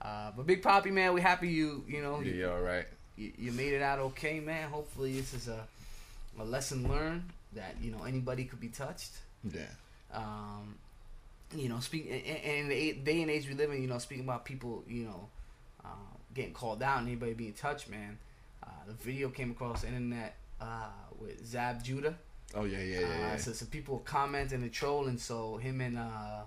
Uh, 0.00 0.30
but 0.36 0.46
Big 0.46 0.62
Papi, 0.62 0.92
man, 0.92 1.12
we 1.12 1.20
happy 1.20 1.48
you, 1.48 1.84
you 1.88 2.02
know, 2.02 2.20
Yeah, 2.20 2.26
you, 2.32 2.34
you 2.38 2.50
all 2.50 2.60
right. 2.60 2.84
you, 3.16 3.32
you 3.36 3.50
made 3.52 3.72
it 3.72 3.82
out 3.82 3.98
okay, 3.98 4.38
man. 4.38 4.68
Hopefully, 4.70 5.14
this 5.18 5.34
is 5.34 5.48
a 5.48 5.66
a 6.38 6.44
lesson 6.44 6.88
learned 6.88 7.24
that 7.54 7.76
you 7.80 7.90
know 7.90 8.04
anybody 8.04 8.44
could 8.44 8.60
be 8.60 8.68
touched. 8.68 9.12
Yeah. 9.50 9.62
Um, 10.12 10.76
you 11.54 11.68
know, 11.68 11.80
speak 11.80 12.06
and 12.10 12.42
in 12.62 12.68
the 12.68 12.92
day 12.92 13.22
and 13.22 13.30
age 13.30 13.46
we 13.48 13.54
live 13.54 13.70
in, 13.70 13.82
you 13.82 13.88
know, 13.88 13.98
speaking 13.98 14.24
about 14.24 14.44
people, 14.44 14.84
you 14.88 15.04
know, 15.04 15.28
uh, 15.84 15.88
getting 16.34 16.54
called 16.54 16.82
out 16.82 16.98
and 16.98 17.08
anybody 17.08 17.34
being 17.34 17.52
touched, 17.52 17.88
man. 17.90 18.18
Uh, 18.62 18.68
the 18.86 18.92
video 18.94 19.28
came 19.28 19.50
across 19.50 19.82
the 19.82 19.88
internet 19.88 20.36
uh, 20.60 20.86
with 21.20 21.44
Zab 21.46 21.82
Judah. 21.84 22.14
Oh 22.54 22.64
yeah, 22.64 22.78
yeah, 22.78 22.98
Uh, 22.98 23.00
yeah. 23.00 23.18
yeah. 23.18 23.36
so 23.36 23.52
some 23.52 23.68
people 23.68 23.98
commenting 24.04 24.62
and 24.62 24.72
trolling. 24.72 25.18
So 25.18 25.56
him 25.58 25.80
and 25.80 25.98
uh, 25.98 26.42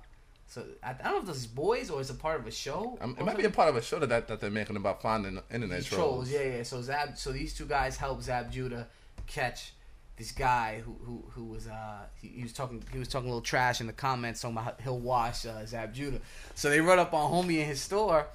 so 0.47 0.63
I, 0.83 0.91
I 0.91 0.93
don't 0.93 1.11
know 1.13 1.19
if 1.19 1.25
this 1.27 1.37
is 1.37 1.47
boys 1.47 1.89
or 1.89 2.01
it's 2.01 2.09
a 2.09 2.15
part 2.15 2.39
of 2.39 2.47
a 2.47 2.51
show. 2.51 2.97
Um, 3.01 3.15
it 3.19 3.25
might 3.25 3.37
be 3.37 3.45
a 3.45 3.49
part 3.49 3.69
of 3.69 3.75
a 3.75 3.81
show 3.81 3.99
that 3.99 4.27
that 4.27 4.39
they're 4.39 4.49
making 4.49 4.75
about 4.75 5.01
finding 5.01 5.39
internet 5.51 5.83
trolls. 5.85 6.29
trolls. 6.29 6.31
Yeah, 6.31 6.57
yeah. 6.57 6.63
So 6.63 6.81
Zab, 6.81 7.17
so 7.17 7.31
these 7.31 7.53
two 7.53 7.65
guys 7.65 7.97
helped 7.97 8.23
Zab 8.23 8.51
Judah 8.51 8.87
catch 9.25 9.73
this 10.17 10.31
guy 10.31 10.81
who 10.85 10.95
who 11.03 11.23
who 11.31 11.43
was 11.45 11.67
uh 11.67 12.03
he, 12.21 12.29
he 12.29 12.43
was 12.43 12.53
talking 12.53 12.81
he 12.91 12.99
was 12.99 13.07
talking 13.07 13.27
a 13.27 13.31
little 13.31 13.41
trash 13.41 13.81
in 13.81 13.87
the 13.87 13.93
comments 13.93 14.41
talking 14.41 14.57
about 14.57 14.79
he'll 14.81 14.99
wash 14.99 15.45
uh, 15.45 15.65
Zab 15.65 15.93
Judah. 15.93 16.21
So 16.53 16.69
they 16.69 16.79
run 16.79 16.99
up 16.99 17.13
on 17.13 17.31
homie 17.31 17.59
in 17.59 17.65
his 17.65 17.81
store, 17.81 18.27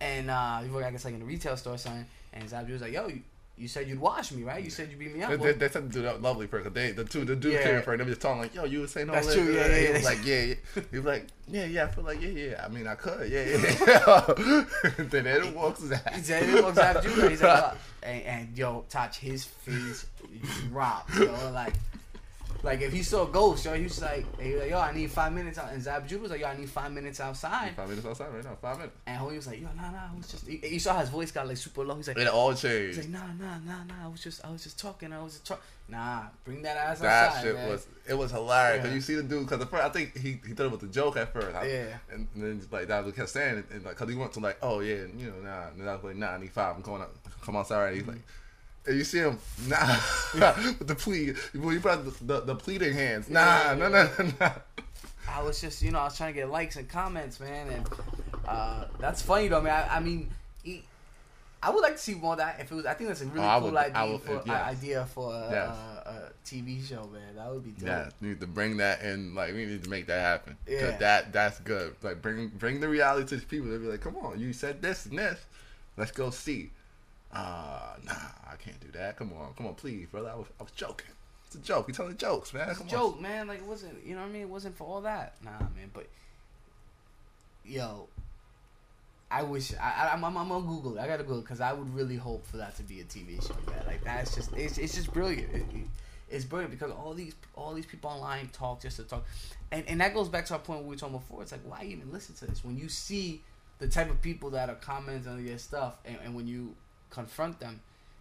and 0.00 0.30
uh 0.30 0.60
he 0.60 0.70
worked 0.70 0.86
I 0.86 0.90
guess 0.90 1.04
like 1.04 1.14
in 1.14 1.22
a 1.22 1.24
retail 1.24 1.56
store 1.56 1.74
or 1.74 1.78
something. 1.78 2.06
And 2.32 2.48
Zab 2.48 2.66
Judah's 2.66 2.82
like, 2.82 2.92
"Yo, 2.92 3.10
you 3.56 3.68
said 3.68 3.88
you'd 3.88 4.00
wash 4.00 4.32
me, 4.32 4.42
right? 4.42 4.62
You 4.64 4.70
said 4.70 4.90
you'd 4.90 4.98
beat 4.98 5.14
me 5.14 5.22
up." 5.22 5.30
They, 5.30 5.36
Well, 5.36 5.52
they, 5.52 5.58
they 5.58 5.68
said 5.68 5.90
do 5.90 6.02
that 6.02 6.20
lovely 6.22 6.46
person. 6.46 6.72
They 6.72 6.90
the 6.92 7.04
two 7.04 7.24
the 7.24 7.36
dude 7.36 7.52
Yeah. 7.54 7.62
came 7.62 7.82
for 7.82 7.94
it. 7.94 7.98
They 7.98 8.04
were 8.04 8.10
just 8.10 8.20
talking 8.22 8.40
like, 8.42 8.54
"Yo, 8.54 8.64
you 8.64 8.80
were 8.80 8.86
saying 8.86 9.08
all 9.08 9.14
That's 9.14 9.28
that." 9.28 9.34
true, 9.34 9.54
yeah, 9.54 9.66
yeah, 9.66 9.76
He 9.78 9.84
yeah. 9.84 9.92
was 9.92 10.04
like, 10.04 10.26
"Yeah." 10.26 10.40
yeah. 10.42 10.54
He 10.90 10.96
was 10.96 11.06
like, 11.06 11.26
"Yeah, 11.48 11.64
yeah." 11.66 11.84
I 11.84 11.88
feel 11.88 12.04
like, 12.04 12.20
"Yeah, 12.22 12.28
yeah." 12.28 12.64
I 12.64 12.68
mean, 12.68 12.86
I 12.86 12.94
could, 12.96 13.30
yeah, 13.30 13.44
yeah. 13.44 14.64
then 14.98 15.26
it 15.26 15.54
walks. 15.54 15.82
He 15.82 16.20
said 16.22 16.48
it 16.48 16.64
was 16.64 16.74
Zab 16.74 17.04
He's 17.04 17.42
like, 17.42 17.42
uh, 17.42 17.74
and, 18.02 18.22
and 18.22 18.58
yo, 18.58 18.84
touch 18.88 19.18
his 19.18 19.44
face 19.44 20.06
dropped, 20.68 21.14
yo. 21.14 21.50
Like, 21.52 21.74
like 22.64 22.80
if 22.80 22.92
he 22.92 23.02
saw 23.02 23.24
a 23.28 23.30
ghost, 23.30 23.64
yo, 23.64 23.74
he 23.74 23.84
was 23.84 24.00
like, 24.00 24.24
he 24.40 24.52
was 24.52 24.62
like, 24.62 24.70
yo, 24.70 24.80
I 24.80 24.92
need 24.92 25.10
five 25.10 25.32
minutes 25.32 25.58
out. 25.58 25.72
And 25.72 25.82
Zab 25.82 26.08
Judah 26.08 26.22
was 26.22 26.30
like, 26.30 26.40
yo, 26.40 26.46
I 26.48 26.56
need 26.56 26.68
five 26.70 26.90
minutes 26.92 27.20
outside. 27.20 27.76
Five 27.76 27.88
minutes 27.88 28.06
outside 28.06 28.32
right 28.34 28.42
now. 28.42 28.56
Five 28.60 28.78
minutes. 28.78 28.96
And 29.06 29.20
homie 29.20 29.36
was 29.36 29.46
like, 29.46 29.60
yo, 29.60 29.68
nah, 29.76 29.90
nah, 29.90 29.98
I 30.12 30.16
was 30.16 30.28
just. 30.28 30.46
He, 30.46 30.60
you 30.66 30.80
saw 30.80 30.98
his 30.98 31.10
voice 31.10 31.30
got 31.30 31.46
like 31.46 31.58
super 31.58 31.84
low. 31.84 31.94
He's 31.96 32.08
like, 32.08 32.16
It 32.18 32.26
all 32.28 32.54
changed. 32.54 32.96
he's 32.96 33.08
like, 33.08 33.08
nah, 33.10 33.26
nah, 33.38 33.58
nah, 33.64 33.84
nah. 33.84 34.06
I 34.06 34.08
was 34.08 34.22
just, 34.22 34.44
I 34.44 34.50
was 34.50 34.62
just 34.64 34.78
talking. 34.80 35.12
I 35.12 35.22
was 35.22 35.34
just 35.34 35.46
talking. 35.46 35.62
Nah, 35.86 36.22
bring 36.44 36.62
that 36.62 36.78
ass 36.78 37.00
That 37.00 37.26
outside, 37.28 37.42
shit 37.42 37.54
man. 37.56 37.68
was 37.68 37.86
it 38.08 38.14
was 38.14 38.30
hilarious. 38.30 38.84
Cause 38.86 38.94
you 38.94 39.00
see 39.02 39.14
the 39.16 39.22
dude 39.22 39.42
because 39.44 39.58
the 39.58 39.66
first 39.66 39.84
I 39.84 39.90
think 39.90 40.16
he, 40.16 40.40
he 40.46 40.54
thought 40.54 40.64
it 40.64 40.72
was 40.72 40.82
a 40.82 40.86
joke 40.86 41.18
at 41.18 41.30
first. 41.30 41.54
I- 41.54 41.66
Yeah. 41.66 41.96
And, 42.10 42.26
then 42.34 42.62
like 42.70 42.88
that 42.88 43.04
was 43.04 43.14
kept 43.14 43.28
saying 43.28 43.58
it 43.58 43.66
and 43.70 43.84
like 43.84 43.96
because 43.98 44.08
he 44.08 44.18
went 44.18 44.32
to 44.32 44.40
like 44.40 44.56
oh 44.62 44.80
yeah 44.80 45.02
you 45.14 45.26
know 45.26 45.40
nah 45.42 45.68
and 45.68 45.78
then 45.82 45.86
I 45.88 45.94
was 45.96 46.02
like 46.04 46.16
nah 46.16 46.28
I 46.30 46.38
need 46.38 46.50
five 46.52 46.74
I'm 46.76 46.80
going 46.80 47.02
out, 47.02 47.10
come 47.42 47.56
outside 47.56 47.76
already. 47.76 47.98
He's 47.98 48.06
like 48.08 48.22
and 48.86 48.96
you 48.96 49.04
see 49.04 49.18
him 49.18 49.38
nah 49.68 49.96
with 50.34 50.86
the 50.86 50.94
plea. 50.94 51.32
you 51.52 51.80
brought 51.80 52.04
the, 52.04 52.24
the, 52.24 52.40
the 52.40 52.54
pleading 52.54 52.92
hands 52.92 53.28
nah 53.30 53.74
no 53.74 53.88
no 53.88 54.08
no 54.18 54.32
nah. 54.40 54.50
I 55.26 55.42
was 55.42 55.58
just, 55.60 55.80
you 55.82 55.90
know, 55.90 55.98
I 56.00 56.04
was 56.04 56.16
trying 56.16 56.34
to 56.34 56.38
get 56.40 56.50
likes 56.50 56.76
and 56.76 56.86
comments, 56.88 57.40
man, 57.40 57.68
and 57.70 57.88
uh, 58.46 58.84
that's 59.00 59.22
funny 59.22 59.48
though, 59.48 59.62
man. 59.62 59.88
I, 59.90 59.96
I 59.96 60.00
mean, 60.00 60.30
he, 60.62 60.84
I 61.62 61.70
would 61.70 61.80
like 61.80 61.94
to 61.94 61.98
see 61.98 62.14
more 62.14 62.32
of 62.32 62.38
that. 62.38 62.60
If 62.60 62.70
it 62.70 62.74
was, 62.74 62.84
I 62.86 62.92
think 62.92 63.08
that's 63.08 63.22
a 63.22 63.26
really 63.26 63.44
Oh, 63.44 63.58
cool 63.60 63.70
would- 63.70 63.76
idea 63.78 64.12
would- 64.12 64.20
for 64.22 64.42
yes. 64.44 64.48
Uh, 64.48 64.52
idea 64.70 65.06
for 65.06 65.32
uh, 65.32 65.36
uh, 65.36 65.40
a, 65.40 65.50
Yes. 65.50 65.76
a, 66.06 66.10
a 66.10 66.30
TV 66.44 66.86
show, 66.86 67.08
man. 67.12 67.34
That 67.36 67.50
would 67.50 67.64
be 67.64 67.70
dope. 67.70 67.88
Yeah, 67.88 68.10
we 68.20 68.28
need 68.28 68.40
to 68.40 68.46
bring 68.46 68.76
that 68.76 69.02
in. 69.02 69.34
Like 69.34 69.54
we 69.54 69.64
need 69.64 69.82
to 69.82 69.88
make 69.90 70.06
that 70.08 70.20
happen. 70.20 70.56
Yeah. 70.68 70.96
that 70.98 71.32
that's 71.32 71.58
good. 71.60 71.96
Like 72.02 72.20
bring 72.20 72.48
bring 72.48 72.80
the 72.80 72.88
reality 72.88 73.26
to 73.30 73.36
the 73.36 73.46
people. 73.46 73.70
They'll 73.70 73.80
be 73.80 73.86
like, 73.86 74.02
come 74.02 74.16
on, 74.16 74.38
you 74.38 74.52
said 74.52 74.82
this 74.82 75.06
and 75.06 75.18
this. 75.18 75.40
Let's 75.96 76.12
go 76.12 76.28
see. 76.30 76.70
Uh 77.34 77.96
nah, 78.04 78.12
I 78.50 78.56
can't 78.62 78.78
do 78.80 78.88
that. 78.98 79.16
Come 79.16 79.32
on, 79.32 79.52
come 79.56 79.66
on, 79.66 79.74
please, 79.74 80.06
brother. 80.10 80.30
I 80.30 80.36
was, 80.36 80.46
I 80.60 80.62
was 80.62 80.72
joking. 80.72 81.08
It's 81.46 81.56
a 81.56 81.58
joke. 81.58 81.88
You're 81.88 81.94
telling 81.96 82.16
jokes, 82.16 82.52
man. 82.54 82.68
It's 82.70 82.78
a 82.78 82.82
Come 82.82 82.88
joke, 82.90 83.20
man. 83.20 83.48
Like 83.48 83.58
it 83.58 83.64
wasn't, 83.66 83.94
you 84.06 84.14
know 84.14 84.20
what 84.22 84.28
I 84.28 84.32
mean? 84.32 84.42
It 84.42 84.48
wasn't 84.48 84.76
for 84.76 84.84
all 84.84 85.00
that. 85.02 85.34
Nah, 85.44 85.50
man. 85.60 85.90
But 85.92 86.06
yo, 87.64 88.08
I 89.30 89.42
wish 89.42 89.72
I, 89.74 90.06
I 90.08 90.12
I'm, 90.12 90.24
I'm, 90.24 90.36
I'm 90.36 90.48
gonna 90.48 90.66
Google. 90.66 90.98
I 91.00 91.06
gotta 91.06 91.22
Google 91.24 91.40
because 91.40 91.60
I 91.60 91.72
would 91.72 91.92
really 91.94 92.16
hope 92.16 92.46
for 92.46 92.58
that 92.58 92.76
to 92.76 92.82
be 92.82 93.00
a 93.00 93.04
TV 93.04 93.44
show. 93.46 93.54
Man. 93.70 93.82
Like 93.86 94.04
that's 94.04 94.34
just 94.34 94.52
it's, 94.54 94.78
it's 94.78 94.94
just 94.94 95.12
brilliant. 95.12 95.52
It- 95.54 95.62
it- 95.74 95.88
it's 96.30 96.46
brilliant 96.46 96.72
because 96.72 96.90
all 96.90 97.12
these 97.12 97.34
all 97.54 97.74
these 97.74 97.84
people 97.84 98.08
online 98.10 98.48
talk 98.48 98.80
just 98.80 98.96
to 98.96 99.02
talk, 99.04 99.24
and 99.70 99.84
and 99.86 100.00
that 100.00 100.14
goes 100.14 100.28
back 100.28 100.46
to 100.46 100.54
our 100.54 100.58
point 100.58 100.82
we 100.82 100.88
were 100.88 100.96
talking 100.96 101.18
before. 101.18 101.42
It's 101.42 101.52
like 101.52 101.60
why 101.64 101.84
even 101.84 102.10
listen 102.10 102.34
to 102.36 102.46
this 102.46 102.64
when 102.64 102.78
you 102.78 102.88
see 102.88 103.42
the 103.78 103.86
type 103.88 104.10
of 104.10 104.20
people 104.22 104.50
that 104.50 104.70
are 104.70 104.74
commenting 104.76 105.30
on 105.30 105.44
your 105.46 105.58
stuff, 105.58 105.98
and, 106.06 106.16
and 106.24 106.34
when 106.34 106.46
you 106.48 106.74
confront 107.14 107.60
them. 107.60 107.80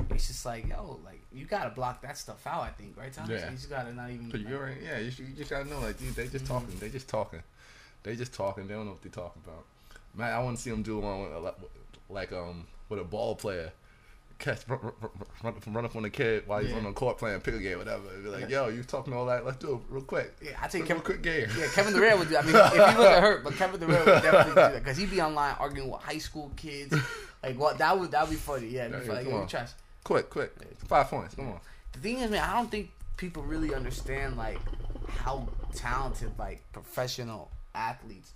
It's 0.10 0.28
just 0.28 0.46
like, 0.46 0.68
yo, 0.68 1.00
like 1.06 1.20
you 1.34 1.46
gotta 1.46 1.70
block 1.70 2.02
that 2.02 2.18
stuff 2.18 2.46
out. 2.48 2.62
I 2.64 2.70
think, 2.70 2.96
right, 2.98 3.12
Tom? 3.14 3.30
Yeah. 3.30 3.50
You 3.50 3.56
just 3.56 3.70
gotta 3.70 3.94
not 3.94 4.10
even. 4.10 4.30
But 4.30 4.42
you're 4.42 4.62
right. 4.64 4.78
Yeah, 4.84 5.00
you, 5.00 5.12
should, 5.12 5.28
you 5.28 5.34
just 5.36 5.50
gotta 5.50 5.70
know, 5.70 5.80
like, 5.80 5.98
dude, 6.00 6.16
they 6.16 6.28
just 6.28 6.46
talking. 6.46 6.76
They 6.80 6.90
just 6.90 7.08
talking. 7.08 7.42
They 8.04 8.16
just 8.16 8.34
talking. 8.34 8.68
They 8.68 8.74
don't 8.74 8.86
know 8.86 8.92
what 8.92 9.02
they're 9.02 9.12
talking 9.12 9.42
about. 9.46 9.64
Man, 10.16 10.32
I 10.34 10.40
want 10.44 10.58
to 10.58 10.62
see 10.64 10.70
them 10.72 10.84
do 10.84 11.00
one 11.00 11.22
with, 11.22 11.32
a- 11.32 12.14
like 12.14 12.32
um 12.32 12.66
with 12.90 13.00
a 13.00 13.04
ball 13.04 13.36
player. 13.36 13.72
Catch, 14.40 14.68
run, 14.68 14.80
run, 15.44 15.54
run, 15.68 15.86
up 15.86 15.96
on 15.96 16.02
the 16.04 16.10
kid 16.10 16.44
while 16.48 16.60
he's 16.60 16.72
Yeah. 16.72 16.78
on 16.78 16.84
the 16.84 16.92
court 16.92 17.18
playing 17.18 17.40
pick 17.42 17.54
a 17.54 17.60
game, 17.60 17.78
whatever. 17.78 18.02
Be 18.22 18.28
like, 18.30 18.50
yo, 18.50 18.68
you 18.68 18.84
talking 18.84 19.14
all 19.14 19.26
that? 19.28 19.46
Let's 19.46 19.58
do 19.58 19.76
it 19.76 19.80
real 19.90 20.02
quick. 20.04 20.34
Yeah, 20.42 20.52
I 20.62 20.68
think 20.68 20.84
Real 20.84 21.00
Kevin, 21.00 21.04
quick 21.04 21.22
game. 21.22 21.48
Yeah, 21.58 21.68
Kevin 21.74 21.94
Durant 21.94 22.20
would 22.20 22.30
do. 22.30 22.36
I 22.38 22.42
mean, 22.42 22.56
if 22.56 22.74
he 22.74 22.80
wasn't 22.80 23.22
hurt, 23.22 23.44
but 23.44 23.56
Kevin 23.56 23.80
Durant 23.80 24.06
would 24.06 24.22
definitely 24.24 24.50
do 24.52 24.56
that 24.56 24.74
because 24.84 24.98
he'd 24.98 25.12
be 25.12 25.22
online 25.22 25.56
arguing 25.60 25.90
with 25.90 26.02
high 26.02 26.18
school 26.18 26.52
kids. 26.58 26.94
Like 27.44 27.58
what? 27.60 27.78
That 27.78 28.00
would 28.00 28.12
that 28.12 28.22
would 28.24 28.30
be 28.32 28.36
funny. 28.38 28.68
Yeah, 28.68 28.88
be 28.88 28.94
Yeah, 28.94 29.00
funny. 29.02 29.14
Like, 29.14 29.26
come 29.26 29.34
on. 29.42 29.48
trash. 29.48 29.70
Quick, 30.04 30.30
quick. 30.30 30.54
Five 30.88 31.08
points. 31.08 31.36
Come 31.36 31.50
on. 31.50 31.60
The 31.94 32.00
thing 32.00 32.20
is, 32.20 32.32
man, 32.32 32.42
I 32.44 32.54
don't 32.56 32.72
think 32.72 32.90
people 33.18 33.44
really 33.44 33.74
understand 33.76 34.38
like 34.38 34.58
how 35.08 35.48
talented 35.76 36.32
like 36.40 36.62
professional 36.74 37.52
athletes 37.76 38.32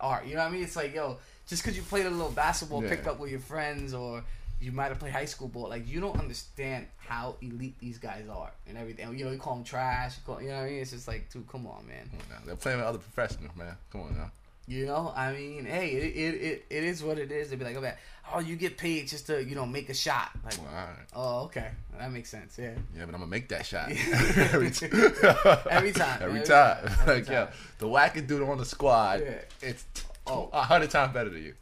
are. 0.00 0.22
You 0.26 0.34
know 0.34 0.40
what 0.42 0.48
I 0.48 0.50
mean? 0.50 0.64
It's 0.64 0.76
like, 0.76 0.94
yo, 0.94 1.18
just 1.46 1.62
because 1.62 1.76
you 1.76 1.82
played 1.84 2.06
a 2.06 2.10
little 2.10 2.30
basketball 2.30 2.82
Yeah. 2.82 2.90
pickup 2.90 3.18
with 3.20 3.30
your 3.30 3.40
friends 3.40 3.94
or 3.94 4.24
you 4.60 4.72
might 4.72 4.88
have 4.88 4.98
played 4.98 5.12
high 5.12 5.24
school 5.24 5.46
ball, 5.48 5.68
like 5.68 5.86
you 5.88 6.00
don't 6.00 6.18
understand 6.18 6.86
how 6.96 7.36
elite 7.40 7.76
these 7.78 7.96
guys 7.98 8.26
are 8.28 8.50
and 8.66 8.76
everything. 8.76 9.16
You 9.16 9.24
know, 9.26 9.30
you 9.30 9.38
call 9.38 9.54
them 9.54 9.64
trash. 9.64 10.16
You, 10.16 10.22
call, 10.26 10.42
you 10.42 10.48
know 10.48 10.56
what 10.56 10.62
I 10.64 10.70
mean? 10.70 10.80
It's 10.80 10.90
just 10.90 11.06
like, 11.06 11.30
dude, 11.32 11.46
come 11.48 11.66
on, 11.66 11.86
man. 11.86 12.10
Come 12.10 12.20
on 12.20 12.40
now. 12.40 12.46
They're 12.46 12.56
playing 12.56 12.78
with 12.78 12.86
other 12.86 12.98
professionals, 12.98 13.54
man. 13.56 13.76
Come 13.92 14.00
on 14.02 14.16
now. 14.16 14.30
You 14.68 14.84
know, 14.86 15.12
I 15.16 15.32
mean, 15.32 15.64
hey, 15.64 15.88
it 15.92 16.04
it, 16.16 16.34
it, 16.42 16.66
it 16.68 16.84
is 16.84 17.02
what 17.02 17.18
it 17.18 17.32
is. 17.32 17.48
They'd 17.48 17.58
be 17.58 17.64
like, 17.64 17.76
oh, 17.76 17.80
man, 17.80 17.94
oh, 18.34 18.38
you 18.40 18.54
get 18.54 18.76
paid 18.76 19.08
just 19.08 19.26
to 19.28 19.42
you 19.42 19.54
know 19.54 19.64
make 19.64 19.88
a 19.88 19.94
shot. 19.94 20.30
Like, 20.44 20.58
Well, 20.58 20.66
right. 20.74 21.06
oh, 21.14 21.44
okay, 21.44 21.70
that 21.98 22.12
makes 22.12 22.28
sense. 22.28 22.58
Yeah, 22.58 22.72
Yeah, 22.94 23.06
but 23.06 23.14
I'm 23.14 23.20
gonna 23.20 23.26
make 23.28 23.48
that 23.48 23.64
shot 23.64 23.90
every, 24.36 24.70
t- 24.70 24.86
Every 24.86 25.92
time, 25.92 26.18
Every 26.20 26.40
every 26.40 26.42
time. 26.42 26.84
time, 26.84 26.84
every 27.00 27.14
like, 27.14 27.28
yeah, 27.28 27.48
the 27.78 27.86
wackest 27.86 28.26
dude 28.26 28.42
on 28.42 28.58
the 28.58 28.66
squad, 28.66 29.20
Yeah. 29.20 29.40
it's 29.62 29.86
Oh. 30.26 30.50
a 30.52 30.60
hundred 30.62 30.90
times 30.90 31.14
better 31.14 31.30
than 31.30 31.42
you. 31.42 31.54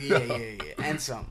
yeah, 0.00 0.18
yeah, 0.18 0.36
yeah, 0.36 0.72
and 0.84 1.00
some, 1.00 1.26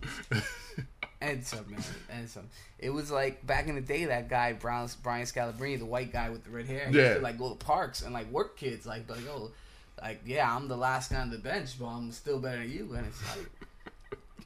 and 1.21 1.45
some, 1.45 1.65
man, 1.71 1.81
and 2.09 2.29
some. 2.29 2.49
It 2.79 2.89
was 2.89 3.09
like 3.11 3.45
back 3.45 3.67
in 3.67 3.75
the 3.75 3.81
day, 3.81 4.05
that 4.05 4.27
guy 4.27 4.53
Brown, 4.53 4.89
Brian 5.03 5.25
Scalabrine, 5.25 5.79
the 5.79 5.85
white 5.85 6.11
guy 6.11 6.29
with 6.29 6.43
the 6.43 6.49
red 6.49 6.65
hair, 6.65 6.89
he 6.89 6.97
Yeah. 6.97 7.03
used 7.03 7.15
to 7.17 7.21
like 7.23 7.37
go 7.37 7.49
to 7.49 7.55
parks 7.55 8.01
and 8.01 8.13
like 8.13 8.29
work 8.31 8.57
kids, 8.57 8.85
like, 8.85 9.09
like, 9.09 9.19
oh, 9.29 9.51
like, 10.01 10.21
yeah, 10.25 10.53
I'm 10.53 10.67
the 10.67 10.77
last 10.77 11.11
guy 11.11 11.19
on 11.21 11.29
the 11.29 11.37
bench, 11.37 11.79
but 11.79 11.85
I'm 11.87 12.11
still 12.11 12.39
better 12.39 12.59
than 12.59 12.71
you, 12.71 12.93
and 12.93 13.05
it's 13.07 13.37
like. 13.37 13.45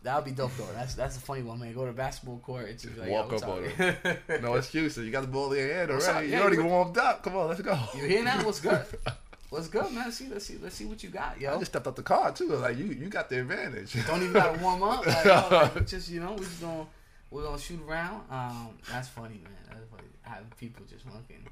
That 0.03 0.17
would 0.17 0.25
be 0.25 0.31
dope 0.33 0.55
though. 0.55 0.67
That's 0.75 0.93
that's 0.93 1.17
a 1.17 1.19
funny 1.19 1.41
one, 1.41 1.59
man. 1.59 1.73
Go 1.73 1.81
to 1.81 1.87
the 1.87 1.97
basketball 1.97 2.37
court 2.37 2.69
and 2.69 2.77
just 2.77 2.95
like, 2.95 3.09
Walk 3.09 3.33
up 3.33 3.47
on 3.47 3.65
up? 3.79 4.17
No 4.43 4.53
excuses. 4.53 5.03
You 5.03 5.11
got 5.11 5.21
the 5.21 5.27
ball 5.27 5.51
in 5.53 5.57
your 5.65 5.73
hand 5.73 5.89
already. 5.89 6.05
up? 6.05 6.23
You 6.23 6.29
Yeah, 6.29 6.41
already 6.41 6.57
you- 6.57 6.65
warmed 6.65 6.95
up. 6.99 7.23
Come 7.23 7.35
on, 7.37 7.47
let's 7.47 7.59
go. 7.61 7.75
you 7.95 8.05
hear 8.05 8.23
that? 8.23 8.45
What's 8.45 8.59
good? 8.59 8.85
What's 9.49 9.67
good, 9.67 9.91
man? 9.91 10.03
Let's 10.05 10.17
see, 10.17 10.27
let's 10.27 10.45
see, 10.45 10.59
let's 10.61 10.75
see 10.75 10.85
what 10.85 11.01
you 11.01 11.09
got, 11.09 11.37
I 11.37 11.39
yo. 11.39 11.57
just 11.57 11.71
stepped 11.71 11.87
out 11.87 11.95
the 11.95 12.03
car 12.03 12.31
too. 12.33 12.49
Like 12.49 12.77
you, 12.77 12.85
you 12.85 13.07
got 13.07 13.29
the 13.29 13.39
advantage. 13.39 13.93
Don't 14.05 14.21
even 14.21 14.33
gotta 14.33 14.61
warm 14.61 14.83
up. 14.83 15.07
Like, 15.07 15.25
yo, 15.25 15.47
like, 15.51 15.87
just 15.87 16.07
you 16.11 16.19
know, 16.19 16.33
we 16.33 16.39
just 16.45 16.61
gonna 16.61 16.85
we're 17.31 17.41
gonna 17.43 17.57
shoot 17.57 17.79
around. 17.89 18.21
Um, 18.29 18.69
that's 18.91 19.07
funny, 19.07 19.41
man. 19.43 19.53
That's 19.71 19.89
funny. 19.89 20.03
Having 20.21 20.51
people 20.59 20.85
just 20.87 21.05
looking. 21.07 21.47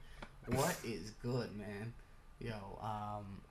What 0.45 0.75
is 0.83 1.09
good, 1.23 1.57
man? 1.57 1.91
Yo, 2.39 2.53
um, 2.83 3.41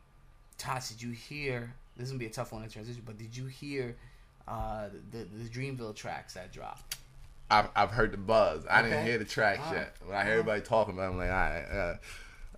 Tosh, 0.63 0.91
did 0.91 1.03
you 1.03 1.11
hear? 1.11 1.75
This 1.97 2.07
is 2.07 2.13
gonna 2.13 2.21
be 2.21 2.27
a 2.27 2.31
tough 2.31 2.53
one 2.53 2.63
to 2.63 2.69
transition, 2.69 3.03
but 3.05 3.19
did 3.19 3.37
you 3.37 3.47
hear 3.47 3.97
uh 4.47 4.87
the 5.11 5.19
the 5.25 5.49
Dreamville 5.49 5.95
tracks 5.95 6.35
that 6.35 6.53
dropped? 6.53 6.97
I've, 7.51 7.69
I've 7.75 7.91
heard 7.91 8.13
the 8.13 8.17
buzz. 8.17 8.65
I 8.71 8.83
didn't 8.83 9.05
hear 9.05 9.19
the 9.19 9.25
tracks 9.25 9.61
Alright. 9.61 9.77
yet. 9.77 9.97
When 10.07 10.17
I 10.17 10.23
hear 10.23 10.33
everybody 10.35 10.63
talking 10.63 10.95
about, 10.95 11.03
it, 11.03 11.13
I'm 11.13 11.19
like, 11.19 11.29
all 11.29 11.35
right, 11.35 11.65
uh, 11.71 11.97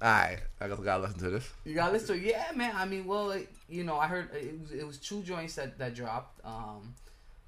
all 0.03 0.11
right, 0.11 0.39
I 0.61 0.69
guess 0.69 0.79
I 0.79 0.83
gotta 0.85 1.03
listen 1.03 1.19
to 1.21 1.31
this. 1.31 1.51
You 1.65 1.75
got 1.75 1.87
to 1.87 1.93
listen 1.95 2.09
to 2.09 2.15
it. 2.15 2.31
Yeah, 2.31 2.45
man. 2.55 2.75
I 2.77 2.85
mean, 2.85 3.07
well, 3.07 3.31
it, 3.31 3.49
you 3.69 3.85
know, 3.85 3.97
I 3.97 4.07
heard 4.07 4.29
it 4.35 4.61
was 4.61 4.71
it 4.71 4.87
was 4.87 4.99
two 4.99 5.23
joints 5.23 5.55
that 5.55 5.79
that 5.79 5.95
dropped. 5.95 6.45
Um, 6.45 6.95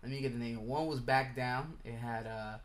let 0.02 0.10
me 0.10 0.20
get 0.20 0.32
the 0.32 0.38
name. 0.38 0.66
One 0.66 0.86
was 0.86 1.00
Back 1.00 1.36
Down. 1.36 1.74
It 1.84 1.94
had 1.94 2.26
uh, 2.26 2.58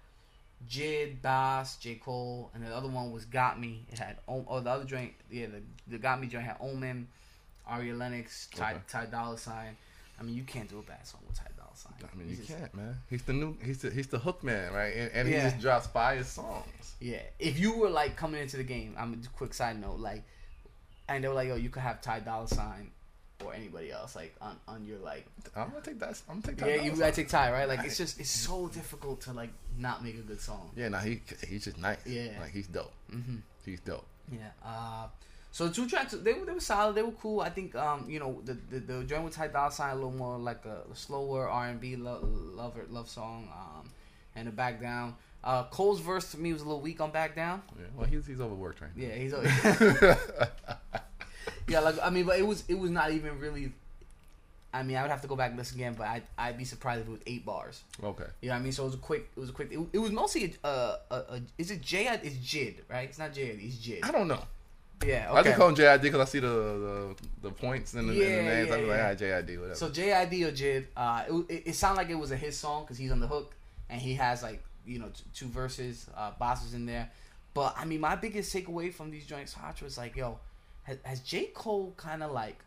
Jid, 0.67 1.21
Bas, 1.21 1.77
J 1.77 1.95
Cole, 1.95 2.51
and 2.53 2.65
the 2.65 2.73
other 2.73 2.87
one 2.87 3.11
was 3.11 3.25
Got 3.25 3.59
Me. 3.59 3.85
It 3.91 3.99
had 3.99 4.17
O- 4.27 4.45
oh 4.47 4.61
the 4.61 4.69
other 4.69 4.85
joint, 4.85 5.13
yeah, 5.29 5.47
the 5.47 5.61
the 5.87 5.97
Got 5.97 6.21
Me 6.21 6.27
joint 6.27 6.45
had 6.45 6.57
Omen, 6.59 7.07
Ari 7.71 7.93
Lennox, 7.93 8.47
Ty, 8.53 8.71
Okay. 8.73 8.79
Ty 8.89 9.05
Dolla 9.05 9.37
Sign. 9.37 9.75
I 10.19 10.23
mean, 10.23 10.35
you 10.35 10.43
can't 10.43 10.69
do 10.69 10.77
a 10.79 10.83
bad 10.83 11.05
song 11.07 11.21
with 11.27 11.37
Ty 11.37 11.47
Dolla 11.57 11.69
Sign. 11.75 11.93
I 12.03 12.15
mean, 12.17 12.27
He's 12.27 12.39
you 12.39 12.45
just- 12.45 12.59
can't, 12.59 12.73
man. 12.75 12.97
He's 13.09 13.23
the 13.23 13.33
new, 13.33 13.57
he's 13.63 13.79
the, 13.81 13.89
he's 13.89 14.07
the 14.07 14.19
hook 14.19 14.43
man, 14.43 14.71
right? 14.73 14.93
And, 14.95 15.11
and 15.13 15.27
he 15.27 15.33
Yeah. 15.33 15.49
just 15.49 15.61
drops 15.61 15.87
fire 15.87 16.23
songs. 16.23 16.95
Yeah, 16.99 17.21
if 17.39 17.57
you 17.59 17.75
were 17.77 17.89
like 17.89 18.15
coming 18.15 18.39
into 18.41 18.57
the 18.57 18.63
game, 18.63 18.93
I'm 18.99 19.13
a 19.13 19.27
quick 19.35 19.53
side 19.53 19.79
note, 19.81 19.99
like, 19.99 20.23
and 21.09 21.23
they 21.23 21.27
were 21.27 21.33
like, 21.33 21.47
"Yo, 21.47 21.55
you 21.55 21.69
could 21.69 21.81
have 21.81 21.99
Ty 22.01 22.19
Dolla 22.19 22.47
Sign 22.47 22.91
or 23.43 23.53
anybody 23.55 23.91
else, 23.91 24.15
like 24.15 24.35
on 24.39 24.55
on 24.67 24.85
your 24.85 24.99
like 24.99 25.25
I'm 25.55 25.69
gonna 25.71 25.81
take 25.81 25.97
that. 25.99 26.21
I'm 26.29 26.41
gonna 26.41 26.55
take. 26.55 26.65
Yeah, 26.67 26.83
you 26.83 26.91
gotta 26.91 27.11
take 27.11 27.27
Ty, 27.27 27.51
right? 27.51 27.67
Like 27.67 27.83
it's 27.83 27.97
just 27.97 28.19
it's 28.19 28.29
so 28.29 28.67
difficult 28.67 29.21
to 29.21 29.33
like 29.33 29.49
not 29.77 30.03
make 30.03 30.13
a 30.15 30.21
good 30.21 30.39
song. 30.39 30.69
Yeah, 30.75 30.89
no, 30.89 30.99
he 30.99 31.21
he's 31.47 31.63
just 31.63 31.79
nice. 31.79 31.97
Yeah. 32.05 32.37
like 32.39 32.51
he's 32.51 32.67
dope. 32.67 32.93
mm-hmm. 33.11 33.37
He's 33.65 33.79
dope. 33.79 34.05
Yeah. 34.31 34.49
Uh, 34.63 35.07
so 35.51 35.67
the 35.67 35.73
two 35.73 35.87
tracks 35.87 36.13
they 36.13 36.33
were 36.33 36.45
they 36.45 36.53
were 36.53 36.59
solid. 36.59 36.95
They 36.95 37.03
were 37.03 37.11
cool. 37.11 37.41
I 37.41 37.49
think 37.49 37.75
um 37.75 38.05
you 38.09 38.19
know 38.19 38.41
the 38.45 38.57
the, 38.69 38.79
the 38.79 39.03
joint 39.03 39.23
with 39.23 39.35
Ty 39.35 39.47
Dolla 39.47 39.71
Sign 39.71 39.91
a 39.91 39.95
little 39.95 40.11
more 40.11 40.37
like 40.37 40.65
a, 40.65 40.83
slower 40.95 41.49
R 41.49 41.67
and 41.67 41.79
B 41.79 41.95
love 41.95 42.23
love 42.23 42.75
love 42.89 43.09
song. 43.09 43.49
Um, 43.53 43.89
and 44.35 44.47
the 44.47 44.51
back 44.51 44.81
down. 44.81 45.15
Uh, 45.43 45.63
Cole's 45.65 45.99
verse 45.99 46.31
to 46.31 46.37
me 46.37 46.53
was 46.53 46.61
a 46.61 46.65
little 46.65 46.81
weak 46.81 47.01
on 47.01 47.11
back 47.11 47.35
down. 47.35 47.63
Yeah, 47.77 47.85
well, 47.97 48.07
he's 48.07 48.25
he's 48.27 48.39
overworked 48.39 48.79
right 48.81 48.95
now. 48.95 49.07
Yeah, 49.07 49.15
he's 49.15 49.33
yeah 51.67 51.79
like 51.79 51.95
I 52.01 52.09
mean, 52.11 52.25
but 52.25 52.39
it 52.39 52.45
was 52.45 52.63
it 52.67 52.75
was 52.75 52.91
not 52.91 53.11
even 53.11 53.39
really. 53.39 53.73
I 54.73 54.83
mean, 54.83 54.95
I 54.95 55.01
would 55.01 55.11
have 55.11 55.21
to 55.23 55.27
go 55.27 55.35
back 55.35 55.49
and 55.49 55.59
listen 55.59 55.77
again, 55.77 55.95
but 55.97 56.07
I 56.07 56.21
I'd 56.37 56.57
be 56.57 56.63
surprised 56.63 57.01
if 57.01 57.07
it 57.07 57.11
was 57.11 57.19
eight 57.27 57.45
bars. 57.45 57.83
okay. 58.01 58.23
You 58.41 58.47
know 58.49 58.55
what 58.55 58.59
I 58.59 58.63
mean? 58.63 58.71
So 58.71 58.83
it 58.83 58.85
was 58.85 58.95
a 58.95 58.99
quick. 58.99 59.29
It 59.35 59.39
was 59.39 59.49
a 59.49 59.53
quick. 59.53 59.69
It, 59.71 59.79
it 59.91 59.99
was 59.99 60.11
mostly 60.11 60.55
a, 60.63 60.67
a, 60.67 60.97
a, 61.09 61.15
a. 61.15 61.41
Is 61.57 61.71
it 61.71 61.81
J? 61.81 62.07
It's 62.23 62.37
Jid, 62.37 62.75
right? 62.87 63.09
It's 63.09 63.19
not 63.19 63.33
J. 63.33 63.47
It's 63.47 63.75
Jid. 63.75 64.05
I 64.05 64.11
don't 64.11 64.29
know. 64.29 64.41
Yeah. 65.05 65.31
I 65.31 65.39
Okay. 65.39 65.49
just 65.49 65.57
call 65.57 65.69
him 65.69 65.75
JID 65.75 66.01
because 66.03 66.19
I 66.19 66.25
see 66.25 66.39
the, 66.39 66.47
the 66.47 67.15
the 67.41 67.51
points 67.51 67.93
in 67.95 68.07
the, 68.07 68.13
in 68.13 68.19
the 68.19 68.51
names. 68.51 68.69
yeah, 68.69 68.75
I'm 68.75 68.85
yeah. 68.85 68.91
like, 68.91 68.99
ah, 69.01 69.15
JID, 69.23 69.57
whatever. 69.59 69.75
so 69.75 69.89
JID 69.89 70.47
or 70.47 70.51
Jid. 70.51 70.85
Uh, 70.95 71.23
it, 71.27 71.33
it, 71.55 71.63
it 71.67 71.75
sounded 71.75 71.97
like 72.01 72.09
it 72.09 72.15
was 72.15 72.31
a 72.31 72.37
his 72.37 72.57
song 72.57 72.83
because 72.83 72.97
he's 72.97 73.11
on 73.11 73.19
the 73.19 73.27
hook 73.27 73.53
and 73.89 73.99
he 74.01 74.13
has 74.15 74.43
like 74.43 74.61
you 74.85 74.99
know 74.99 75.07
t- 75.07 75.23
two 75.33 75.47
verses. 75.47 76.07
Uh, 76.15 76.31
Bas 76.39 76.63
is 76.65 76.73
in 76.73 76.85
there, 76.85 77.09
but 77.53 77.73
I 77.77 77.85
mean 77.85 77.99
my 78.01 78.15
biggest 78.15 78.53
takeaway 78.53 78.93
from 78.93 79.09
these 79.11 79.25
joints, 79.25 79.53
Hotch, 79.53 79.81
was 79.81 79.97
like, 79.97 80.15
yo, 80.15 80.37
has, 80.83 80.97
has 81.03 81.19
J 81.21 81.45
Cole 81.53 81.93
kind 81.97 82.21
of 82.21 82.31
like 82.31 82.57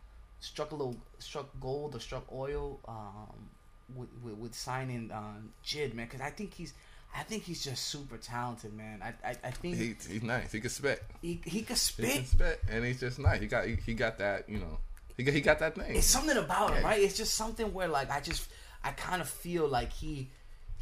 struck 0.41 0.71
a 0.71 0.75
little 0.75 0.97
struck 1.19 1.47
gold 1.61 1.95
or 1.95 1.99
struck 1.99 2.25
oil 2.33 2.79
um 2.87 3.49
with 3.95 4.09
with, 4.23 4.35
with 4.35 4.53
signing 4.55 5.09
um 5.13 5.53
Jid 5.65 5.93
man? 5.93 6.05
Because 6.07 6.21
I 6.21 6.31
think 6.31 6.53
he's. 6.53 6.73
I 7.17 7.23
think 7.23 7.43
he's 7.43 7.63
just 7.63 7.85
super 7.85 8.17
talented, 8.17 8.73
man. 8.73 9.01
I 9.01 9.13
I, 9.29 9.35
I 9.45 9.51
think 9.51 9.77
he, 9.77 9.95
he's 10.11 10.23
nice. 10.23 10.51
He 10.51 10.59
can 10.59 10.69
spit. 10.69 11.03
he, 11.21 11.39
he 11.45 11.61
could 11.61 11.77
He 11.77 12.07
can 12.17 12.25
spit, 12.25 12.61
and 12.69 12.83
he's 12.85 12.99
just 12.99 13.19
nice. 13.19 13.39
He 13.41 13.47
got 13.47 13.65
he, 13.65 13.75
he 13.75 13.93
got 13.93 14.17
that. 14.17 14.49
You 14.49 14.57
know, 14.59 14.77
he 15.17 15.23
got, 15.23 15.33
he 15.33 15.41
got 15.41 15.59
that 15.59 15.75
thing. 15.75 15.95
It's 15.95 16.07
something 16.07 16.37
about 16.37 16.73
him, 16.75 16.83
right? 16.83 17.01
It's 17.01 17.17
just 17.17 17.35
something 17.35 17.73
where 17.73 17.87
like 17.87 18.09
I 18.11 18.19
just 18.19 18.49
I 18.83 18.91
kind 18.91 19.21
of 19.21 19.29
feel 19.29 19.67
like 19.67 19.91
he 19.93 20.27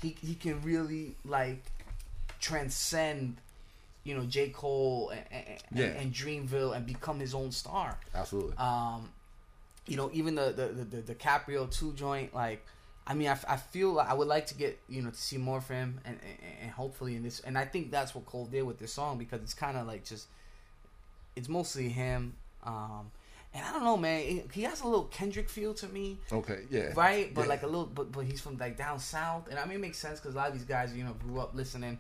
he 0.02 0.16
he 0.22 0.36
can 0.36 0.62
really 0.64 1.16
like 1.24 1.64
transcend 2.40 3.38
you 4.04 4.16
know 4.16 4.24
J 4.26 4.50
Cole 4.50 5.12
and, 5.12 5.24
and, 5.32 5.60
Yeah. 5.80 5.86
and 6.02 6.14
Dreamville 6.14 6.76
and 6.76 6.86
become 6.86 7.20
his 7.20 7.34
own 7.34 7.52
star. 7.52 7.98
Absolutely. 8.14 8.56
Um, 8.58 9.10
you 9.88 9.98
know, 9.98 10.10
even 10.14 10.36
the 10.36 10.52
the 10.52 10.68
the, 10.84 11.02
the 11.02 11.16
DiCaprio 11.16 11.70
two 11.72 11.94
joint, 11.94 12.34
like, 12.34 12.66
I 13.06 13.14
mean, 13.14 13.28
I, 13.28 13.38
I 13.48 13.58
feel 13.58 13.94
like 13.94 14.10
I 14.10 14.14
would 14.14 14.28
like 14.28 14.46
to 14.48 14.56
get 14.56 14.80
you 14.88 15.02
know 15.02 15.10
to 15.10 15.18
see 15.18 15.38
more 15.38 15.60
from 15.62 15.76
him, 15.76 16.00
and, 16.06 16.20
and 16.22 16.38
and 16.64 16.72
hopefully 16.72 17.16
in 17.16 17.24
this, 17.24 17.40
and 17.42 17.58
I 17.58 17.66
think 17.66 17.92
that's 17.92 18.16
what 18.16 18.26
Cole 18.26 18.46
did 18.46 18.64
with 18.64 18.80
this 18.80 18.94
song 18.94 19.18
because 19.18 19.42
it's 19.42 19.54
kind 19.54 19.78
of 19.78 19.86
like 19.88 20.06
just, 20.06 20.28
it's 21.36 21.50
mostly 21.50 21.90
him. 21.90 22.36
Um, 22.64 23.12
and 23.54 23.64
I 23.64 23.72
don't 23.72 23.84
know, 23.84 23.98
man, 23.98 24.44
he 24.52 24.64
has 24.64 24.82
a 24.82 24.88
little 24.88 25.04
Kendrick 25.06 25.50
feel 25.50 25.74
to 25.76 25.88
me, 25.88 26.18
okay. 26.32 26.62
Yeah. 26.72 26.92
right? 26.96 27.32
But 27.34 27.42
Yeah. 27.42 27.48
like 27.50 27.64
a 27.64 27.68
little, 27.68 27.86
but 27.86 28.12
but 28.12 28.26
he's 28.26 28.40
from 28.42 28.58
like 28.58 28.78
down 28.78 29.00
south, 29.00 29.48
and 29.50 29.60
I 29.60 29.66
mean, 29.66 29.76
it 29.76 29.82
makes 29.82 29.98
sense 29.98 30.20
because 30.20 30.34
a 30.34 30.38
lot 30.38 30.48
of 30.48 30.54
these 30.54 30.64
guys, 30.66 30.96
you 30.96 31.04
know, 31.04 31.14
grew 31.14 31.40
up 31.40 31.54
listening 31.54 32.00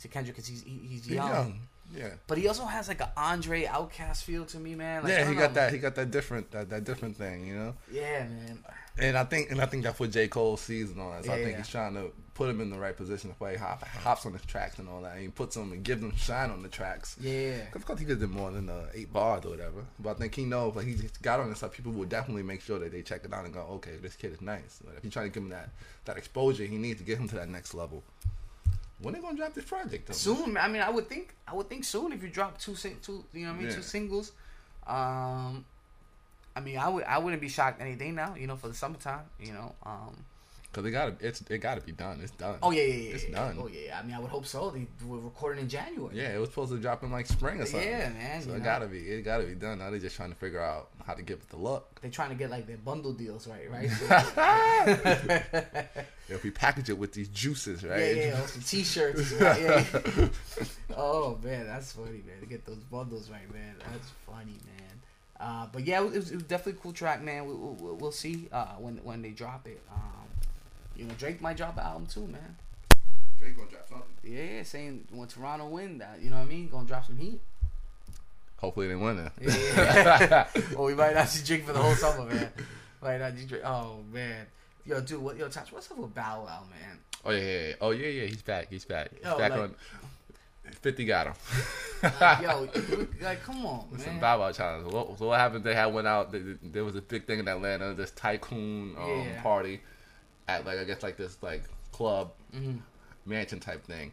to 0.00 0.08
Kendrick 0.08 0.36
because 0.36 0.48
he's 0.48 0.62
he, 0.62 0.80
he's 0.88 1.08
young. 1.08 1.28
young. 1.28 1.60
Yeah. 1.96 2.10
But 2.26 2.38
he 2.38 2.48
also 2.48 2.64
has 2.64 2.88
like 2.88 3.00
an 3.00 3.08
Andre 3.16 3.64
OutKast 3.64 4.22
feel 4.22 4.44
to 4.46 4.58
me, 4.58 4.74
man. 4.74 5.02
Like, 5.02 5.12
yeah, 5.12 5.28
he 5.28 5.34
got 5.34 5.50
know. 5.50 5.54
that. 5.54 5.72
He 5.72 5.78
got 5.78 5.94
that 5.96 6.10
different 6.10 6.50
that, 6.52 6.70
that 6.70 6.84
different 6.84 7.16
thing, 7.16 7.46
you 7.46 7.54
know. 7.56 7.74
Yeah, 7.90 8.24
man. 8.24 8.58
And 8.98 9.16
I 9.16 9.24
think 9.24 9.50
and 9.50 9.60
I 9.60 9.66
think 9.66 9.84
that's 9.84 9.98
what 9.98 10.10
J 10.10 10.28
Cole 10.28 10.56
sees 10.56 10.90
and 10.90 11.00
all 11.00 11.12
that. 11.12 11.24
So 11.24 11.32
I 11.32 11.36
think 11.36 11.52
yeah. 11.52 11.56
he's 11.58 11.68
trying 11.68 11.94
to 11.94 12.12
put 12.34 12.48
him 12.48 12.60
in 12.60 12.70
the 12.70 12.78
right 12.78 12.96
position 12.96 13.30
to 13.30 13.36
play 13.36 13.56
hop 13.56 13.82
hops 13.84 14.26
on 14.26 14.32
the 14.32 14.38
tracks 14.40 14.78
and 14.78 14.88
all 14.88 15.00
that. 15.02 15.12
And 15.12 15.22
he 15.22 15.28
puts 15.28 15.56
him 15.56 15.72
and 15.72 15.82
gives 15.82 16.02
them 16.02 16.14
shine 16.16 16.50
on 16.50 16.62
the 16.62 16.68
tracks. 16.68 17.16
Yeah. 17.20 17.62
Of 17.74 17.86
course, 17.86 18.00
he 18.00 18.04
could 18.04 18.20
do 18.20 18.26
more 18.26 18.50
than 18.50 18.68
uh, 18.68 18.86
eight 18.94 19.12
bars 19.12 19.46
or 19.46 19.50
whatever. 19.50 19.84
But 19.98 20.10
I 20.10 20.14
think 20.14 20.34
he 20.34 20.44
knows, 20.44 20.76
like, 20.76 20.86
he 20.86 20.96
got 21.22 21.40
on 21.40 21.48
this 21.48 21.58
stuff. 21.58 21.72
People 21.72 21.92
will 21.92 22.04
definitely 22.04 22.42
make 22.42 22.60
sure 22.60 22.78
that 22.78 22.92
they 22.92 23.02
check 23.02 23.24
it 23.24 23.32
out 23.32 23.44
and 23.44 23.54
go, 23.54 23.60
okay, 23.72 23.96
this 24.00 24.14
kid 24.14 24.32
is 24.32 24.40
nice. 24.42 24.80
But 24.84 24.94
if 24.96 25.04
you're 25.04 25.10
trying 25.10 25.30
to 25.30 25.34
give 25.34 25.42
him 25.42 25.50
that, 25.50 25.70
that 26.04 26.18
exposure, 26.18 26.64
he 26.64 26.76
needs 26.76 26.98
to 27.00 27.04
get 27.04 27.18
him 27.18 27.28
to 27.28 27.34
that 27.36 27.48
next 27.48 27.72
level. 27.74 28.02
When 29.00 29.14
they 29.14 29.20
gonna 29.20 29.36
drop 29.36 29.54
this 29.54 29.64
project 29.64 30.06
though? 30.06 30.14
Soon, 30.14 30.56
I 30.56 30.68
mean, 30.68 30.80
I 30.82 30.90
would 30.90 31.08
think, 31.08 31.34
I 31.48 31.54
would 31.54 31.68
think 31.68 31.84
soon 31.84 32.12
if 32.12 32.22
you 32.22 32.28
drop 32.28 32.58
two, 32.58 32.76
sing, 32.76 32.98
two, 33.02 33.24
you 33.32 33.46
know, 33.46 33.48
what 33.48 33.54
I 33.54 33.58
mean, 33.58 33.68
Yeah. 33.68 33.76
two 33.76 33.82
singles. 33.82 34.32
Um, 34.86 35.64
I 36.54 36.60
mean, 36.60 36.78
I 36.78 36.88
would, 36.88 37.04
I 37.04 37.18
wouldn't 37.18 37.40
be 37.42 37.48
shocked 37.48 37.80
any 37.80 37.94
day 37.94 38.10
now, 38.10 38.34
you 38.34 38.46
know, 38.46 38.56
for 38.56 38.68
the 38.68 38.74
summertime, 38.74 39.20
you 39.40 39.52
know. 39.52 39.74
Um, 39.84 40.16
Cause 40.72 40.86
it 40.86 40.90
gotta, 40.90 41.14
it's 41.20 41.42
it 41.50 41.58
gotta 41.58 41.82
be 41.82 41.92
done. 41.92 42.20
It's 42.22 42.30
done. 42.32 42.56
oh 42.62 42.70
yeah, 42.70 42.80
yeah, 42.82 42.94
yeah, 42.94 43.14
It's 43.14 43.28
yeah. 43.28 43.34
done. 43.36 43.58
Oh 43.60 43.68
yeah, 43.68 43.98
I 43.98 44.02
mean, 44.06 44.16
I 44.16 44.20
would 44.20 44.30
hope 44.30 44.46
so. 44.46 44.70
They 44.70 44.86
were 45.06 45.18
recording 45.18 45.64
in 45.64 45.68
January. 45.68 46.16
Yeah, 46.16 46.34
it 46.34 46.38
was 46.40 46.48
supposed 46.48 46.72
to 46.72 46.78
drop 46.78 47.02
in 47.02 47.12
like 47.12 47.26
spring 47.26 47.60
or 47.60 47.66
something. 47.66 47.86
Yeah, 47.86 48.08
man, 48.08 48.40
So 48.40 48.52
it 48.54 48.58
know. 48.58 48.64
gotta 48.64 48.86
be, 48.86 49.00
it 49.00 49.20
gotta 49.22 49.44
be 49.44 49.54
done. 49.54 49.80
Now 49.80 49.90
they're 49.90 50.00
just 50.00 50.16
trying 50.16 50.30
to 50.30 50.34
figure 50.34 50.62
out 50.62 50.88
how 51.06 51.12
to 51.12 51.20
get 51.20 51.40
it 51.40 51.48
the 51.50 51.58
look. 51.58 52.00
They're 52.00 52.10
trying 52.10 52.30
to 52.30 52.36
get 52.36 52.48
like 52.50 52.66
their 52.66 52.78
bundle 52.78 53.12
deals 53.12 53.46
right, 53.46 53.70
right? 53.70 53.90
If 56.28 56.42
we 56.44 56.50
package 56.50 56.88
it 56.88 56.96
with 56.96 57.12
these 57.12 57.28
juices, 57.28 57.84
right? 57.84 58.16
Yeah, 58.16 58.22
yeah, 58.28 58.46
some 58.46 58.62
t-shirts. 58.62 59.32
right? 59.32 59.60
Yeah, 59.60 59.84
yeah. 60.16 60.28
oh 60.96 61.38
man, 61.44 61.66
that's 61.66 61.92
funny, 61.92 62.22
man. 62.26 62.40
To 62.40 62.46
get 62.46 62.64
those 62.64 62.78
bundles 62.78 63.28
right, 63.28 63.52
man. 63.52 63.74
That's 63.78 64.08
funny, 64.26 64.56
man. 64.64 64.91
Uh, 65.42 65.66
but 65.72 65.84
yeah, 65.84 66.00
it 66.00 66.12
was, 66.12 66.30
it 66.30 66.34
was 66.36 66.44
definitely 66.44 66.78
a 66.78 66.82
cool 66.82 66.92
track, 66.92 67.20
man. 67.20 67.46
We, 67.46 67.54
we, 67.54 67.92
we'll 67.94 68.12
see 68.12 68.48
uh, 68.52 68.74
when 68.78 68.98
when 68.98 69.22
they 69.22 69.30
drop 69.30 69.66
it. 69.66 69.82
Um, 69.92 70.00
you 70.96 71.04
know, 71.04 71.14
Drake 71.18 71.40
might 71.40 71.56
drop 71.56 71.76
an 71.76 71.82
album 71.82 72.06
too, 72.06 72.28
man. 72.28 72.56
Drake 73.40 73.56
gonna 73.56 73.68
drop 73.68 73.88
something. 73.88 74.06
Yeah, 74.22 74.62
saying 74.62 75.08
when 75.10 75.26
Toronto 75.26 75.66
win 75.66 75.98
that, 75.98 76.20
you 76.22 76.30
know 76.30 76.36
what 76.36 76.42
I 76.42 76.48
mean? 76.48 76.68
Gonna 76.68 76.86
drop 76.86 77.06
some 77.06 77.16
heat. 77.16 77.40
Hopefully 78.58 78.86
they 78.86 78.94
win 78.94 79.18
it. 79.18 79.32
Yeah. 79.40 80.46
or 80.76 80.84
we 80.86 80.94
might 80.94 81.14
not 81.14 81.28
see 81.28 81.44
Drake 81.44 81.66
for 81.66 81.72
the 81.72 81.80
whole 81.80 81.96
summer, 81.96 82.32
man. 82.32 82.48
Might 83.02 83.18
not 83.18 83.36
see 83.36 83.46
Drake. 83.46 83.62
Oh 83.64 83.96
man, 84.12 84.46
yo, 84.86 85.00
dude, 85.00 85.20
what, 85.20 85.36
yo, 85.36 85.48
Touch, 85.48 85.72
what's 85.72 85.90
up 85.90 85.98
with 85.98 86.14
Bow 86.14 86.44
Wow, 86.44 86.62
man? 86.70 86.98
Oh 87.24 87.32
yeah, 87.32 87.40
yeah, 87.40 87.66
yeah. 87.68 87.74
oh 87.80 87.90
yeah, 87.90 88.06
yeah. 88.06 88.26
He's 88.26 88.42
back. 88.42 88.68
He's 88.70 88.84
back. 88.84 89.10
He's 89.12 89.24
Yo, 89.24 89.36
back 89.36 89.50
like- 89.50 89.60
on. 89.60 89.74
Fifty 90.80 91.04
got 91.04 91.26
him. 91.28 91.34
Like, 92.20 92.42
yo, 92.42 92.68
like, 93.20 93.42
come 93.42 93.64
on, 93.66 93.86
Listen, 93.92 94.12
man. 94.12 94.20
Bow 94.20 94.40
Wow 94.40 94.52
challenge. 94.52 94.90
So 94.90 94.96
what, 94.96 95.18
so 95.18 95.26
what 95.28 95.38
happened? 95.38 95.64
They 95.64 95.74
had 95.74 95.86
went 95.86 96.06
out. 96.08 96.32
th- 96.32 96.42
th- 96.42 96.56
There 96.62 96.84
was 96.84 96.96
a 96.96 97.02
big 97.02 97.26
thing 97.26 97.38
in 97.38 97.46
Atlanta. 97.48 97.94
This 97.94 98.10
tycoon 98.12 98.96
um, 98.98 99.08
Yeah. 99.08 99.42
party 99.42 99.80
at 100.48 100.64
like 100.66 100.78
I 100.78 100.84
guess 100.84 101.02
like 101.02 101.16
this 101.16 101.36
like 101.42 101.62
club 101.92 102.32
Mhm. 102.54 102.80
mansion 103.26 103.60
type 103.60 103.84
thing, 103.84 104.12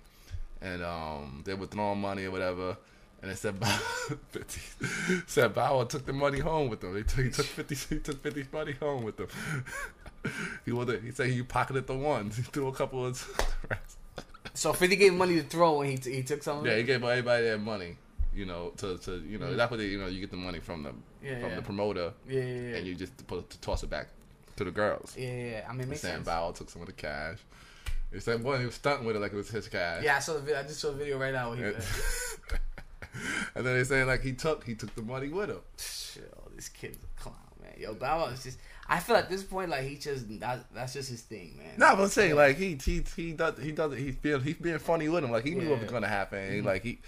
and 0.61 0.83
um 0.83 1.41
they 1.45 1.53
were 1.55 1.65
throwing 1.67 1.99
money 2.01 2.25
or 2.25 2.31
whatever. 2.31 2.77
And 3.21 3.29
it 3.31 3.37
said 3.37 3.59
Bow, 3.59 3.67
50, 4.29 4.61
said 5.27 5.53
Bow 5.53 5.83
took 5.83 6.05
the 6.05 6.13
money 6.13 6.39
home 6.39 6.69
with 6.69 6.81
them. 6.81 6.95
He 6.95 7.03
took, 7.03 7.25
he 7.25 7.31
took 7.31 7.45
fifty. 7.45 7.75
He 7.75 7.99
took 7.99 8.21
50's 8.23 8.51
money 8.53 8.73
home 8.73 9.03
with 9.03 9.17
them. 9.17 9.27
he 10.65 10.71
wanted. 10.71 11.03
He 11.03 11.11
said 11.11 11.29
he 11.29 11.41
pocketed 11.43 11.85
the 11.87 11.95
ones. 11.95 12.37
He 12.37 12.43
threw 12.43 12.67
a 12.67 12.73
couple 12.73 13.05
of. 13.05 13.17
So 14.59 14.73
Fifty 14.73 14.97
gave 14.97 15.13
money 15.13 15.35
to 15.37 15.43
throw 15.43 15.77
when 15.79 15.89
he 15.89 15.97
t- 15.97 16.13
he 16.15 16.21
took 16.23 16.43
some. 16.43 16.59
Of 16.59 16.65
yeah, 16.65 16.75
he 16.75 16.83
gave 16.83 17.01
everybody 17.01 17.43
their 17.43 17.57
money. 17.57 17.95
You 18.33 18.45
know, 18.45 18.73
to 18.77 18.97
to 18.97 19.11
you 19.25 19.37
know 19.37 19.47
Mhm. 19.47 19.55
that's 19.57 19.71
what 19.71 19.77
they, 19.79 19.85
you 19.87 19.97
know 19.99 20.07
you 20.07 20.19
get 20.19 20.31
the 20.31 20.37
money 20.37 20.59
from 20.59 20.83
the 20.83 20.91
Yeah, 21.23 21.39
from 21.39 21.49
yeah. 21.51 21.55
the 21.55 21.61
promoter 21.61 22.13
yeah, 22.27 22.41
yeah, 22.41 22.45
yeah. 22.71 22.75
and 22.77 22.85
you 22.87 22.93
just 22.93 23.25
put 23.25 23.49
to 23.49 23.57
toss 23.61 23.83
it 23.83 23.89
back 23.89 24.07
to 24.57 24.63
the 24.65 24.71
girls. 24.71 25.15
yeah. 25.17 25.65
I 25.67 25.71
mean, 25.71 25.81
it 25.83 25.87
makes 25.89 26.01
Sam 26.01 26.11
sense. 26.17 26.25
Bow 26.25 26.45
Wow 26.47 26.51
took 26.51 26.69
some 26.69 26.81
of 26.81 26.87
the 26.87 26.93
cash. 26.93 27.37
He 28.11 28.19
said, 28.19 28.43
"Boy, 28.43 28.57
he 28.59 28.65
was 28.65 28.75
stunting 28.75 29.05
with 29.07 29.15
it 29.15 29.19
like 29.19 29.31
it 29.31 29.37
was 29.37 29.49
his 29.49 29.67
cash." 29.69 30.03
Yeah, 30.03 30.17
I 30.17 30.19
saw 30.19 30.33
the 30.33 30.41
video. 30.41 30.59
I 30.59 30.63
just 30.63 30.79
saw 30.81 30.89
the 30.91 30.97
video 30.97 31.17
right 31.17 31.33
now. 31.33 31.51
Where 31.51 31.57
he, 31.57 31.63
And, 31.63 31.75
and 33.55 33.65
then 33.65 33.77
they 33.77 33.83
saying 33.85 34.07
like 34.07 34.21
he 34.21 34.33
took 34.33 34.65
he 34.65 34.75
took 34.75 34.93
the 34.93 35.01
money 35.01 35.29
with 35.29 35.49
him. 35.49 35.61
Shit, 35.77 36.33
oh, 36.37 36.49
this 36.55 36.67
kid's 36.69 36.97
a 36.97 37.21
clown, 37.21 37.35
man. 37.61 37.73
Yo, 37.77 37.93
Bow 37.93 38.19
Wow 38.19 38.25
is 38.33 38.43
just. 38.43 38.59
I 38.91 38.99
feel 38.99 39.15
at 39.17 39.29
this 39.29 39.43
point 39.43 39.69
like 39.69 39.85
he 39.85 39.95
just 39.95 40.27
that, 40.39 40.65
that's 40.73 40.93
just 40.93 41.09
his 41.09 41.21
thing, 41.21 41.55
man. 41.57 41.73
No, 41.77 41.95
but 41.95 42.03
I'm 42.03 42.09
saying 42.09 42.35
like 42.35 42.57
he 42.57 42.75
he 42.83 43.03
he 43.15 43.33
does 43.33 43.57
he 43.61 43.71
does 43.71 43.95
he's 43.95 44.15
being 44.15 44.41
he's 44.41 44.55
being 44.55 44.79
funny 44.79 45.07
with 45.07 45.23
him. 45.23 45.31
Like 45.31 45.45
he 45.45 45.53
knew 45.53 45.69
what 45.69 45.81
was 45.81 45.91
gonna 45.91 46.07
happen. 46.07 46.39
Mhm. 46.39 46.65
like 46.65 46.83
he 46.83 46.99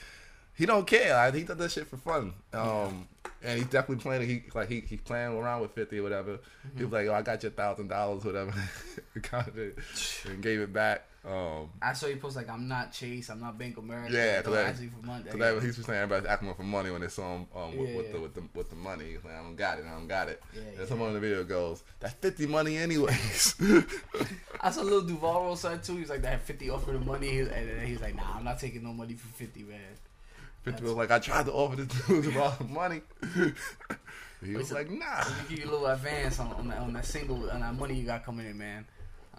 he 0.62 0.68
don't 0.68 0.86
care. 0.86 1.16
Like, 1.16 1.34
he 1.34 1.42
does 1.44 1.58
that 1.58 1.72
shit 1.72 1.88
for 1.88 1.98
fun. 1.98 2.36
Um, 2.54 3.08
and 3.42 3.58
he's 3.58 3.66
definitely 3.68 4.04
playing. 4.04 4.30
He 4.30 4.44
like 4.54 4.70
he 4.70 4.82
he's 4.82 5.02
playing 5.02 5.36
around 5.36 5.62
with 5.62 5.72
fifty 5.72 5.98
or 5.98 6.04
whatever. 6.04 6.34
Mm-hmm. 6.34 6.78
He 6.78 6.84
was 6.84 6.94
like, 6.94 7.08
"Oh, 7.08 7.14
I 7.16 7.24
got 7.24 7.42
your 7.42 7.52
thousand 7.52 7.88
dollars, 7.88 8.24
whatever," 8.24 8.54
Counted 9.24 9.58
it 9.58 9.78
and 10.26 10.44
gave 10.44 10.60
it 10.60 10.72
back. 10.72 11.08
Um, 11.26 11.70
I 11.82 11.94
saw 11.94 12.06
you 12.06 12.18
post 12.18 12.36
like 12.36 12.48
I'm 12.50 12.68
not 12.68 12.92
Chase, 12.92 13.30
I'm 13.32 13.42
not 13.42 13.58
Bank 13.58 13.78
of 13.78 13.84
America. 13.84 14.14
Yeah, 14.14 14.44
'cause 14.44 14.54
that- 14.54 14.68
actually 14.68 14.90
for 14.90 15.04
money. 15.06 15.24
so 15.32 15.38
that 15.38 15.60
he 15.62 15.68
was 15.68 15.76
saying 15.78 16.00
everybody's 16.02 16.28
asking 16.30 16.54
for 16.54 16.64
money 16.64 16.92
when 16.92 17.02
they 17.02 17.08
saw 17.08 17.36
him 17.38 17.48
um, 17.56 17.76
with, 17.78 17.90
Yeah, 17.90 17.96
with 17.98 18.06
yeah. 18.08 18.12
the 18.12 18.20
with 18.22 18.34
the 18.36 18.44
with 18.54 18.70
the 18.70 18.76
money. 18.76 19.06
He's 19.14 19.24
like, 19.24 19.34
I 19.34 19.42
don't 19.42 19.56
got 19.56 19.80
it. 19.80 19.86
I 19.88 19.92
don't 19.92 20.08
got 20.08 20.30
it. 20.30 20.42
Yeah, 20.54 20.62
and 20.62 20.80
yeah. 20.80 20.86
someone 20.86 21.08
in 21.08 21.16
the 21.16 21.20
video 21.20 21.44
goes, 21.44 21.82
"That's 22.00 22.14
fifty 22.14 22.46
money 22.46 22.78
anyways." 22.78 23.56
I 24.62 24.70
saw 24.70 24.82
little 24.84 25.02
Duval 25.02 25.42
roll 25.46 25.56
side 25.56 25.84
too. 25.84 25.98
He's 25.98 26.10
like 26.12 26.22
that 26.22 26.42
50 26.42 26.70
offered 26.70 26.96
him 26.96 27.08
money, 27.08 27.40
and 27.40 27.50
then 27.50 27.88
he's 27.88 28.02
like, 28.02 28.14
Nah, 28.16 28.36
I'm 28.38 28.44
not 28.44 28.60
taking 28.60 28.84
no 28.84 28.94
money 28.94 29.16
for 29.16 29.28
50, 29.30 29.64
man. 29.64 29.80
Fifty 30.64 30.84
was 30.84 30.94
like, 30.94 31.12
"I 31.12 31.20
tried 31.20 31.46
to 31.48 31.52
offer 31.54 31.76
this 31.84 31.88
dude 32.08 32.28
about 32.28 32.70
money." 32.70 33.02
he 34.46 34.56
was 34.56 34.72
like, 34.72 34.90
"Nah." 34.90 35.18
Let 35.20 35.28
me 35.28 35.34
give 35.50 35.60
you 35.60 35.66
a 35.66 35.72
little 35.72 35.88
advance 35.88 36.40
on, 36.40 36.52
on 36.54 36.68
that 36.70 36.78
on 36.80 36.94
that 36.94 37.06
single 37.06 37.50
on 37.50 37.62
that 37.62 37.76
money 37.76 37.96
you 37.96 38.06
got 38.06 38.24
coming 38.26 38.46
in, 38.48 38.58
man. 38.58 38.86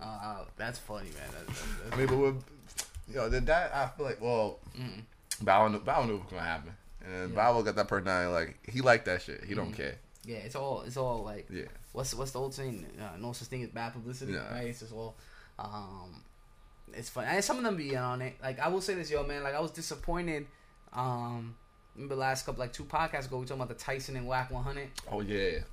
Uh, 0.01 0.05
uh, 0.05 0.45
that's 0.57 0.79
funny, 0.79 1.09
man. 1.11 1.29
That, 1.31 1.47
that, 1.47 1.93
I 1.93 1.97
mean, 1.97 2.07
but 2.09 2.17
with, 2.17 2.45
you 3.09 3.15
know, 3.17 3.29
that, 3.29 3.47
that 3.47 3.73
I 3.75 3.87
feel 3.97 4.07
like, 4.07 4.21
well, 4.21 4.59
mm. 4.77 5.03
Bow 5.43 5.69
knew, 5.69 5.79
Bow 5.79 6.05
knew 6.07 6.15
what 6.15 6.25
was 6.25 6.31
gonna 6.33 6.43
happen, 6.43 6.73
and 7.05 7.31
Yeah. 7.31 7.37
Bow 7.37 7.63
got 7.63 7.77
that 7.77 7.89
personality. 7.89 8.33
Like 8.33 8.59
he 8.69 8.81
liked 8.81 9.05
that 9.07 9.23
shit. 9.23 9.45
He 9.45 9.55
don't 9.55 9.73
Mhm. 9.73 9.77
care. 9.77 9.95
yeah, 10.25 10.39
it's 10.39 10.57
all 10.57 10.83
it's 10.83 10.97
all 10.97 11.23
like 11.23 11.47
Yeah, 11.51 11.65
what's 11.93 12.15
what's 12.15 12.33
the 12.33 12.41
old 12.41 12.55
saying? 12.55 12.85
Uh, 13.01 13.17
no 13.19 13.33
such 13.33 13.47
thing 13.49 13.63
as 13.63 13.69
bad 13.71 13.93
publicity, 13.93 14.33
Yeah. 14.33 14.53
right? 14.53 14.67
It's 14.67 14.81
just 14.81 14.93
all. 14.93 15.15
Um, 15.59 16.23
it's 16.95 17.09
fun, 17.11 17.25
and 17.27 17.45
some 17.45 17.59
of 17.59 17.63
them 17.65 17.77
be 17.77 17.97
on 17.97 18.23
it. 18.23 18.35
Like 18.43 18.59
I 18.59 18.69
will 18.69 18.81
say 18.81 18.95
this, 18.95 19.11
yo, 19.11 19.23
man. 19.25 19.43
Like 19.45 19.55
I 19.55 19.61
was 19.61 19.71
disappointed. 19.71 20.47
Um, 20.95 21.55
remember 21.95 22.17
last 22.17 22.47
couple, 22.47 22.61
like 22.61 22.73
two 22.73 22.85
podcasts 22.85 23.27
ago, 23.27 23.39
we 23.39 23.47
talking 23.47 23.63
about 23.63 23.69
the 23.77 23.83
Tyson 23.83 24.17
and 24.17 24.27
Wack 24.27 24.51
100. 24.51 24.89
Oh 25.11 25.21
yeah. 25.21 25.37
It- 25.37 25.65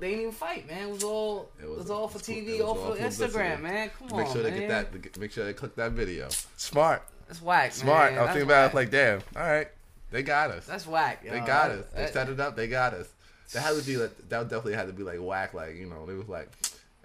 They 0.00 0.08
didn't 0.10 0.20
even 0.20 0.32
fight, 0.32 0.68
man. 0.68 0.88
It 0.88 0.92
was 0.92 1.02
all 1.04 1.50
It 1.58 1.64
it 1.64 1.68
was- 1.68 1.78
was, 1.78 1.90
all 1.90 2.06
for 2.08 2.18
was. 2.18 2.26
TV, 2.26 2.52
was 2.52 2.60
all 2.60 2.78
all 2.78 2.94
for. 2.94 3.00
Instagram, 3.00 3.60
man. 3.60 3.90
Come 3.98 4.12
on, 4.12 4.18
Make 4.22 4.32
sure 4.32 4.42
they 4.42 4.50
man. 4.52 4.60
get 4.60 4.92
that. 4.92 5.18
Make 5.20 5.32
sure 5.32 5.44
they 5.44 5.52
click 5.52 5.74
that 5.76 5.92
video. 5.92 6.28
Smart, 6.56 7.02
That's 7.26 7.42
whack, 7.42 7.72
smart. 7.72 8.12
man. 8.12 8.18
I 8.20 8.22
was 8.22 8.30
thinking 8.30 8.48
about 8.48 8.64
it. 8.66 8.68
Was 8.68 8.74
like, 8.74 8.90
damn. 8.90 9.20
All 9.36 9.42
right, 9.42 9.68
they 10.12 10.22
got 10.22 10.50
us. 10.52 10.66
That's 10.66 10.86
whack. 10.86 11.22
They 11.24 11.28
yo. 11.40 11.44
got 11.46 11.68
That- 11.70 11.78
us. 11.78 11.86
They 11.92 12.02
that- 12.02 12.12
set 12.12 12.28
it 12.28 12.38
up. 12.40 12.54
They 12.56 12.68
got 12.68 12.94
us. 12.94 13.08
That 13.52 13.60
had 13.62 13.76
to 13.76 13.82
be 13.84 13.96
like. 13.96 14.16
That 14.28 14.42
definitely 14.48 14.74
had 14.74 14.86
to 14.86 14.92
be 14.92 15.02
like 15.02 15.18
whack. 15.20 15.54
Like 15.54 15.74
you 15.76 15.86
know, 15.86 16.08
it 16.08 16.14
was 16.16 16.28
like. 16.28 16.48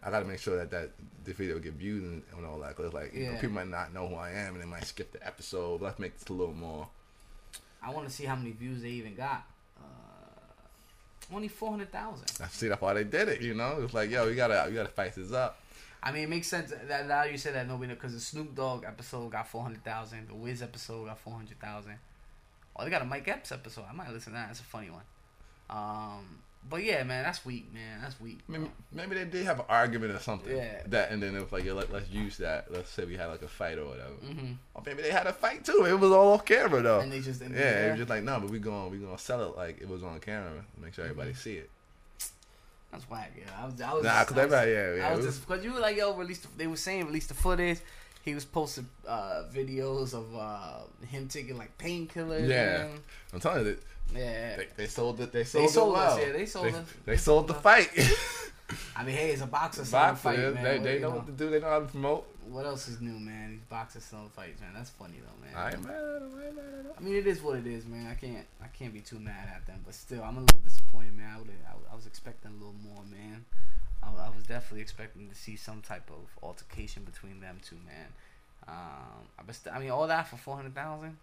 I 0.02 0.10
got 0.12 0.20
to 0.20 0.26
make 0.26 0.40
sure 0.40 0.56
that 0.58 0.72
that 0.72 0.92
the 1.26 1.34
video 1.34 1.60
get 1.60 1.74
viewed 1.74 2.04
and, 2.04 2.24
and 2.38 2.46
all 2.46 2.60
that. 2.60 2.74
Cause 2.78 2.94
like 2.94 3.14
you 3.14 3.26
know, 3.26 3.32
Yeah. 3.32 3.42
people 3.42 3.56
might 3.56 3.68
not 3.68 3.94
know 3.94 4.08
who 4.08 4.16
I 4.16 4.30
am 4.32 4.54
and 4.54 4.62
they 4.62 4.66
might 4.68 4.86
skip 4.86 5.12
the 5.12 5.26
episode. 5.28 5.82
Let's 5.82 6.00
make 6.00 6.18
this 6.18 6.30
a 6.30 6.34
little 6.34 6.54
more. 6.54 6.88
I 7.82 7.92
want 7.92 8.08
to 8.08 8.14
see 8.14 8.26
how 8.26 8.36
many 8.36 8.52
views 8.52 8.82
they 8.82 8.90
even 8.90 9.16
got. 9.16 9.46
Uh, 9.78 11.34
only 11.36 11.48
four 11.48 11.72
hundred 11.72 11.92
thousand. 11.92 12.32
I 12.44 12.48
see 12.48 12.68
that's 12.68 12.82
why 12.82 12.94
they 12.94 13.04
did 13.04 13.30
it. 13.30 13.42
You 13.42 13.54
know, 13.54 13.82
it's 13.84 13.94
like 13.94 14.10
yo, 14.10 14.28
we 14.28 14.36
gotta 14.36 14.66
we 14.68 14.76
gotta 14.76 14.90
fight 14.90 15.16
this 15.16 15.32
up. 15.32 15.62
I 16.02 16.12
mean, 16.12 16.24
it 16.24 16.30
makes 16.30 16.48
sense 16.48 16.72
that 16.88 17.08
now 17.08 17.24
you 17.24 17.38
said 17.38 17.56
that 17.56 17.68
nobody 17.68 17.94
because 17.94 18.14
the 18.14 18.20
Snoop 18.20 18.56
Dogg 18.56 18.86
episode 18.86 19.32
got 19.32 19.48
four 19.48 19.64
hundred 19.64 19.84
thousand, 19.84 20.28
the 20.28 20.36
Wiz 20.36 20.62
episode 20.62 21.08
got 21.08 21.20
four 21.20 21.34
hundred 21.34 21.60
thousand. 21.60 21.96
Oh, 22.76 22.84
they 22.84 22.90
got 22.90 23.02
a 23.02 23.06
Mike 23.06 23.28
Epps 23.28 23.52
episode. 23.52 23.86
I 23.90 23.94
might 23.94 24.10
listen 24.12 24.32
to 24.32 24.40
that. 24.40 24.48
That's 24.48 24.62
a 24.62 24.64
funny 24.64 24.90
one. 24.90 25.04
Um, 25.70 26.40
but 26.68 26.84
yeah, 26.84 27.04
man, 27.04 27.24
that's 27.24 27.46
weak, 27.46 27.72
man. 27.74 28.00
That's 28.02 28.20
weak. 28.20 28.40
Maybe, 28.48 28.70
maybe 28.92 29.16
they 29.16 29.26
did 29.26 29.46
have 29.46 29.60
an 29.60 29.66
argument 29.70 30.14
or 30.14 30.20
something. 30.20 30.56
Yeah. 30.56 30.82
That 30.88 31.12
and 31.12 31.22
then 31.22 31.36
it 31.36 31.42
was 31.42 31.52
like, 31.52 31.64
yeah, 31.64 31.74
let, 31.74 31.92
let's 31.92 32.10
use 32.10 32.38
that. 32.38 32.72
Let's 32.72 32.90
say 32.90 33.06
we 33.06 33.16
had 33.18 33.28
like 33.28 33.42
a 33.42 33.48
fight 33.48 33.78
or 33.78 33.86
whatever. 33.86 34.14
hmm 34.22 34.54
Or 34.76 34.84
maybe 34.86 35.02
they 35.02 35.12
had 35.12 35.26
a 35.28 35.34
fight 35.34 35.64
too. 35.66 35.86
It 35.88 36.00
was 36.00 36.12
all 36.12 36.34
off 36.34 36.46
camera 36.46 36.82
though. 36.82 37.00
And 37.00 37.12
they 37.12 37.22
just 37.22 37.42
yeah, 37.42 37.88
it 37.88 37.90
was 37.92 37.98
just 38.00 38.10
like 38.10 38.24
no, 38.24 38.40
but 38.40 38.50
we 38.50 38.60
going 38.60 38.92
we 38.92 38.98
gonna 38.98 39.18
sell 39.18 39.42
it 39.44 39.56
like 39.58 39.82
it 39.82 39.88
was 39.88 40.04
on 40.04 40.20
camera. 40.20 40.64
Make 40.82 40.94
sure 40.94 41.06
everybody 41.06 41.32
Mm-hmm. 41.32 41.40
see 41.40 41.56
it. 41.58 41.70
That's 42.92 43.08
whack. 43.10 43.32
Yeah, 43.38 43.44
I 43.62 43.66
was. 43.66 43.80
I 43.82 43.94
was. 43.94 44.04
Nah, 44.04 44.10
just- 44.10 44.30
cause 44.30 44.38
I 44.38 44.46
was- 44.46 44.54
everybody, 44.54 44.72
yeah, 44.72 44.96
yeah. 44.96 45.08
I 45.08 45.16
was 45.16 45.26
was- 45.26 45.36
just 45.36 45.48
because 45.48 45.64
you 45.64 45.74
were 45.74 45.80
like, 45.80 45.96
yo, 45.96 46.14
release. 46.16 46.40
The, 46.40 46.48
they 46.58 46.68
were 46.68 46.76
saying 46.76 47.06
release 47.06 47.28
the 47.28 47.36
footage. 47.36 47.80
He 48.24 48.36
was 48.36 48.46
posting 48.46 48.88
uh, 49.08 49.44
videos 49.54 50.14
of 50.14 50.36
uh, 50.36 51.06
him 51.08 51.28
taking 51.28 51.58
like 51.58 51.78
painkillers. 51.78 52.48
Yeah. 52.48 52.88
I'm 53.34 53.40
telling 53.40 53.66
you, 53.66 53.78
yeah. 54.14 54.58
they, 54.58 54.68
they 54.76 54.88
sold 54.88 55.20
it. 55.22 55.32
They 55.32 55.44
sold, 55.44 55.70
sold 55.70 55.96
it 55.96 56.00
us, 56.00 56.20
yeah, 56.20 56.32
they 56.32 56.46
sold 56.46 56.66
they, 56.66 56.72
us. 56.72 56.94
They 57.06 57.18
sold 57.18 57.48
the 57.48 57.54
fight. 57.54 57.90
I 58.96 59.04
mean, 59.04 59.16
hey, 59.16 59.32
it's 59.32 59.42
a 59.42 59.48
boxer 59.48 59.86
selling 59.86 60.16
fight, 60.16 60.38
man. 60.38 60.64
they, 60.64 60.74
What, 60.76 60.84
they 60.84 60.94
you 60.96 61.00
know 61.00 61.10
what 61.12 61.26
to 61.26 61.32
do. 61.32 61.50
They 61.50 61.60
know 61.60 61.70
how 61.70 61.80
to 61.80 61.86
promote. 61.86 62.28
what 62.50 62.66
else 62.66 62.88
is 62.88 63.02
new, 63.02 63.20
man? 63.20 63.52
These 63.52 63.62
boxers 63.62 64.04
selling 64.04 64.30
fights, 64.30 64.62
man. 64.62 64.72
That's 64.74 64.90
funny 64.92 65.16
though, 65.20 65.46
man. 65.46 65.56
I 65.56 65.72
ain't 65.72 65.84
mad 65.84 65.96
at 65.96 66.20
them. 66.22 66.32
I 66.38 66.46
ain't 66.46 66.56
mad 66.56 66.66
at 66.66 66.84
them. 66.84 66.94
I 66.98 67.02
mean, 67.02 67.16
it 67.16 67.28
is 67.28 67.42
what 67.42 67.58
it 67.58 67.68
is, 67.68 67.86
man. 67.86 68.08
I 68.08 68.16
can't, 68.16 68.46
I 68.62 68.68
can't 68.68 68.94
be 68.94 69.02
too 69.02 69.20
mad 69.20 69.50
at 69.56 69.66
them, 69.66 69.80
but 69.86 69.94
still, 69.94 70.24
I'm 70.24 70.38
a 70.38 70.42
little 70.42 70.60
disappointed, 70.60 71.18
man. 71.18 71.30
I 71.36 71.72
I, 71.72 71.94
I 71.94 71.96
was 71.96 72.06
expecting 72.06 72.52
a 72.52 72.54
little 72.54 72.76
more, 72.84 73.04
man. 73.10 73.46
I, 74.04 74.08
I 74.08 74.30
was 74.30 74.44
definitely 74.48 74.82
expecting 74.82 75.30
to 75.30 75.36
see 75.36 75.56
some 75.56 75.82
type 75.82 76.10
of 76.10 76.44
altercation 76.44 77.04
between 77.04 77.40
them 77.42 77.60
two, 77.64 77.78
man. 77.86 78.08
Um, 78.68 79.28
but 79.46 79.56
st- 79.56 79.76
I 79.76 79.80
mean, 79.80 79.90
all 79.92 80.08
that 80.08 80.28
for 80.28 80.38
four 80.38 80.56
hundred 80.56 80.76
thousand, 80.76 81.18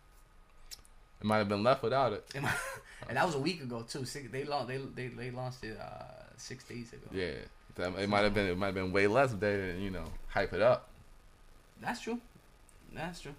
It 1.20 1.24
might 1.27 1.39
have 1.39 1.49
been 1.49 1.62
left 1.62 1.83
without 1.83 2.12
it. 2.12 2.24
and 2.35 3.16
that 3.16 3.24
was 3.24 3.35
a 3.35 3.39
week 3.39 3.62
ago 3.62 3.85
too. 3.89 4.05
Six, 4.05 4.31
they 4.31 4.45
launched, 4.45 4.68
they, 4.68 4.79
they, 4.79 5.09
they 5.09 5.31
launched 5.31 5.62
it 5.64 5.79
uh, 5.79 6.03
six 6.37 6.64
days 6.64 6.93
ago. 6.93 7.07
Yeah, 7.12 7.33
that, 7.77 7.95
it 7.99 8.09
might 8.09 8.24
have 8.24 8.35
been. 8.35 8.47
It 8.47 8.59
might 8.59 8.66
have 8.66 8.74
been 8.74 8.93
way 8.93 9.07
less 9.07 9.33
if 9.33 9.41
they 9.41 9.53
didn't, 9.53 9.83
you 9.83 9.91
know, 9.91 10.07
hype 10.29 10.53
it 10.53 10.62
up. 10.62 10.89
That's 11.81 12.01
true. 12.01 12.18
That's 12.95 13.20
true. 13.20 13.35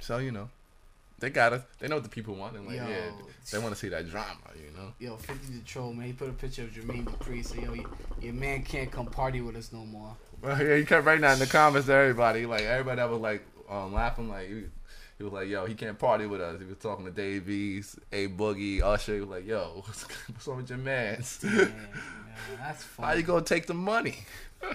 So 0.00 0.18
you 0.18 0.30
know, 0.30 0.48
they 1.18 1.30
got 1.30 1.52
us. 1.52 1.62
They 1.78 1.88
know 1.88 1.96
what 1.96 2.04
the 2.04 2.10
people 2.10 2.34
want, 2.34 2.56
and 2.56 2.66
like, 2.66 2.76
Yo. 2.76 2.88
yeah, 2.88 3.10
they 3.50 3.58
want 3.58 3.74
to 3.74 3.78
see 3.78 3.88
that 3.88 4.08
drama. 4.08 4.36
You 4.54 4.76
know. 4.76 4.92
Yo, 4.98 5.16
50 5.16 5.54
the 5.54 5.64
troll, 5.64 5.92
man. 5.92 6.06
He 6.06 6.12
put 6.12 6.28
a 6.28 6.32
picture 6.32 6.62
of 6.62 6.70
Jermaine 6.70 7.04
Dupri. 7.04 7.44
So, 7.44 7.54
yo, 7.54 7.72
your, 7.72 7.86
your 8.20 8.34
man 8.34 8.62
can't 8.62 8.90
come 8.90 9.06
party 9.06 9.40
with 9.40 9.56
us 9.56 9.72
no 9.72 9.84
more. 9.86 10.14
Well, 10.42 10.62
yeah, 10.62 10.76
he 10.76 10.84
kept 10.84 11.06
writing 11.06 11.22
that 11.22 11.34
in 11.34 11.38
the 11.38 11.46
comments 11.46 11.86
to 11.86 11.94
everybody. 11.94 12.44
Like 12.44 12.62
everybody 12.62 12.96
that 12.96 13.08
was 13.08 13.20
like 13.20 13.42
um, 13.70 13.94
laughing, 13.94 14.28
like 14.28 14.48
he, 14.48 14.64
he 15.16 15.24
was 15.24 15.32
like, 15.32 15.48
"Yo, 15.48 15.64
he 15.64 15.74
can't 15.74 15.98
party 15.98 16.26
with 16.26 16.42
us." 16.42 16.60
He 16.60 16.66
was 16.66 16.76
talking 16.78 17.06
to 17.06 17.10
Dave 17.10 17.48
East, 17.48 17.98
A 18.12 18.28
Boogie, 18.28 18.82
Usher. 18.82 19.14
He 19.14 19.20
was 19.20 19.30
like, 19.30 19.46
"Yo, 19.46 19.82
what's, 19.86 20.02
what's 20.28 20.46
wrong 20.46 20.58
with 20.58 20.68
your 20.68 20.78
man's? 20.78 21.42
Man, 21.42 21.56
man, 21.56 21.88
that's 22.58 22.82
funny. 22.82 23.06
How 23.08 23.14
you 23.14 23.22
gonna 23.22 23.42
take 23.42 23.66
the 23.66 23.74
money?" 23.74 24.18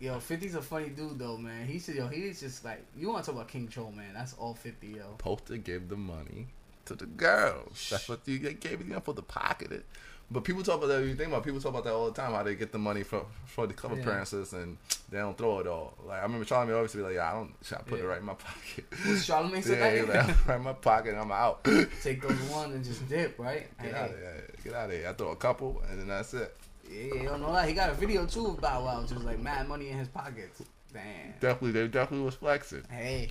Yo, 0.00 0.16
50's 0.18 0.54
a 0.54 0.62
funny 0.62 0.90
dude, 0.90 1.18
though, 1.18 1.36
man. 1.36 1.66
He 1.66 1.78
said, 1.80 1.96
yo, 1.96 2.06
he's 2.06 2.38
just 2.40 2.64
like, 2.64 2.84
you 2.96 3.08
want 3.10 3.24
to 3.24 3.30
talk 3.30 3.36
about 3.36 3.48
King 3.48 3.66
Troll, 3.66 3.90
man. 3.90 4.14
That's 4.14 4.32
all 4.34 4.54
50, 4.54 4.86
yo. 4.86 5.36
To 5.46 5.58
give 5.58 5.88
the 5.88 5.96
money 5.96 6.46
to 6.84 6.94
the 6.94 7.06
girls. 7.06 7.88
That's 7.90 8.08
what 8.08 8.20
you 8.26 8.38
they 8.38 8.54
gave 8.54 8.80
it. 8.80 8.86
You 8.86 8.94
supposed 8.94 9.16
to 9.16 9.22
pocket 9.22 9.72
it. 9.72 9.84
But 10.30 10.44
people 10.44 10.62
talk 10.62 10.76
about 10.78 10.88
that. 10.88 11.02
You 11.04 11.14
think 11.14 11.30
about 11.30 11.42
people 11.42 11.58
talk 11.58 11.70
about 11.70 11.84
that 11.84 11.94
all 11.94 12.06
the 12.06 12.12
time. 12.12 12.32
How 12.32 12.42
they 12.42 12.54
get 12.54 12.70
the 12.70 12.78
money 12.78 13.02
for 13.02 13.24
for 13.46 13.66
the 13.66 13.72
cover 13.72 13.94
Yeah. 13.94 14.02
appearances 14.02 14.52
and 14.52 14.76
they 15.10 15.16
don't 15.16 15.36
throw 15.38 15.58
it 15.60 15.66
all. 15.66 15.94
Like 16.06 16.18
I 16.18 16.22
remember 16.24 16.44
Charlie 16.44 16.74
always 16.74 16.94
be 16.94 17.00
like, 17.00 17.14
"Yeah, 17.14 17.30
I 17.30 17.32
don't. 17.32 17.54
I 17.72 17.76
put 17.76 17.98
it 17.98 18.04
right 18.04 18.18
in 18.18 18.26
my 18.26 18.34
pocket?" 18.34 18.90
Charlamagne 18.90 19.62
said 19.64 19.78
yeah, 19.96 20.04
that? 20.04 20.26
like, 20.28 20.46
right 20.46 20.56
in 20.56 20.62
my 20.64 20.74
pocket. 20.74 21.12
and 21.14 21.20
I'm 21.20 21.32
out. 21.32 21.64
Take 22.02 22.20
those 22.20 22.38
one 22.50 22.72
and 22.72 22.84
just 22.84 23.08
dip, 23.08 23.38
right? 23.38 23.68
Hey, 23.80 23.90
out 23.94 24.10
of 24.10 24.18
here. 24.18 24.44
Get 24.64 24.74
out 24.74 24.90
of 24.90 24.96
here. 24.96 25.08
I 25.08 25.12
throw 25.14 25.30
a 25.30 25.36
couple 25.36 25.82
and 25.90 25.98
then 25.98 26.08
that's 26.08 26.34
it. 26.34 26.54
Yeah, 26.90 27.14
you 27.22 27.28
don't 27.28 27.40
know 27.42 27.52
that. 27.52 27.68
He 27.68 27.74
got 27.74 27.90
a 27.90 27.94
video, 27.94 28.26
too, 28.26 28.46
of 28.48 28.60
Bow 28.60 28.84
Wow, 28.84 29.02
just 29.06 29.22
like 29.24 29.38
mad 29.40 29.68
money 29.68 29.88
in 29.90 29.98
his 29.98 30.08
pockets. 30.08 30.62
Damn. 30.92 31.02
Definitely, 31.40 31.72
they 31.72 31.88
definitely 31.88 32.24
was 32.24 32.34
flexing. 32.34 32.82
Hey, 32.90 33.30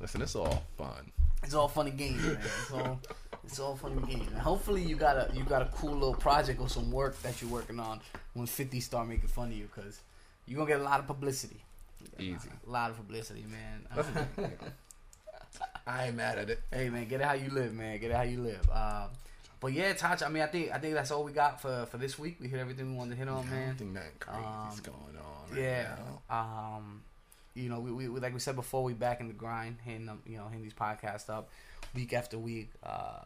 Listen, 0.00 0.20
it's 0.22 0.34
all 0.34 0.64
fun. 0.76 1.12
it's 1.44 1.54
all 1.54 1.68
funny 1.68 1.92
games, 1.92 2.20
man. 2.24 2.38
It's 2.42 2.72
all, 2.72 3.00
it's 3.44 3.58
all 3.60 3.76
funny 3.76 4.00
games. 4.12 4.26
And 4.32 4.38
hopefully, 4.40 4.82
you 4.82 4.96
got 4.96 5.16
a 5.16 5.30
you 5.32 5.44
got 5.44 5.62
a 5.62 5.66
cool 5.66 5.92
little 5.92 6.14
project 6.14 6.60
or 6.60 6.68
some 6.68 6.90
work 6.90 7.20
that 7.22 7.40
you're 7.40 7.50
working 7.50 7.78
on 7.78 8.00
when 8.34 8.46
50 8.46 8.80
start 8.80 9.06
making 9.06 9.28
fun 9.28 9.48
of 9.48 9.54
you, 9.56 9.68
cause 9.74 10.00
you're 10.46 10.58
gonna 10.58 10.68
get 10.68 10.80
a 10.80 10.82
lot 10.82 10.98
of 10.98 11.06
publicity. 11.06 11.62
Easy. 12.18 12.48
A 12.66 12.70
lot 12.70 12.90
of 12.90 12.96
publicity, 12.96 13.44
man. 13.48 13.86
That's 13.94 14.08
the 14.08 14.24
thing. 14.42 14.58
I 15.86 16.06
ain't 16.08 16.16
mad 16.16 16.38
at 16.38 16.50
it. 16.50 16.60
hey, 16.72 16.88
man, 16.90 17.06
get 17.06 17.20
it 17.20 17.24
how 17.24 17.34
you 17.34 17.50
live, 17.50 17.72
man. 17.72 18.00
Get 18.00 18.10
it 18.10 18.16
how 18.16 18.22
you 18.22 18.40
live. 18.40 18.68
Uh, 18.72 19.06
but 19.62 19.72
yeah, 19.72 19.94
Taj. 19.94 20.20
I 20.22 20.28
mean, 20.28 20.42
I 20.42 20.46
think 20.46 20.70
I 20.72 20.78
think 20.78 20.92
that's 20.94 21.10
all 21.10 21.24
we 21.24 21.32
got 21.32 21.62
for 21.62 21.86
for 21.86 21.96
this 21.96 22.18
week. 22.18 22.36
We 22.40 22.48
hit 22.48 22.60
everything 22.60 22.90
we 22.92 22.96
wanted 22.98 23.12
to 23.12 23.16
hit 23.16 23.28
on, 23.28 23.48
man. 23.48 23.74
think 23.76 23.92
nothing 23.92 24.10
crazy's 24.20 24.44
Um, 24.44 24.80
going 24.84 25.16
on. 25.16 25.50
Right 25.52 25.60
Yeah. 25.60 25.96
now. 26.28 26.36
Um, 26.76 27.02
you 27.54 27.68
know, 27.70 27.80
we, 27.80 27.90
we 27.92 28.08
we- 28.08 28.20
like 28.20 28.34
we 28.34 28.40
said 28.40 28.56
before, 28.56 28.82
we 28.84 28.92
back 28.92 29.20
in 29.20 29.28
the 29.28 29.34
grind, 29.34 29.76
hitting 29.84 30.06
them, 30.06 30.20
you 30.26 30.36
know, 30.36 30.44
hitting 30.48 30.62
these 30.62 30.74
podcasts 30.74 31.30
up 31.30 31.48
week 31.94 32.12
after 32.12 32.38
week. 32.38 32.70
Uh, 32.82 33.20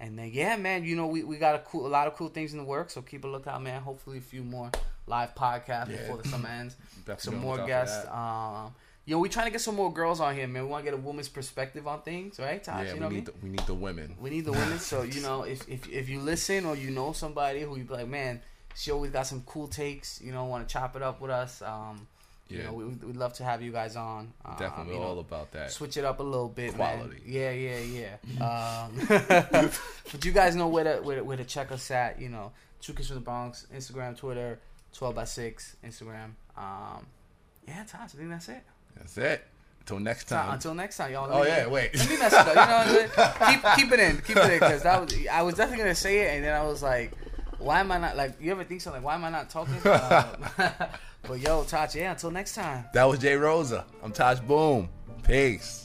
and 0.00 0.18
then 0.18 0.30
yeah, 0.32 0.56
man, 0.56 0.84
you 0.84 0.96
know, 0.96 1.06
we, 1.06 1.22
we 1.22 1.36
got 1.38 1.54
a 1.54 1.58
cool 1.60 1.86
a 1.86 1.88
lot 1.88 2.06
of 2.08 2.14
cool 2.14 2.28
things 2.28 2.52
in 2.52 2.58
the 2.58 2.64
works. 2.64 2.94
So 2.94 3.02
keep 3.02 3.24
a 3.24 3.28
lookout, 3.28 3.62
man. 3.62 3.82
Hopefully, 3.82 4.18
a 4.18 4.20
few 4.20 4.42
more 4.42 4.70
live 5.06 5.34
podcasts 5.34 5.90
Yeah. 5.90 5.96
before 5.98 6.16
the 6.18 6.28
summer 6.28 6.48
ends. 6.48 6.76
Some 7.18 7.36
more 7.38 7.58
guests. 7.66 8.06
Um, 8.10 8.74
you 9.06 9.14
know, 9.14 9.18
we 9.20 9.28
trying 9.28 9.46
to 9.46 9.50
get 9.52 9.60
some 9.60 9.74
more 9.76 9.92
girls 9.92 10.18
on 10.20 10.34
here, 10.34 10.46
man. 10.48 10.62
We 10.64 10.68
want 10.70 10.84
to 10.84 10.90
get 10.90 10.98
a 10.98 11.02
woman's 11.02 11.28
perspective 11.28 11.86
on 11.86 12.02
things, 12.02 12.38
right, 12.38 12.62
Taj? 12.62 12.86
Yeah, 12.86 12.94
you 12.94 13.00
know 13.00 13.08
we 13.08 13.08
what 13.08 13.08
I 13.08 13.08
mean? 13.10 13.16
need 13.16 13.26
the, 13.26 13.32
we 13.42 13.48
need 13.50 13.66
the 13.66 13.74
women. 13.74 14.16
We 14.20 14.30
need 14.30 14.44
the 14.46 14.52
women. 14.52 14.78
so 14.78 15.02
you 15.02 15.20
know, 15.20 15.42
if, 15.42 15.68
if 15.68 15.88
if 15.90 16.08
you 16.08 16.20
listen 16.20 16.64
or 16.66 16.74
you 16.76 16.90
know 16.90 17.12
somebody 17.12 17.60
who 17.60 17.76
you 17.76 17.84
be 17.84 17.92
like, 17.94 18.08
man, 18.08 18.40
she 18.74 18.90
always 18.90 19.10
got 19.10 19.26
some 19.26 19.42
cool 19.46 19.68
takes. 19.68 20.20
You 20.22 20.32
know, 20.32 20.44
want 20.46 20.66
to 20.68 20.72
chop 20.72 20.96
it 20.96 21.02
up 21.02 21.20
with 21.20 21.30
us. 21.30 21.60
Um, 21.62 22.06
you 22.48 22.58
Yeah. 22.58 22.64
know, 22.66 22.72
we, 22.74 22.84
we'd 22.84 23.16
love 23.16 23.32
to 23.34 23.44
have 23.44 23.62
you 23.62 23.72
guys 23.72 23.96
on. 23.96 24.32
Um, 24.44 24.56
Definitely 24.58 24.94
you 24.94 25.00
know, 25.00 25.06
all 25.06 25.18
about 25.18 25.50
that. 25.52 25.70
switch 25.70 25.96
it 25.96 26.04
up 26.04 26.20
a 26.20 26.22
little 26.22 26.48
bit, 26.50 26.74
Quality. 26.74 27.08
man. 27.08 27.20
Yeah, 27.26 27.50
yeah, 27.52 28.16
yeah. 28.38 28.86
um, 28.88 29.00
but 30.12 30.24
you 30.24 30.32
guys 30.32 30.54
know 30.56 30.68
where 30.68 30.84
to 30.84 31.02
where, 31.02 31.16
to- 31.16 31.24
where 31.24 31.36
to 31.36 31.44
check 31.44 31.72
us 31.72 31.90
at. 31.90 32.20
You 32.20 32.28
know, 32.30 32.52
Two 32.80 32.92
Kids 32.94 33.08
from 33.08 33.16
the 33.16 33.20
Bronx, 33.22 33.66
Instagram, 33.74 34.16
Twitter, 34.16 34.60
twelve 34.92 35.14
by 35.14 35.24
six, 35.24 35.76
Instagram. 35.84 36.32
Um, 36.56 37.06
yeah, 37.66 37.82
Taj, 37.84 38.00
I 38.02 38.06
think 38.08 38.28
that's 38.28 38.48
it. 38.50 38.62
That's 38.96 39.18
it. 39.18 39.44
Until 39.80 40.00
next 40.00 40.28
time. 40.28 40.54
until 40.54 40.74
next 40.74 40.96
time, 40.96 41.12
y'all. 41.12 41.28
oh 41.30 41.42
me- 41.42 41.48
yeah, 41.48 41.66
wait. 41.66 41.94
let 41.94 42.08
me 42.08 42.16
mess 42.16 42.32
it 42.32 42.38
up. 42.38 42.46
You 42.48 42.54
know 42.54 42.60
what 42.60 42.70
I'm 42.70 42.88
saying? 43.48 43.62
Keep 43.62 43.74
keep 43.76 43.92
it 43.92 44.00
in, 44.00 44.16
keep 44.22 44.36
it 44.38 44.44
in, 44.44 44.58
because 44.60 44.82
that 44.82 45.00
was 45.00 45.14
I 45.30 45.42
was 45.42 45.54
definitely 45.56 45.82
gonna 45.84 45.94
say 45.94 46.20
it, 46.20 46.36
and 46.36 46.44
then 46.44 46.54
I 46.54 46.62
was 46.64 46.82
like, 46.82 47.12
why 47.58 47.80
am 47.80 47.92
I 47.92 47.98
not 47.98 48.16
like? 48.16 48.40
You 48.40 48.50
ever 48.52 48.64
think 48.64 48.80
something? 48.80 49.02
Like, 49.02 49.06
why 49.06 49.14
am 49.14 49.24
I 49.24 49.30
not 49.30 49.50
talking? 49.50 49.74
Uh, 49.84 50.34
but 51.22 51.38
yo, 51.38 51.64
Taj, 51.64 51.94
yeah. 51.96 52.12
Until 52.12 52.30
next 52.30 52.54
time. 52.54 52.86
that 52.94 53.04
was 53.04 53.18
Jay 53.18 53.34
Rosa. 53.36 53.84
I'm 54.02 54.10
Tosh 54.12 54.40
Boom. 54.40 54.88
Peace. 55.22 55.83